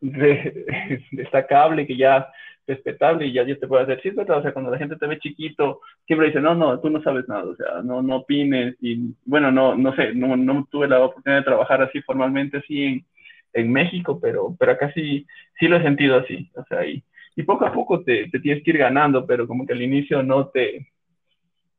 destacable, 1.12 1.86
que 1.86 1.96
ya 1.96 2.30
respetable 2.66 3.26
y 3.26 3.32
ya 3.32 3.44
Dios 3.44 3.58
te 3.58 3.66
puede 3.66 3.84
hacer. 3.84 4.00
Sí, 4.02 4.10
verdad, 4.10 4.38
o 4.38 4.42
sea, 4.42 4.52
cuando 4.52 4.70
la 4.70 4.78
gente 4.78 4.96
te 4.96 5.06
ve 5.06 5.18
chiquito, 5.18 5.80
siempre 6.06 6.28
dice, 6.28 6.40
no, 6.40 6.54
no, 6.54 6.78
tú 6.80 6.90
no 6.90 7.02
sabes 7.02 7.28
nada, 7.28 7.44
o 7.44 7.56
sea, 7.56 7.82
no, 7.82 8.02
no 8.02 8.16
opines. 8.16 8.76
Y 8.80 9.14
bueno, 9.24 9.50
no, 9.50 9.76
no 9.76 9.94
sé, 9.94 10.14
no, 10.14 10.36
no 10.36 10.66
tuve 10.70 10.88
la 10.88 11.00
oportunidad 11.00 11.40
de 11.40 11.44
trabajar 11.44 11.82
así 11.82 12.00
formalmente, 12.02 12.58
así 12.58 12.82
en, 12.84 13.04
en 13.52 13.72
México, 13.72 14.18
pero, 14.20 14.54
pero 14.58 14.72
acá 14.72 14.92
sí, 14.92 15.26
sí 15.58 15.68
lo 15.68 15.76
he 15.76 15.82
sentido 15.82 16.16
así, 16.16 16.50
o 16.54 16.64
sea, 16.64 16.86
y, 16.86 17.02
y 17.36 17.42
poco 17.42 17.66
a 17.66 17.72
poco 17.72 18.02
te, 18.02 18.28
te 18.28 18.40
tienes 18.40 18.62
que 18.62 18.70
ir 18.70 18.78
ganando, 18.78 19.26
pero 19.26 19.46
como 19.46 19.66
que 19.66 19.72
al 19.72 19.82
inicio 19.82 20.22
no 20.22 20.48
te, 20.48 20.88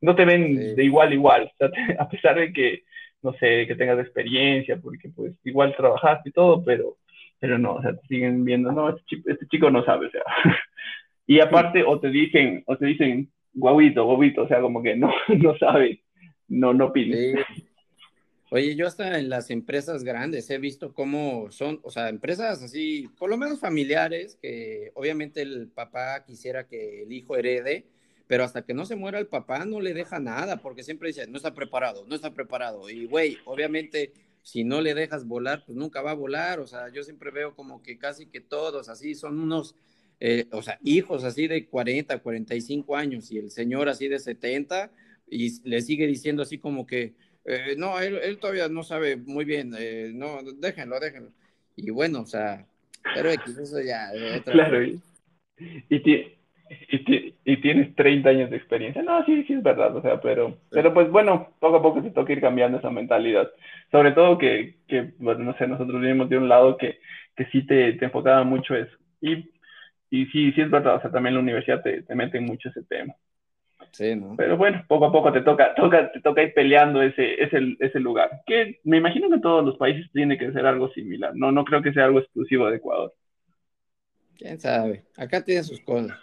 no 0.01 0.15
te 0.15 0.25
ven 0.25 0.75
de 0.75 0.83
igual 0.83 1.09
a 1.11 1.13
igual, 1.13 1.51
a 1.99 2.09
pesar 2.09 2.39
de 2.39 2.51
que, 2.51 2.83
no 3.21 3.33
sé, 3.33 3.67
que 3.67 3.75
tengas 3.75 3.99
experiencia, 3.99 4.77
porque 4.77 5.09
pues 5.09 5.33
igual 5.43 5.75
trabajaste 5.75 6.29
y 6.29 6.33
todo, 6.33 6.63
pero, 6.63 6.97
pero 7.39 7.57
no, 7.57 7.75
o 7.75 7.81
sea, 7.81 7.93
te 7.93 8.07
siguen 8.07 8.43
viendo, 8.43 8.71
no, 8.71 8.89
este 8.89 9.03
chico, 9.05 9.29
este 9.29 9.47
chico 9.47 9.69
no 9.69 9.83
sabe, 9.83 10.07
o 10.07 10.11
sea. 10.11 10.23
y 11.27 11.39
aparte, 11.39 11.83
o 11.83 11.99
te 11.99 12.09
dicen, 12.09 12.63
o 12.65 12.77
te 12.77 12.85
dicen, 12.85 13.31
guauito, 13.53 14.05
guauito, 14.05 14.43
o 14.43 14.47
sea, 14.47 14.61
como 14.61 14.81
que 14.81 14.95
no, 14.95 15.11
no 15.41 15.57
sabe, 15.57 16.01
no, 16.47 16.73
no 16.73 16.91
pide. 16.91 17.45
Oye, 18.49 18.75
yo 18.75 18.85
hasta 18.85 19.17
en 19.17 19.29
las 19.29 19.49
empresas 19.49 20.03
grandes 20.03 20.49
he 20.49 20.57
visto 20.57 20.93
cómo 20.93 21.49
son, 21.51 21.79
o 21.83 21.89
sea, 21.89 22.09
empresas 22.09 22.61
así, 22.61 23.09
por 23.17 23.29
lo 23.29 23.37
menos 23.37 23.61
familiares, 23.61 24.37
que 24.41 24.91
obviamente 24.93 25.41
el 25.41 25.69
papá 25.69 26.25
quisiera 26.25 26.67
que 26.67 27.03
el 27.03 27.13
hijo 27.13 27.37
herede, 27.37 27.85
pero 28.27 28.43
hasta 28.43 28.63
que 28.63 28.73
no 28.73 28.85
se 28.85 28.95
muera 28.95 29.19
el 29.19 29.27
papá 29.27 29.65
no 29.65 29.81
le 29.81 29.93
deja 29.93 30.19
nada, 30.19 30.57
porque 30.57 30.83
siempre 30.83 31.09
dice, 31.09 31.27
no 31.27 31.37
está 31.37 31.53
preparado, 31.53 32.05
no 32.07 32.15
está 32.15 32.33
preparado. 32.33 32.89
Y, 32.89 33.05
güey, 33.05 33.37
obviamente, 33.45 34.13
si 34.41 34.63
no 34.63 34.81
le 34.81 34.93
dejas 34.93 35.27
volar, 35.27 35.63
pues 35.65 35.77
nunca 35.77 36.01
va 36.01 36.11
a 36.11 36.15
volar. 36.15 36.59
O 36.59 36.67
sea, 36.67 36.89
yo 36.89 37.03
siempre 37.03 37.31
veo 37.31 37.55
como 37.55 37.81
que 37.83 37.97
casi 37.97 38.27
que 38.27 38.41
todos 38.41 38.89
así 38.89 39.15
son 39.15 39.39
unos, 39.39 39.75
eh, 40.23 40.45
o 40.51 40.61
sea, 40.61 40.77
hijos 40.83 41.23
así 41.23 41.47
de 41.47 41.65
40, 41.65 42.19
45 42.19 42.95
años 42.95 43.31
y 43.31 43.39
el 43.39 43.49
señor 43.49 43.89
así 43.89 44.07
de 44.07 44.19
70 44.19 44.91
y 45.27 45.67
le 45.67 45.81
sigue 45.81 46.05
diciendo 46.05 46.43
así 46.43 46.59
como 46.59 46.85
que, 46.85 47.15
eh, 47.43 47.73
no, 47.75 47.99
él, 47.99 48.37
todavía 48.39 48.69
no 48.69 48.83
sabe 48.83 49.15
muy 49.15 49.45
bien, 49.45 49.73
eh, 49.75 50.11
no, 50.13 50.41
déjenlo, 50.59 50.99
déjenlo. 50.99 51.31
Y 51.75 51.89
bueno, 51.89 52.21
o 52.21 52.25
sea, 52.27 52.67
pero 53.15 53.31
eso 53.31 53.81
ya... 53.81 54.11
claro, 54.45 54.83
y, 54.83 55.01
y, 55.89 55.95
y, 55.95 57.35
y, 57.43 57.57
tienes 57.61 57.95
30 57.95 58.29
años 58.29 58.51
de 58.51 58.57
experiencia. 58.57 59.01
No, 59.01 59.25
sí, 59.25 59.43
sí 59.47 59.53
es 59.53 59.63
verdad, 59.63 59.95
o 59.95 60.03
sea, 60.03 60.21
pero, 60.21 60.55
pero 60.69 60.93
pues 60.93 61.09
bueno, 61.09 61.49
poco 61.59 61.77
a 61.77 61.81
poco 61.81 62.03
se 62.03 62.11
toca 62.11 62.31
ir 62.31 62.41
cambiando 62.41 62.77
esa 62.77 62.91
mentalidad. 62.91 63.49
Sobre 63.89 64.11
todo 64.11 64.37
que, 64.37 64.75
que 64.87 65.13
bueno, 65.17 65.45
no 65.45 65.57
sé, 65.57 65.65
nosotros 65.65 65.99
venimos 65.99 66.29
de 66.29 66.37
un 66.37 66.47
lado 66.47 66.77
que, 66.77 66.99
que 67.35 67.45
sí 67.47 67.65
te, 67.65 67.93
te 67.93 68.05
enfocaba 68.05 68.43
mucho 68.43 68.75
eso. 68.75 68.95
Y, 69.19 69.49
y 70.11 70.25
sí, 70.27 70.51
sí 70.51 70.61
es 70.61 70.69
verdad, 70.69 70.97
o 70.97 71.01
sea, 71.01 71.09
también 71.09 71.33
la 71.35 71.41
universidad 71.41 71.81
te, 71.81 72.03
te 72.03 72.15
mete 72.15 72.39
mucho 72.39 72.69
ese 72.69 72.83
tema. 72.83 73.15
Sí, 73.93 74.15
¿no? 74.15 74.35
Pero 74.37 74.57
bueno, 74.57 74.83
poco 74.87 75.05
a 75.05 75.11
poco 75.11 75.31
te 75.31 75.41
toca, 75.41 75.73
toca, 75.73 76.11
te 76.11 76.21
toca 76.21 76.43
ir 76.43 76.53
peleando 76.53 77.01
ese, 77.01 77.41
ese, 77.41 77.75
ese 77.79 77.99
lugar. 77.99 78.41
Que 78.45 78.79
me 78.83 78.97
imagino 78.97 79.29
que 79.29 79.39
todos 79.39 79.65
los 79.65 79.77
países 79.77 80.09
tiene 80.13 80.37
que 80.37 80.51
ser 80.51 80.65
algo 80.65 80.91
similar. 80.93 81.31
No, 81.35 81.51
no 81.51 81.65
creo 81.65 81.81
que 81.81 81.93
sea 81.93 82.05
algo 82.05 82.19
exclusivo 82.19 82.69
de 82.69 82.77
Ecuador. 82.77 83.13
Quién 84.37 84.59
sabe. 84.59 85.05
Acá 85.17 85.43
tiene 85.43 85.63
sus 85.63 85.81
cosas. 85.81 86.17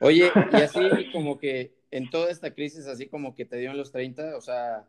Oye, 0.00 0.30
y 0.52 0.56
así 0.56 1.10
como 1.12 1.38
que 1.38 1.74
en 1.90 2.10
toda 2.10 2.30
esta 2.30 2.52
crisis, 2.54 2.86
así 2.86 3.08
como 3.08 3.34
que 3.34 3.44
te 3.44 3.56
dio 3.58 3.70
en 3.70 3.78
los 3.78 3.92
30, 3.92 4.36
o 4.36 4.40
sea, 4.40 4.84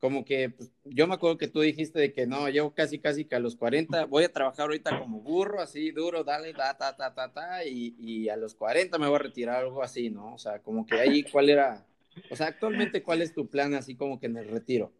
como 0.00 0.24
que 0.24 0.50
pues, 0.50 0.72
yo 0.84 1.06
me 1.06 1.14
acuerdo 1.14 1.38
que 1.38 1.48
tú 1.48 1.60
dijiste 1.60 1.98
de 1.98 2.12
que 2.12 2.26
no, 2.26 2.48
llevo 2.48 2.74
casi, 2.74 2.98
casi 2.98 3.24
que 3.24 3.36
a 3.36 3.40
los 3.40 3.56
40, 3.56 4.04
voy 4.06 4.24
a 4.24 4.32
trabajar 4.32 4.66
ahorita 4.66 4.98
como 4.98 5.20
burro, 5.20 5.60
así 5.60 5.90
duro, 5.90 6.24
dale, 6.24 6.52
ta, 6.52 6.76
ta, 6.76 6.96
ta, 6.96 7.14
ta, 7.14 7.32
ta, 7.32 7.64
y, 7.64 7.94
y 7.98 8.28
a 8.28 8.36
los 8.36 8.54
40 8.54 8.98
me 8.98 9.06
voy 9.06 9.16
a 9.16 9.20
retirar, 9.20 9.62
algo 9.62 9.82
así, 9.82 10.10
¿no? 10.10 10.34
O 10.34 10.38
sea, 10.38 10.60
como 10.60 10.86
que 10.86 10.96
ahí, 10.96 11.22
¿cuál 11.24 11.50
era? 11.50 11.84
O 12.30 12.36
sea, 12.36 12.48
actualmente, 12.48 13.02
¿cuál 13.02 13.22
es 13.22 13.34
tu 13.34 13.48
plan 13.48 13.74
así 13.74 13.96
como 13.96 14.18
que 14.18 14.26
en 14.26 14.36
el 14.36 14.48
retiro? 14.48 14.92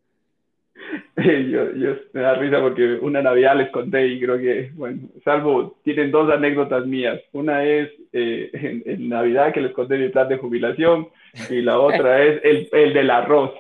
yo, 1.17 1.73
yo 1.75 1.97
me 2.13 2.21
da 2.21 2.35
risa 2.35 2.61
porque 2.61 2.99
una 3.01 3.23
Navidad 3.23 3.57
les 3.57 3.71
conté 3.71 4.07
y 4.07 4.21
creo 4.21 4.39
que, 4.39 4.71
bueno, 4.75 5.09
salvo, 5.25 5.79
tienen 5.83 6.11
dos 6.11 6.31
anécdotas 6.31 6.87
mías. 6.87 7.21
Una 7.33 7.65
es 7.65 7.91
eh, 8.13 8.51
en, 8.85 9.09
Navidad 9.09 9.53
que 9.53 9.61
les 9.61 9.73
conté 9.73 9.97
mi 9.97 10.09
plan 10.09 10.29
de 10.29 10.39
jubilación 10.39 11.09
y 11.51 11.63
la 11.63 11.79
otra 11.79 12.23
es 12.25 12.41
el, 12.45 12.69
el 12.73 12.95
del 12.95 13.11
arroz. 13.11 13.53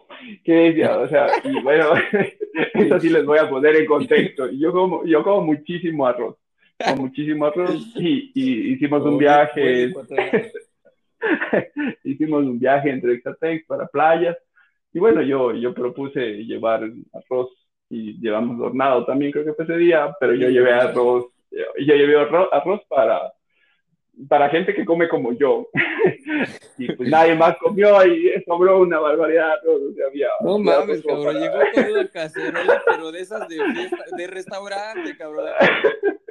¿Qué 0.44 0.52
decía? 0.52 0.98
O 0.98 1.08
sea, 1.08 1.28
y 1.44 1.60
bueno, 1.62 1.92
eso 2.74 3.00
sí 3.00 3.08
les 3.08 3.24
voy 3.24 3.38
a 3.38 3.48
poner 3.48 3.76
en 3.76 3.86
contexto. 3.86 4.50
Yo 4.50 4.72
como, 4.72 5.04
yo 5.04 5.22
como 5.22 5.42
muchísimo 5.42 6.06
arroz, 6.06 6.36
como 6.82 7.02
muchísimo 7.04 7.46
arroz 7.46 7.74
y, 7.96 8.32
y 8.34 8.72
hicimos 8.72 9.02
un 9.02 9.18
viaje. 9.18 9.92
hicimos 12.04 12.44
un 12.44 12.58
viaje 12.58 12.90
entre 12.90 13.14
Exatex 13.14 13.66
para 13.66 13.86
playas 13.86 14.36
y 14.96 14.98
bueno, 14.98 15.20
yo, 15.20 15.52
yo 15.52 15.74
propuse 15.74 16.44
llevar 16.44 16.90
arroz 17.12 17.50
y 17.90 18.18
llevamos 18.18 18.58
hornado 18.60 19.04
también, 19.04 19.30
creo 19.30 19.44
que 19.44 19.52
fue 19.52 19.64
ese 19.64 19.76
día, 19.76 20.14
pero 20.18 20.34
yo 20.34 20.48
llevé 20.48 20.72
arroz, 20.72 21.26
yo 21.50 21.94
llevé 21.94 22.18
arroz, 22.18 22.80
para, 22.88 23.30
para 24.28 24.48
gente 24.48 24.74
que 24.74 24.84
come 24.84 25.08
como 25.08 25.32
yo. 25.32 25.68
y 26.78 26.92
pues 26.92 27.08
nadie 27.08 27.34
más 27.34 27.56
comió 27.58 28.04
y 28.06 28.32
sobró 28.46 28.80
una 28.80 28.98
barbaridad 28.98 29.54
no 30.40 30.58
mames, 30.58 31.02
cabrón, 31.02 31.40
llegó 31.40 31.58
toda 31.74 31.92
una 31.92 32.08
cacerola, 32.08 32.82
pero 32.86 33.12
de 33.12 33.20
esas 33.20 33.48
de, 33.48 33.58
de 34.16 34.26
restaurante, 34.26 35.16
cabrón. 35.16 35.48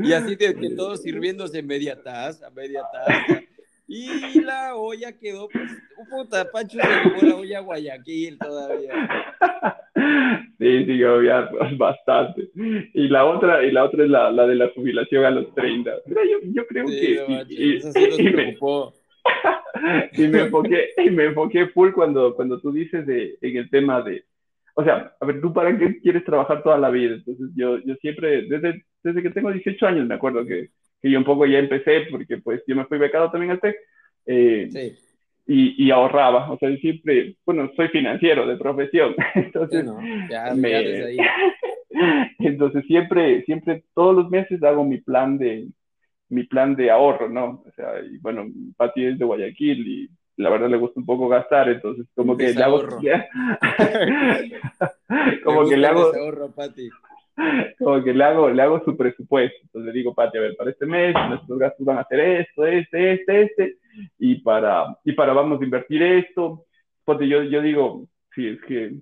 Y, 0.00 0.12
así 0.14 0.36
de 0.36 0.54
que 0.54 0.70
todos 0.70 1.02
sirviéndose 1.02 1.62
media 1.62 2.02
taza, 2.02 2.50
media 2.50 2.82
taza. 2.90 3.42
Y 3.86 4.40
la 4.40 4.74
olla 4.76 5.12
quedó, 5.18 5.48
pues, 5.48 5.70
un 5.98 6.08
puta, 6.08 6.50
Pancho 6.50 6.78
se 6.78 6.88
llevó 6.88 7.22
la 7.22 7.36
olla 7.36 7.58
a 7.58 7.62
Guayaquil 7.62 8.38
todavía. 8.38 8.92
Sí, 10.58 10.84
sí, 10.86 11.04
obvio, 11.04 11.48
bastante. 11.76 12.48
Y 12.94 13.08
la 13.08 13.24
otra, 13.24 13.64
y 13.64 13.72
la 13.72 13.84
otra 13.84 14.04
es 14.04 14.10
la, 14.10 14.30
la 14.30 14.46
de 14.46 14.54
la 14.54 14.68
jubilación 14.70 15.24
a 15.24 15.30
los 15.30 15.54
30. 15.54 15.90
yo, 16.06 16.38
yo 16.52 16.66
creo 16.66 16.86
que... 16.86 17.44
y, 17.48 17.80
sí 17.80 18.22
me, 18.30 18.56
y 20.12 20.28
me 20.28 20.40
enfoqué, 20.40 20.90
y 21.04 21.10
me 21.10 21.24
enfoqué 21.26 21.66
full 21.68 21.92
cuando, 21.92 22.34
cuando 22.34 22.60
tú 22.60 22.72
dices 22.72 23.06
de, 23.06 23.36
en 23.40 23.56
el 23.56 23.70
tema 23.70 24.02
de, 24.02 24.24
o 24.74 24.84
sea, 24.84 25.12
a 25.20 25.26
ver, 25.26 25.40
¿tú 25.40 25.52
para 25.52 25.76
qué 25.76 26.00
quieres 26.00 26.24
trabajar 26.24 26.62
toda 26.62 26.78
la 26.78 26.90
vida? 26.90 27.14
Entonces, 27.14 27.48
yo, 27.54 27.78
yo 27.78 27.94
siempre, 27.96 28.42
desde, 28.42 28.84
desde 29.02 29.22
que 29.22 29.30
tengo 29.30 29.52
18 29.52 29.86
años, 29.86 30.06
me 30.06 30.14
acuerdo 30.14 30.44
que, 30.46 30.70
que 31.02 31.10
yo 31.10 31.18
un 31.18 31.24
poco 31.24 31.44
ya 31.46 31.58
empecé, 31.58 32.02
porque 32.10 32.38
pues 32.38 32.62
yo 32.66 32.76
me 32.76 32.86
fui 32.86 32.98
becado 32.98 33.30
también 33.30 33.50
al 33.50 33.60
TEC, 33.60 33.76
eh, 34.26 34.68
sí. 34.70 34.94
y, 35.46 35.86
y, 35.86 35.90
ahorraba, 35.90 36.52
o 36.52 36.58
sea, 36.58 36.74
siempre, 36.76 37.34
bueno, 37.44 37.68
soy 37.74 37.88
financiero 37.88 38.46
de 38.46 38.56
profesión, 38.56 39.16
entonces, 39.34 39.84
ya, 40.30 40.54
me, 40.54 40.76
ahí. 40.76 41.16
entonces 42.38 42.84
siempre, 42.86 43.42
siempre, 43.44 43.82
todos 43.94 44.14
los 44.14 44.30
meses 44.30 44.62
hago 44.62 44.84
mi 44.84 44.98
plan 44.98 45.38
de, 45.38 45.66
mi 46.28 46.44
plan 46.44 46.76
de 46.76 46.90
ahorro, 46.90 47.28
¿no? 47.28 47.64
O 47.66 47.72
sea, 47.74 48.00
y 48.00 48.18
bueno, 48.18 48.46
Pati 48.76 49.04
es 49.04 49.18
de 49.18 49.24
Guayaquil 49.24 49.84
y 49.86 50.08
la 50.36 50.50
verdad 50.50 50.70
le 50.70 50.78
gusta 50.78 51.00
un 51.00 51.06
poco 51.06 51.28
gastar, 51.28 51.68
entonces 51.68 52.06
como 52.14 52.36
que 52.36 52.54
le 52.54 52.62
hago... 52.62 52.80
como 55.44 55.68
que 55.68 55.76
le 55.76 55.86
hago... 55.86 56.14
Ahorro, 56.14 56.52
Pati 56.52 56.88
como 57.78 58.02
que 58.02 58.12
le 58.12 58.24
hago, 58.24 58.50
le 58.50 58.62
hago 58.62 58.84
su 58.84 58.96
presupuesto. 58.96 59.58
Entonces 59.62 59.92
le 59.92 59.98
digo, 59.98 60.14
Pati, 60.14 60.38
a 60.38 60.42
ver, 60.42 60.56
para 60.56 60.70
este 60.70 60.86
mes 60.86 61.14
nuestros 61.28 61.58
gastos 61.58 61.86
van 61.86 61.98
a 61.98 62.04
ser 62.04 62.20
esto, 62.20 62.66
este, 62.66 63.12
este, 63.14 63.42
este, 63.42 63.76
y 64.18 64.36
para, 64.36 64.96
y 65.04 65.12
para 65.12 65.32
vamos 65.32 65.60
a 65.60 65.64
invertir 65.64 66.02
esto. 66.02 66.64
Porque 67.04 67.26
yo, 67.26 67.42
yo 67.42 67.60
digo, 67.62 68.06
sí, 68.34 68.48
es 68.48 68.60
que 68.62 68.92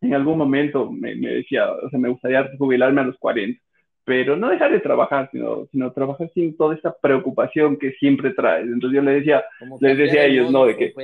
en 0.00 0.14
algún 0.14 0.38
momento 0.38 0.90
me, 0.90 1.14
me, 1.16 1.28
decía, 1.28 1.70
o 1.70 1.90
sea, 1.90 1.98
me 1.98 2.08
gustaría 2.08 2.48
jubilarme 2.58 3.00
a 3.00 3.04
los 3.04 3.18
40, 3.18 3.60
pero 4.04 4.36
no 4.36 4.48
dejar 4.48 4.72
de 4.72 4.80
trabajar, 4.80 5.28
sino, 5.32 5.66
sino 5.72 5.92
trabajar 5.92 6.30
sin 6.32 6.56
toda 6.56 6.76
esa 6.76 6.96
preocupación 6.96 7.76
que 7.76 7.92
siempre 7.92 8.30
trae. 8.30 8.62
Entonces 8.62 8.96
yo 8.96 9.02
le 9.02 9.12
decía, 9.12 9.44
les 9.80 9.98
decía 9.98 10.22
a 10.22 10.24
ellos, 10.26 10.50
¿no? 10.50 10.64
De 10.64 10.76
que... 10.76 10.94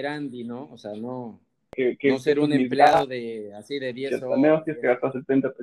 ¿no? 0.45 0.69
O 0.71 0.79
sea, 0.79 0.93
no... 0.95 1.41
Que, 1.75 1.97
no 2.05 2.19
ser 2.19 2.39
un 2.39 2.53
empleado 2.53 3.07
de 3.07 3.51
así 3.55 3.79
de 3.79 3.95
10 3.95 4.23
horas. 4.23 4.63
que 4.63 4.75
70 4.75 5.55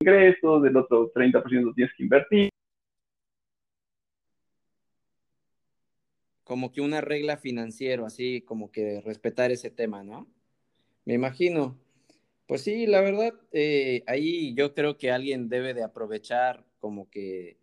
ingresos, 0.00 0.62
del 0.62 0.76
otro 0.76 1.10
30% 1.14 1.72
tienes 1.74 1.94
que 1.94 2.02
invertir. 2.02 2.48
Como 6.44 6.72
que 6.72 6.80
una 6.80 7.00
regla 7.00 7.36
financiera, 7.36 8.04
así 8.06 8.40
como 8.40 8.72
que 8.72 9.00
respetar 9.02 9.52
ese 9.52 9.70
tema, 9.70 10.02
¿no? 10.02 10.26
Me 11.04 11.14
imagino. 11.14 11.78
Pues 12.46 12.62
sí, 12.62 12.86
la 12.86 13.00
verdad, 13.00 13.34
eh, 13.52 14.02
ahí 14.06 14.54
yo 14.54 14.74
creo 14.74 14.96
que 14.96 15.12
alguien 15.12 15.48
debe 15.48 15.72
de 15.74 15.84
aprovechar 15.84 16.64
como 16.80 17.08
que, 17.08 17.58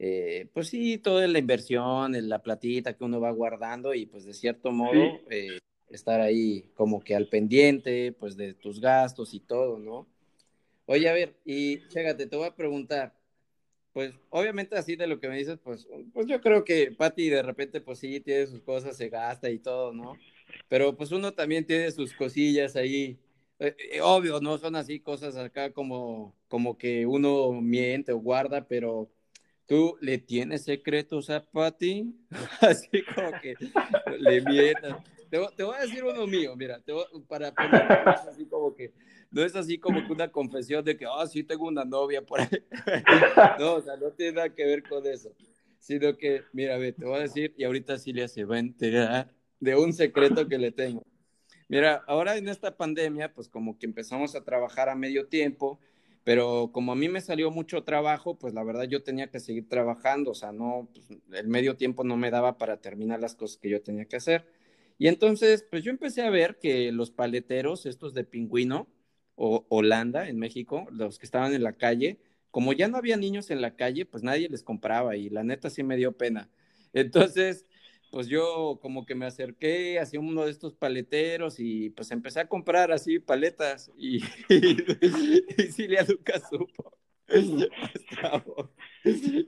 eh, 0.00 0.48
pues 0.52 0.68
sí, 0.68 0.98
toda 0.98 1.28
la 1.28 1.38
inversión, 1.38 2.12
la 2.28 2.42
platita 2.42 2.94
que 2.96 3.04
uno 3.04 3.20
va 3.20 3.30
guardando 3.30 3.94
y 3.94 4.06
pues 4.06 4.24
de 4.24 4.34
cierto 4.34 4.72
modo 4.72 5.20
eh, 5.30 5.60
estar 5.90 6.20
ahí 6.20 6.72
como 6.74 7.00
que 7.00 7.14
al 7.14 7.28
pendiente, 7.28 8.12
pues 8.18 8.36
de 8.36 8.54
tus 8.54 8.80
gastos 8.80 9.32
y 9.34 9.40
todo, 9.40 9.78
¿no? 9.78 10.08
Oye, 10.86 11.08
a 11.08 11.12
ver, 11.12 11.36
y 11.44 11.86
chécate, 11.88 12.26
te 12.26 12.36
voy 12.36 12.46
a 12.46 12.54
preguntar, 12.54 13.12
pues 13.92 14.14
obviamente 14.30 14.76
así 14.76 14.94
de 14.94 15.08
lo 15.08 15.18
que 15.18 15.28
me 15.28 15.36
dices, 15.36 15.58
pues, 15.62 15.88
pues 16.12 16.26
yo 16.26 16.40
creo 16.40 16.64
que 16.64 16.92
Patti 16.92 17.28
de 17.28 17.42
repente 17.42 17.80
pues 17.80 17.98
sí 17.98 18.20
tiene 18.20 18.46
sus 18.46 18.60
cosas, 18.60 18.96
se 18.96 19.08
gasta 19.08 19.50
y 19.50 19.58
todo, 19.58 19.92
¿no? 19.92 20.16
Pero 20.68 20.96
pues 20.96 21.10
uno 21.10 21.32
también 21.34 21.66
tiene 21.66 21.90
sus 21.90 22.12
cosillas 22.12 22.76
ahí, 22.76 23.18
eh, 23.58 23.74
eh, 23.94 24.00
obvio, 24.00 24.40
no 24.40 24.58
son 24.58 24.76
así 24.76 25.00
cosas 25.00 25.36
acá 25.36 25.72
como, 25.72 26.36
como 26.46 26.78
que 26.78 27.04
uno 27.04 27.52
miente 27.52 28.12
o 28.12 28.18
guarda, 28.18 28.68
pero 28.68 29.10
tú 29.66 29.96
le 30.00 30.18
tienes 30.18 30.64
secretos 30.64 31.30
a 31.30 31.44
Patti, 31.44 32.14
así 32.60 33.02
como 33.14 33.32
que 33.40 33.54
le 34.20 34.40
mientas. 34.42 34.98
Te, 35.30 35.64
voy 35.64 35.74
a 35.76 35.80
decir 35.80 36.04
uno 36.04 36.26
mío, 36.26 36.54
mira, 36.54 36.80
para 37.26 37.52
poner 37.52 37.82
así 38.28 38.46
como 38.46 38.74
que 38.74 38.92
no 39.36 39.44
es 39.44 39.54
así 39.54 39.76
como 39.76 40.02
que 40.06 40.14
una 40.14 40.32
confesión 40.32 40.82
de 40.82 40.96
que, 40.96 41.04
ah, 41.04 41.26
sí 41.26 41.44
tengo 41.44 41.66
una 41.66 41.84
novia 41.84 42.22
por 42.24 42.40
ahí. 42.40 42.48
no, 43.60 43.74
o 43.74 43.82
sea, 43.82 43.94
no 43.98 44.10
tiene 44.12 44.32
nada 44.32 44.54
que 44.54 44.64
ver 44.64 44.82
con 44.82 45.06
eso, 45.06 45.30
sino 45.78 46.16
que, 46.16 46.40
mira, 46.54 46.78
ve, 46.78 46.92
te 46.92 47.04
voy 47.04 47.16
a 47.16 47.20
decir, 47.20 47.54
y 47.58 47.64
ahorita 47.64 47.98
Silvia 47.98 48.28
se 48.28 48.44
va 48.44 48.56
a 48.56 48.60
enterar 48.60 49.30
de 49.60 49.76
un 49.76 49.92
secreto 49.92 50.48
que 50.48 50.56
le 50.56 50.72
tengo. 50.72 51.04
Mira, 51.68 52.02
ahora 52.06 52.38
en 52.38 52.48
esta 52.48 52.78
pandemia, 52.78 53.34
pues 53.34 53.50
como 53.50 53.78
que 53.78 53.84
empezamos 53.84 54.34
a 54.34 54.42
trabajar 54.42 54.88
a 54.88 54.94
medio 54.94 55.28
tiempo, 55.28 55.80
pero 56.24 56.70
como 56.72 56.92
a 56.92 56.96
mí 56.96 57.10
me 57.10 57.20
salió 57.20 57.50
mucho 57.50 57.84
trabajo, 57.84 58.38
pues 58.38 58.54
la 58.54 58.64
verdad 58.64 58.84
yo 58.84 59.02
tenía 59.02 59.30
que 59.30 59.38
seguir 59.38 59.68
trabajando, 59.68 60.30
o 60.30 60.34
sea, 60.34 60.50
no, 60.50 60.88
pues, 60.94 61.08
el 61.34 61.48
medio 61.48 61.76
tiempo 61.76 62.04
no 62.04 62.16
me 62.16 62.30
daba 62.30 62.56
para 62.56 62.78
terminar 62.80 63.20
las 63.20 63.34
cosas 63.34 63.58
que 63.58 63.68
yo 63.68 63.82
tenía 63.82 64.06
que 64.06 64.16
hacer. 64.16 64.46
Y 64.96 65.08
entonces, 65.08 65.62
pues 65.70 65.84
yo 65.84 65.90
empecé 65.90 66.22
a 66.22 66.30
ver 66.30 66.58
que 66.58 66.90
los 66.90 67.10
paleteros, 67.10 67.84
estos 67.84 68.14
de 68.14 68.24
pingüino, 68.24 68.88
o 69.36 69.66
Holanda 69.68 70.28
en 70.28 70.38
México, 70.38 70.86
los 70.90 71.18
que 71.18 71.26
estaban 71.26 71.54
en 71.54 71.62
la 71.62 71.74
calle, 71.74 72.18
como 72.50 72.72
ya 72.72 72.88
no 72.88 72.96
había 72.96 73.16
niños 73.16 73.50
en 73.50 73.60
la 73.60 73.76
calle, 73.76 74.06
pues 74.06 74.22
nadie 74.22 74.48
les 74.48 74.62
compraba 74.62 75.16
y 75.16 75.28
la 75.28 75.44
neta 75.44 75.70
sí 75.70 75.82
me 75.82 75.96
dio 75.96 76.16
pena. 76.16 76.48
Entonces, 76.92 77.66
pues 78.10 78.28
yo 78.28 78.78
como 78.80 79.04
que 79.04 79.14
me 79.14 79.26
acerqué 79.26 79.98
hacia 79.98 80.20
uno 80.20 80.44
de 80.44 80.50
estos 80.50 80.74
paleteros 80.74 81.58
y 81.58 81.90
pues 81.90 82.10
empecé 82.10 82.40
a 82.40 82.48
comprar 82.48 82.92
así 82.92 83.18
paletas 83.18 83.90
y, 83.96 84.18
y, 84.48 85.62
Silvia 85.70 86.04
nunca 86.08 86.40
supo. 86.40 86.96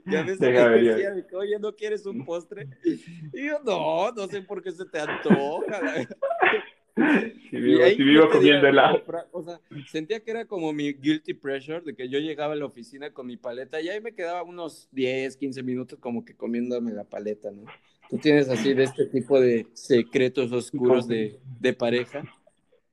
Ya 0.05 0.23
me 0.23 0.35
decía, 0.35 1.13
oye, 1.33 1.59
¿no 1.59 1.75
quieres 1.75 2.05
un 2.05 2.23
postre? 2.23 2.67
Y 3.33 3.47
yo, 3.47 3.59
no, 3.65 4.11
no 4.11 4.27
sé 4.27 4.41
por 4.41 4.61
qué 4.61 4.71
se 4.71 4.85
te 4.85 4.99
antoja. 4.99 6.07
Si 7.49 7.57
vivo, 7.57 7.83
si 7.83 8.03
vivo 8.03 8.29
comiendo 8.29 8.67
helado. 8.67 9.03
O 9.31 9.41
sea, 9.41 9.59
sentía 9.87 10.19
que 10.19 10.29
era 10.29 10.45
como 10.45 10.71
mi 10.71 10.93
guilty 10.93 11.33
pressure 11.33 11.81
de 11.81 11.95
que 11.95 12.07
yo 12.07 12.19
llegaba 12.19 12.53
a 12.53 12.55
la 12.55 12.65
oficina 12.65 13.11
con 13.11 13.25
mi 13.25 13.37
paleta 13.37 13.81
y 13.81 13.89
ahí 13.89 13.99
me 13.99 14.13
quedaba 14.13 14.43
unos 14.43 14.87
10, 14.91 15.35
15 15.35 15.63
minutos 15.63 15.97
como 15.99 16.23
que 16.23 16.35
comiéndome 16.35 16.91
la 16.91 17.05
paleta, 17.05 17.49
¿no? 17.49 17.63
¿Tú 18.07 18.19
tienes 18.19 18.49
así 18.49 18.75
de 18.75 18.83
este 18.83 19.07
tipo 19.07 19.39
de 19.39 19.65
secretos 19.73 20.51
oscuros 20.51 21.07
de, 21.07 21.39
de 21.59 21.73
pareja? 21.73 22.23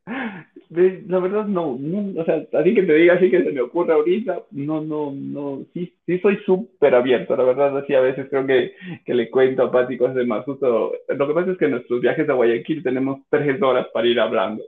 la 0.71 1.19
verdad 1.19 1.47
no, 1.47 1.77
no, 1.79 2.21
o 2.21 2.25
sea, 2.25 2.45
así 2.53 2.75
que 2.75 2.83
te 2.83 2.95
diga 2.95 3.15
así 3.15 3.31
que 3.31 3.43
se 3.43 3.53
me 3.53 3.61
ocurre 3.61 3.93
ahorita, 3.93 4.43
no, 4.51 4.81
no, 4.81 5.13
no, 5.13 5.65
sí, 5.73 5.93
sí 6.07 6.19
soy 6.19 6.39
súper 6.45 6.95
abierto, 6.95 7.37
la 7.37 7.45
verdad, 7.45 7.79
así 7.79 7.95
a 7.95 8.01
veces 8.01 8.27
creo 8.29 8.47
que, 8.47 8.73
que 9.05 9.15
le 9.15 9.31
cuento 9.31 9.63
a 9.63 9.71
Pati 9.71 9.97
cosas 9.97 10.17
de 10.17 10.27
más, 10.27 10.45
justo, 10.45 10.93
lo 11.09 11.29
que 11.29 11.35
pasa 11.35 11.53
es 11.53 11.59
que 11.59 11.67
en 11.67 11.73
nuestros 11.73 12.01
viajes 12.01 12.29
a 12.29 12.33
Guayaquil 12.33 12.83
tenemos 12.83 13.21
tres 13.31 13.61
horas 13.63 13.87
para 13.93 14.09
ir 14.09 14.19
hablando, 14.19 14.65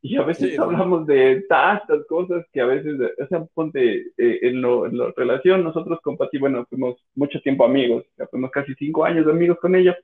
y 0.00 0.16
a 0.16 0.22
veces 0.22 0.58
hablamos 0.58 1.06
de 1.06 1.44
tantas 1.48 2.04
cosas 2.06 2.44
que 2.52 2.60
a 2.60 2.66
veces, 2.66 2.98
o 3.18 3.26
sea, 3.26 3.44
ponte, 3.54 4.12
eh, 4.16 4.38
en, 4.42 4.60
lo, 4.60 4.86
en 4.86 4.98
la 4.98 5.12
relación, 5.16 5.64
nosotros 5.64 6.00
con 6.02 6.16
Pati, 6.16 6.38
bueno, 6.38 6.66
fuimos 6.68 6.96
mucho 7.14 7.40
tiempo 7.40 7.64
amigos, 7.64 8.04
ya 8.18 8.26
fuimos 8.26 8.50
casi 8.50 8.74
cinco 8.74 9.04
años 9.04 9.26
de 9.26 9.32
amigos 9.32 9.58
con 9.60 9.74
ella, 9.74 9.96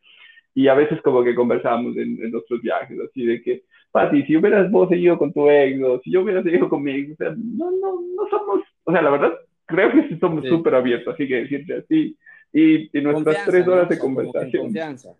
y 0.59 0.67
a 0.67 0.75
veces 0.75 1.01
como 1.03 1.23
que 1.23 1.37
conversábamos 1.37 1.97
en, 1.97 2.19
en 2.21 2.33
nuestros 2.33 2.61
viajes, 2.61 2.99
así 2.99 3.25
de 3.25 3.41
que, 3.41 3.63
Pati, 3.93 4.25
si 4.25 4.37
hubieras 4.37 4.69
vos 4.73 4.89
seguido 4.89 5.17
con 5.17 5.33
tu 5.33 5.49
ex, 5.49 5.81
o 5.85 6.01
si 6.01 6.11
yo 6.11 6.23
hubiera 6.23 6.43
seguido 6.43 6.69
conmigo, 6.69 7.13
o 7.13 7.17
sea, 7.17 7.31
no, 7.31 7.71
no, 7.71 8.01
no 8.01 8.29
somos, 8.29 8.63
o 8.83 8.91
sea, 8.91 9.01
la 9.01 9.11
verdad, 9.11 9.35
creo 9.67 9.93
que 9.93 10.09
sí 10.09 10.19
somos 10.19 10.45
súper 10.49 10.75
abiertos, 10.75 11.15
así 11.15 11.29
que 11.29 11.43
decirte 11.43 11.77
así, 11.77 12.17
y, 12.53 12.99
y 12.99 13.03
nuestras 13.03 13.45
tres 13.47 13.69
horas 13.69 13.89
de 13.89 14.01
conversación. 14.01 14.65
Confianza. 14.65 15.11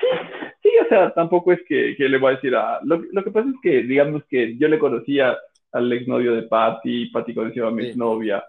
Sí, 0.00 0.06
sí, 0.62 0.70
o 0.82 0.88
sea, 0.88 1.12
tampoco 1.12 1.52
es 1.52 1.60
que, 1.68 1.94
que 1.94 2.08
le 2.08 2.16
voy 2.16 2.32
a 2.32 2.36
decir 2.36 2.56
a, 2.56 2.80
lo, 2.84 3.02
lo, 3.12 3.22
que 3.22 3.30
pasa 3.32 3.50
es 3.50 3.56
que, 3.62 3.82
digamos 3.82 4.24
que 4.30 4.56
yo 4.56 4.66
le 4.66 4.78
conocía 4.78 5.36
al 5.72 5.92
exnovio 5.92 6.32
de 6.32 6.44
Pati, 6.44 7.10
Pati 7.10 7.34
conoció 7.34 7.66
a 7.66 7.70
mi 7.70 7.88
exnovia, 7.88 8.42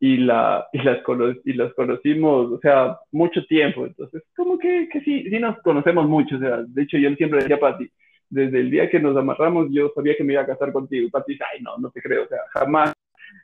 y, 0.00 0.18
la, 0.18 0.66
y, 0.72 0.78
las 0.78 0.98
y 1.44 1.52
las 1.54 1.74
conocimos, 1.74 2.52
o 2.52 2.60
sea, 2.60 2.98
mucho 3.12 3.44
tiempo, 3.46 3.86
entonces, 3.86 4.22
como 4.36 4.58
que, 4.58 4.88
que 4.92 5.00
sí, 5.00 5.24
sí 5.28 5.38
nos 5.38 5.58
conocemos 5.62 6.08
mucho, 6.08 6.36
o 6.36 6.40
sea, 6.40 6.62
de 6.66 6.82
hecho 6.82 6.98
yo 6.98 7.14
siempre 7.14 7.40
decía 7.40 7.56
a 7.56 7.60
Pati, 7.60 7.90
desde 8.30 8.60
el 8.60 8.70
día 8.70 8.90
que 8.90 9.00
nos 9.00 9.16
amarramos, 9.16 9.68
yo 9.70 9.90
sabía 9.94 10.14
que 10.16 10.24
me 10.24 10.34
iba 10.34 10.42
a 10.42 10.46
casar 10.46 10.72
contigo. 10.72 11.06
Y 11.06 11.10
Pati 11.10 11.32
dice, 11.32 11.44
ay, 11.52 11.62
no, 11.62 11.78
no 11.78 11.90
te 11.90 12.02
creo, 12.02 12.24
o 12.24 12.28
sea, 12.28 12.38
jamás, 12.52 12.92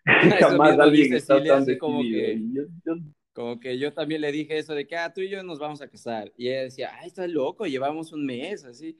jamás 0.40 0.78
alguien 0.78 1.14
está 1.14 1.42
tan 1.42 1.64
decidido. 1.64 1.78
Como 1.78 2.02
que, 2.02 2.40
yo, 2.52 2.62
como 3.32 3.60
que 3.60 3.78
yo 3.78 3.92
también 3.92 4.20
le 4.20 4.30
dije 4.30 4.58
eso 4.58 4.74
de 4.74 4.86
que, 4.86 4.96
ah, 4.96 5.12
tú 5.12 5.20
y 5.20 5.28
yo 5.28 5.42
nos 5.42 5.58
vamos 5.58 5.80
a 5.80 5.88
casar. 5.88 6.32
Y 6.36 6.48
ella 6.48 6.64
decía, 6.64 6.90
ay, 7.00 7.08
estás 7.08 7.30
loco, 7.30 7.66
llevamos 7.66 8.12
un 8.12 8.26
mes, 8.26 8.64
así. 8.64 8.96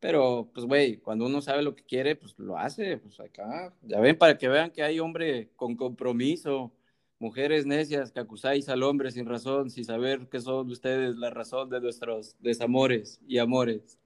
Pero, 0.00 0.48
pues, 0.54 0.64
güey, 0.66 0.98
cuando 0.98 1.26
uno 1.26 1.40
sabe 1.40 1.62
lo 1.62 1.74
que 1.74 1.84
quiere, 1.84 2.14
pues 2.14 2.38
lo 2.38 2.56
hace, 2.56 2.98
pues 2.98 3.18
acá. 3.18 3.72
Ya 3.82 4.00
ven, 4.00 4.16
para 4.16 4.36
que 4.38 4.48
vean 4.48 4.70
que 4.70 4.82
hay 4.82 5.00
hombre 5.00 5.50
con 5.56 5.74
compromiso, 5.74 6.72
mujeres 7.18 7.66
necias 7.66 8.12
que 8.12 8.20
acusáis 8.20 8.68
al 8.68 8.82
hombre 8.82 9.10
sin 9.10 9.26
razón, 9.26 9.70
sin 9.70 9.84
saber 9.84 10.28
que 10.28 10.40
son 10.40 10.70
ustedes 10.70 11.16
la 11.16 11.30
razón 11.30 11.70
de 11.70 11.80
nuestros 11.80 12.36
desamores 12.40 13.20
y 13.26 13.38
amores. 13.38 13.98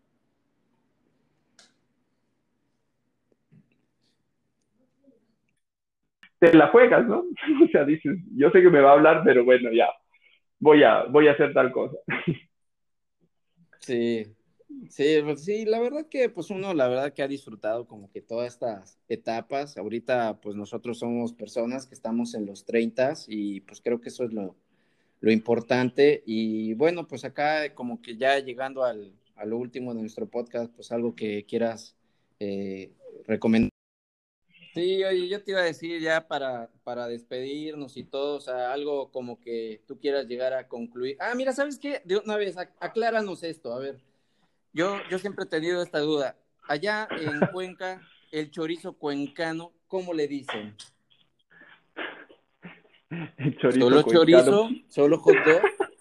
te 6.43 6.53
la 6.57 6.69
juegas, 6.69 7.07
¿no? 7.07 7.25
O 7.65 7.69
sea, 7.71 7.85
dices, 7.85 8.19
yo 8.35 8.51
sé 8.51 8.63
que 8.63 8.71
me 8.71 8.81
va 8.81 8.91
a 8.91 8.95
hablar, 8.95 9.23
pero 9.25 9.45
bueno, 9.45 9.71
ya, 9.73 9.87
voy 10.59 10.83
a, 10.83 11.05
voy 11.05 11.29
a 11.29 11.33
hacer 11.33 11.55
tal 11.55 11.71
cosa. 11.71 11.97
Sí, 13.79 14.27
sí, 14.89 15.18
pues 15.25 15.45
sí, 15.45 15.64
la 15.64 15.81
verdad 15.81 16.07
que 16.09 16.29
pues 16.29 16.51
uno, 16.51 16.75
la 16.75 16.89
verdad 16.89 17.12
que 17.12 17.23
ha 17.23 17.29
disfrutado 17.29 17.87
como 17.87 18.11
que 18.11 18.20
todas 18.20 18.53
estas 18.53 18.99
etapas. 19.09 19.77
Ahorita 19.77 20.41
pues 20.41 20.57
nosotros 20.57 20.99
somos 20.99 21.33
personas 21.33 21.87
que 21.87 21.95
estamos 21.95 22.35
en 22.35 22.47
los 22.47 22.64
30 22.64 23.14
y 23.29 23.61
pues 23.61 23.81
creo 23.81 24.01
que 24.01 24.09
eso 24.09 24.25
es 24.25 24.33
lo, 24.33 24.57
lo 25.20 25.33
importante. 25.33 26.23
Y 26.27 26.75
bueno, 26.75 27.07
pues 27.09 27.25
acá 27.25 27.75
como 27.75 28.03
que 28.03 28.16
ya 28.16 28.39
llegando 28.39 28.85
al, 28.85 29.14
a 29.37 29.45
último 29.47 29.95
de 29.95 30.01
nuestro 30.01 30.29
podcast, 30.29 30.73
pues 30.75 30.93
algo 30.93 31.14
que 31.14 31.45
quieras 31.47 31.97
eh, 32.39 32.93
recomendar. 33.27 33.70
Sí, 34.75 35.05
oye, 35.05 35.29
yo 35.29 35.43
te 35.43 35.51
iba 35.51 35.61
a 35.61 35.64
decir 35.64 36.01
ya 36.01 36.27
para, 36.27 36.70
para 36.83 37.07
despedirnos 37.07 37.99
y 37.99 38.05
todo, 38.05 38.37
o 38.37 38.41
sea, 38.41 38.73
algo 38.73 39.11
como 39.11 39.39
que 39.39 39.83
tú 39.87 39.99
quieras 39.99 40.27
llegar 40.27 40.55
a 40.55 40.66
concluir. 40.66 41.16
Ah, 41.20 41.35
mira, 41.35 41.53
¿sabes 41.53 41.79
qué? 41.79 42.01
De 42.05 42.16
una 42.16 42.37
vez, 42.37 42.57
acláranos 42.57 43.43
esto, 43.43 43.75
a 43.75 43.79
ver. 43.79 44.12
Yo, 44.73 44.99
yo 45.11 45.18
siempre 45.18 45.45
he 45.45 45.49
tenido 45.49 45.83
esta 45.83 46.01
duda. 46.01 46.37
Allá 46.68 47.09
en 47.11 47.41
Cuenca, 47.53 48.01
el 48.31 48.51
chorizo 48.51 48.95
cuencano, 48.95 49.73
¿cómo 49.87 50.14
le 50.14 50.27
dicen? 50.27 50.75
El 53.37 53.57
chorizo 53.59 53.89
¿Solo 53.89 54.03
chorizo? 54.03 54.70
¿Solo 54.89 55.18
hot 55.18 55.37
dog? 55.45 55.62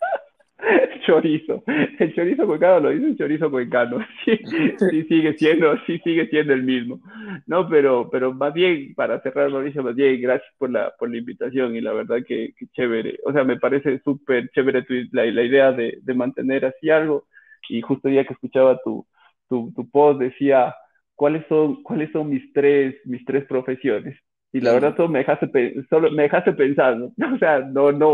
chorizo. 1.06 1.64
El 1.68 2.16
chorizo 2.16 2.46
cuencano 2.46 2.80
lo 2.80 2.90
dice 2.92 3.08
el 3.08 3.18
chorizo 3.18 3.52
cuencano. 3.52 4.06
Sí, 4.26 4.38
sí, 4.78 5.04
sigue 5.06 5.34
siendo, 5.38 5.76
sí 5.86 6.00
sigue 6.04 6.28
siendo 6.28 6.54
el 6.54 6.64
mismo. 6.64 7.00
No, 7.48 7.68
pero, 7.68 8.10
pero 8.12 8.34
más 8.34 8.54
bien, 8.54 8.94
para 8.94 9.20
cerrar, 9.22 9.50
Mauricio, 9.50 9.84
más 9.84 9.96
bien, 9.96 10.22
gracias 10.22 10.50
por 10.58 10.70
la, 10.70 10.94
por 10.98 11.10
la 11.10 11.18
invitación 11.18 11.76
y 11.76 11.82
la 11.82 11.94
verdad 11.94 12.20
que, 12.26 12.54
chévere. 12.74 13.20
O 13.26 13.34
sea, 13.34 13.44
me 13.44 13.58
parece 13.58 14.00
súper 14.04 14.50
chévere 14.52 14.84
tu, 14.84 14.94
la, 15.12 15.26
la, 15.26 15.44
idea 15.44 15.72
de, 15.72 16.00
de, 16.02 16.14
mantener 16.14 16.66
así 16.66 16.90
algo. 16.90 17.28
Y 17.70 17.82
justo 17.82 18.08
el 18.08 18.16
día 18.16 18.26
que 18.26 18.34
escuchaba 18.34 18.80
tu, 18.84 19.06
tu, 19.48 19.72
tu 19.74 19.90
post 19.90 20.20
decía, 20.20 20.76
¿cuáles 21.16 21.46
son, 21.48 21.84
cuáles 21.84 22.12
son 22.12 22.30
mis 22.30 22.52
tres, 22.54 22.96
mis 23.06 23.24
tres 23.26 23.46
profesiones? 23.46 24.18
y 24.54 24.60
la 24.60 24.74
verdad 24.74 24.96
solo 24.98 25.10
me 25.10 25.20
dejaste, 25.20 25.86
solo 25.90 26.12
me 26.12 26.24
dejaste 26.24 26.54
pensando, 26.54 27.14
o 27.36 27.38
sea, 27.38 27.60
no, 27.60 27.92
no, 27.92 28.14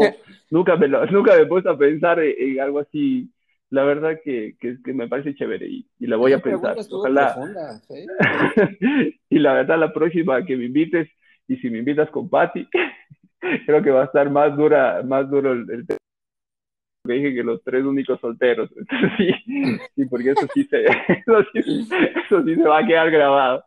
nunca 0.51 0.75
me, 0.75 0.87
lo, 0.87 1.05
nunca 1.07 1.35
me 1.35 1.41
he 1.41 1.45
puesto 1.45 1.71
a 1.71 1.77
pensar 1.77 2.19
en, 2.19 2.59
algo 2.59 2.79
así, 2.79 3.31
la 3.69 3.83
verdad 3.83 4.19
que, 4.23 4.55
que, 4.59 4.93
me 4.93 5.07
parece 5.07 5.35
chévere 5.35 5.67
y, 5.67 5.87
y 5.99 6.07
la 6.07 6.15
voy 6.15 6.33
a 6.33 6.39
pensar, 6.39 6.77
ojalá, 6.91 7.35
y 9.29 9.39
la 9.39 9.53
verdad 9.53 9.79
la 9.79 9.93
próxima 9.93 10.45
que 10.45 10.55
me 10.55 10.65
invites, 10.65 11.09
y 11.47 11.57
si 11.57 11.69
me 11.69 11.79
invitas 11.79 12.09
con 12.11 12.29
Patty, 12.29 12.67
creo 13.65 13.81
que 13.81 13.91
va 13.91 14.03
a 14.03 14.05
estar 14.05 14.29
más 14.29 14.55
dura, 14.55 15.01
más 15.03 15.29
duro 15.29 15.53
el 15.53 15.87
tema 15.87 15.97
que 17.07 17.13
dije 17.13 17.33
que 17.33 17.43
los 17.43 17.63
tres 17.63 17.83
únicos 17.83 18.19
solteros. 18.19 18.69
sí, 19.17 19.29
sí, 19.95 20.05
porque 20.05 20.31
eso 20.31 20.47
sí 20.53 20.63
se, 20.65 20.83
eso 20.85 21.43
sí, 21.53 21.87
eso 22.25 22.43
sí 22.43 22.55
se 22.55 22.63
va 22.63 22.79
a 22.79 22.85
quedar 22.85 23.09
grabado. 23.09 23.63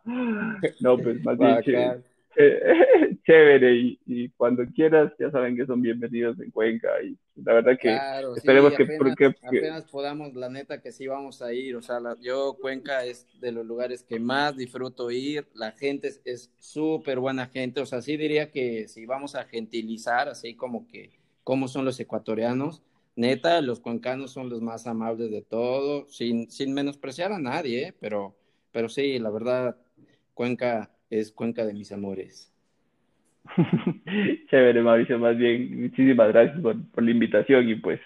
No, 0.79 0.97
pues 0.97 1.23
más 1.23 1.37
bien 1.37 2.03
chévere, 3.25 3.75
y, 3.75 3.99
y, 4.05 4.29
cuando 4.29 4.63
quieras 4.73 5.11
ya 5.19 5.29
saben 5.31 5.55
que 5.55 5.65
son 5.65 5.81
bienvenidos 5.81 6.39
en 6.39 6.49
Cuenca 6.51 6.89
y 7.03 7.17
la 7.43 7.55
verdad 7.55 7.77
que 7.79 7.97
esperemos 8.37 8.73
que, 8.73 8.85
porque, 8.97 9.35
apenas 9.43 9.83
podamos, 9.91 10.33
la 10.33 10.49
neta 10.49 10.81
que 10.81 10.91
sí 10.91 11.07
vamos 11.07 11.41
a 11.41 11.53
ir, 11.53 11.75
o 11.75 11.81
sea, 11.81 11.99
yo 12.21 12.57
Cuenca 12.59 13.03
es 13.03 13.27
de 13.39 13.51
los 13.51 13.65
lugares 13.65 14.03
que 14.03 14.19
más 14.19 14.55
disfruto 14.55 15.11
ir, 15.11 15.45
la 15.53 15.71
gente 15.73 16.09
es 16.23 16.51
súper 16.59 17.19
buena 17.19 17.47
gente, 17.47 17.81
o 17.81 17.85
sea, 17.85 18.01
sí 18.01 18.15
diría 18.17 18.49
que 18.49 18.87
si 18.87 19.05
vamos 19.05 19.35
a 19.35 19.43
gentilizar, 19.43 20.29
así 20.29 20.55
como 20.55 20.87
que 20.87 21.11
cómo 21.43 21.67
son 21.67 21.85
los 21.85 21.99
ecuatorianos, 21.99 22.81
neta, 23.15 23.61
los 23.61 23.79
cuencanos 23.79 24.31
son 24.31 24.49
los 24.49 24.61
más 24.61 24.87
amables 24.87 25.31
de 25.31 25.41
todo, 25.41 26.07
sin, 26.09 26.49
sin 26.49 26.73
menospreciar 26.73 27.31
a 27.31 27.39
nadie, 27.39 27.87
¿eh? 27.87 27.93
pero, 27.99 28.35
pero 28.71 28.89
sí, 28.89 29.19
la 29.19 29.29
verdad, 29.29 29.77
Cuenca 30.33 30.91
es 31.09 31.31
Cuenca 31.31 31.65
de 31.65 31.73
mis 31.73 31.91
amores. 31.91 32.53
Chévere, 34.49 34.81
Mauricio, 34.81 35.19
más 35.19 35.37
bien, 35.37 35.81
muchísimas 35.81 36.29
gracias 36.29 36.59
por, 36.61 36.75
la 37.03 37.11
invitación 37.11 37.69
y 37.69 37.75
pues 37.75 37.99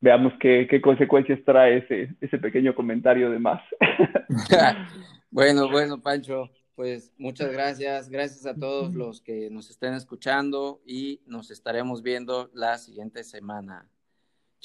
veamos 0.00 0.32
qué, 0.40 0.66
qué 0.70 0.80
consecuencias 0.80 1.40
trae 1.44 1.78
ese, 1.78 2.14
ese 2.20 2.38
pequeño 2.38 2.74
comentario 2.74 3.30
de 3.30 3.38
más. 3.38 3.62
bueno, 5.30 5.68
bueno, 5.70 6.00
Pancho, 6.00 6.50
pues 6.76 7.12
muchas 7.16 7.50
gracias. 7.50 8.10
Gracias 8.10 8.46
a 8.46 8.54
todos 8.54 8.94
los 8.94 9.22
que 9.22 9.48
nos 9.50 9.70
estén 9.70 9.94
escuchando 9.94 10.82
y 10.86 11.22
nos 11.26 11.50
estaremos 11.50 12.02
viendo 12.02 12.50
la 12.54 12.76
siguiente 12.78 13.24
semana. 13.24 13.88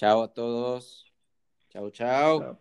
Chao 0.01 0.23
a 0.23 0.27
todos. 0.27 1.05
chao. 1.69 1.91
chao. 1.91 2.57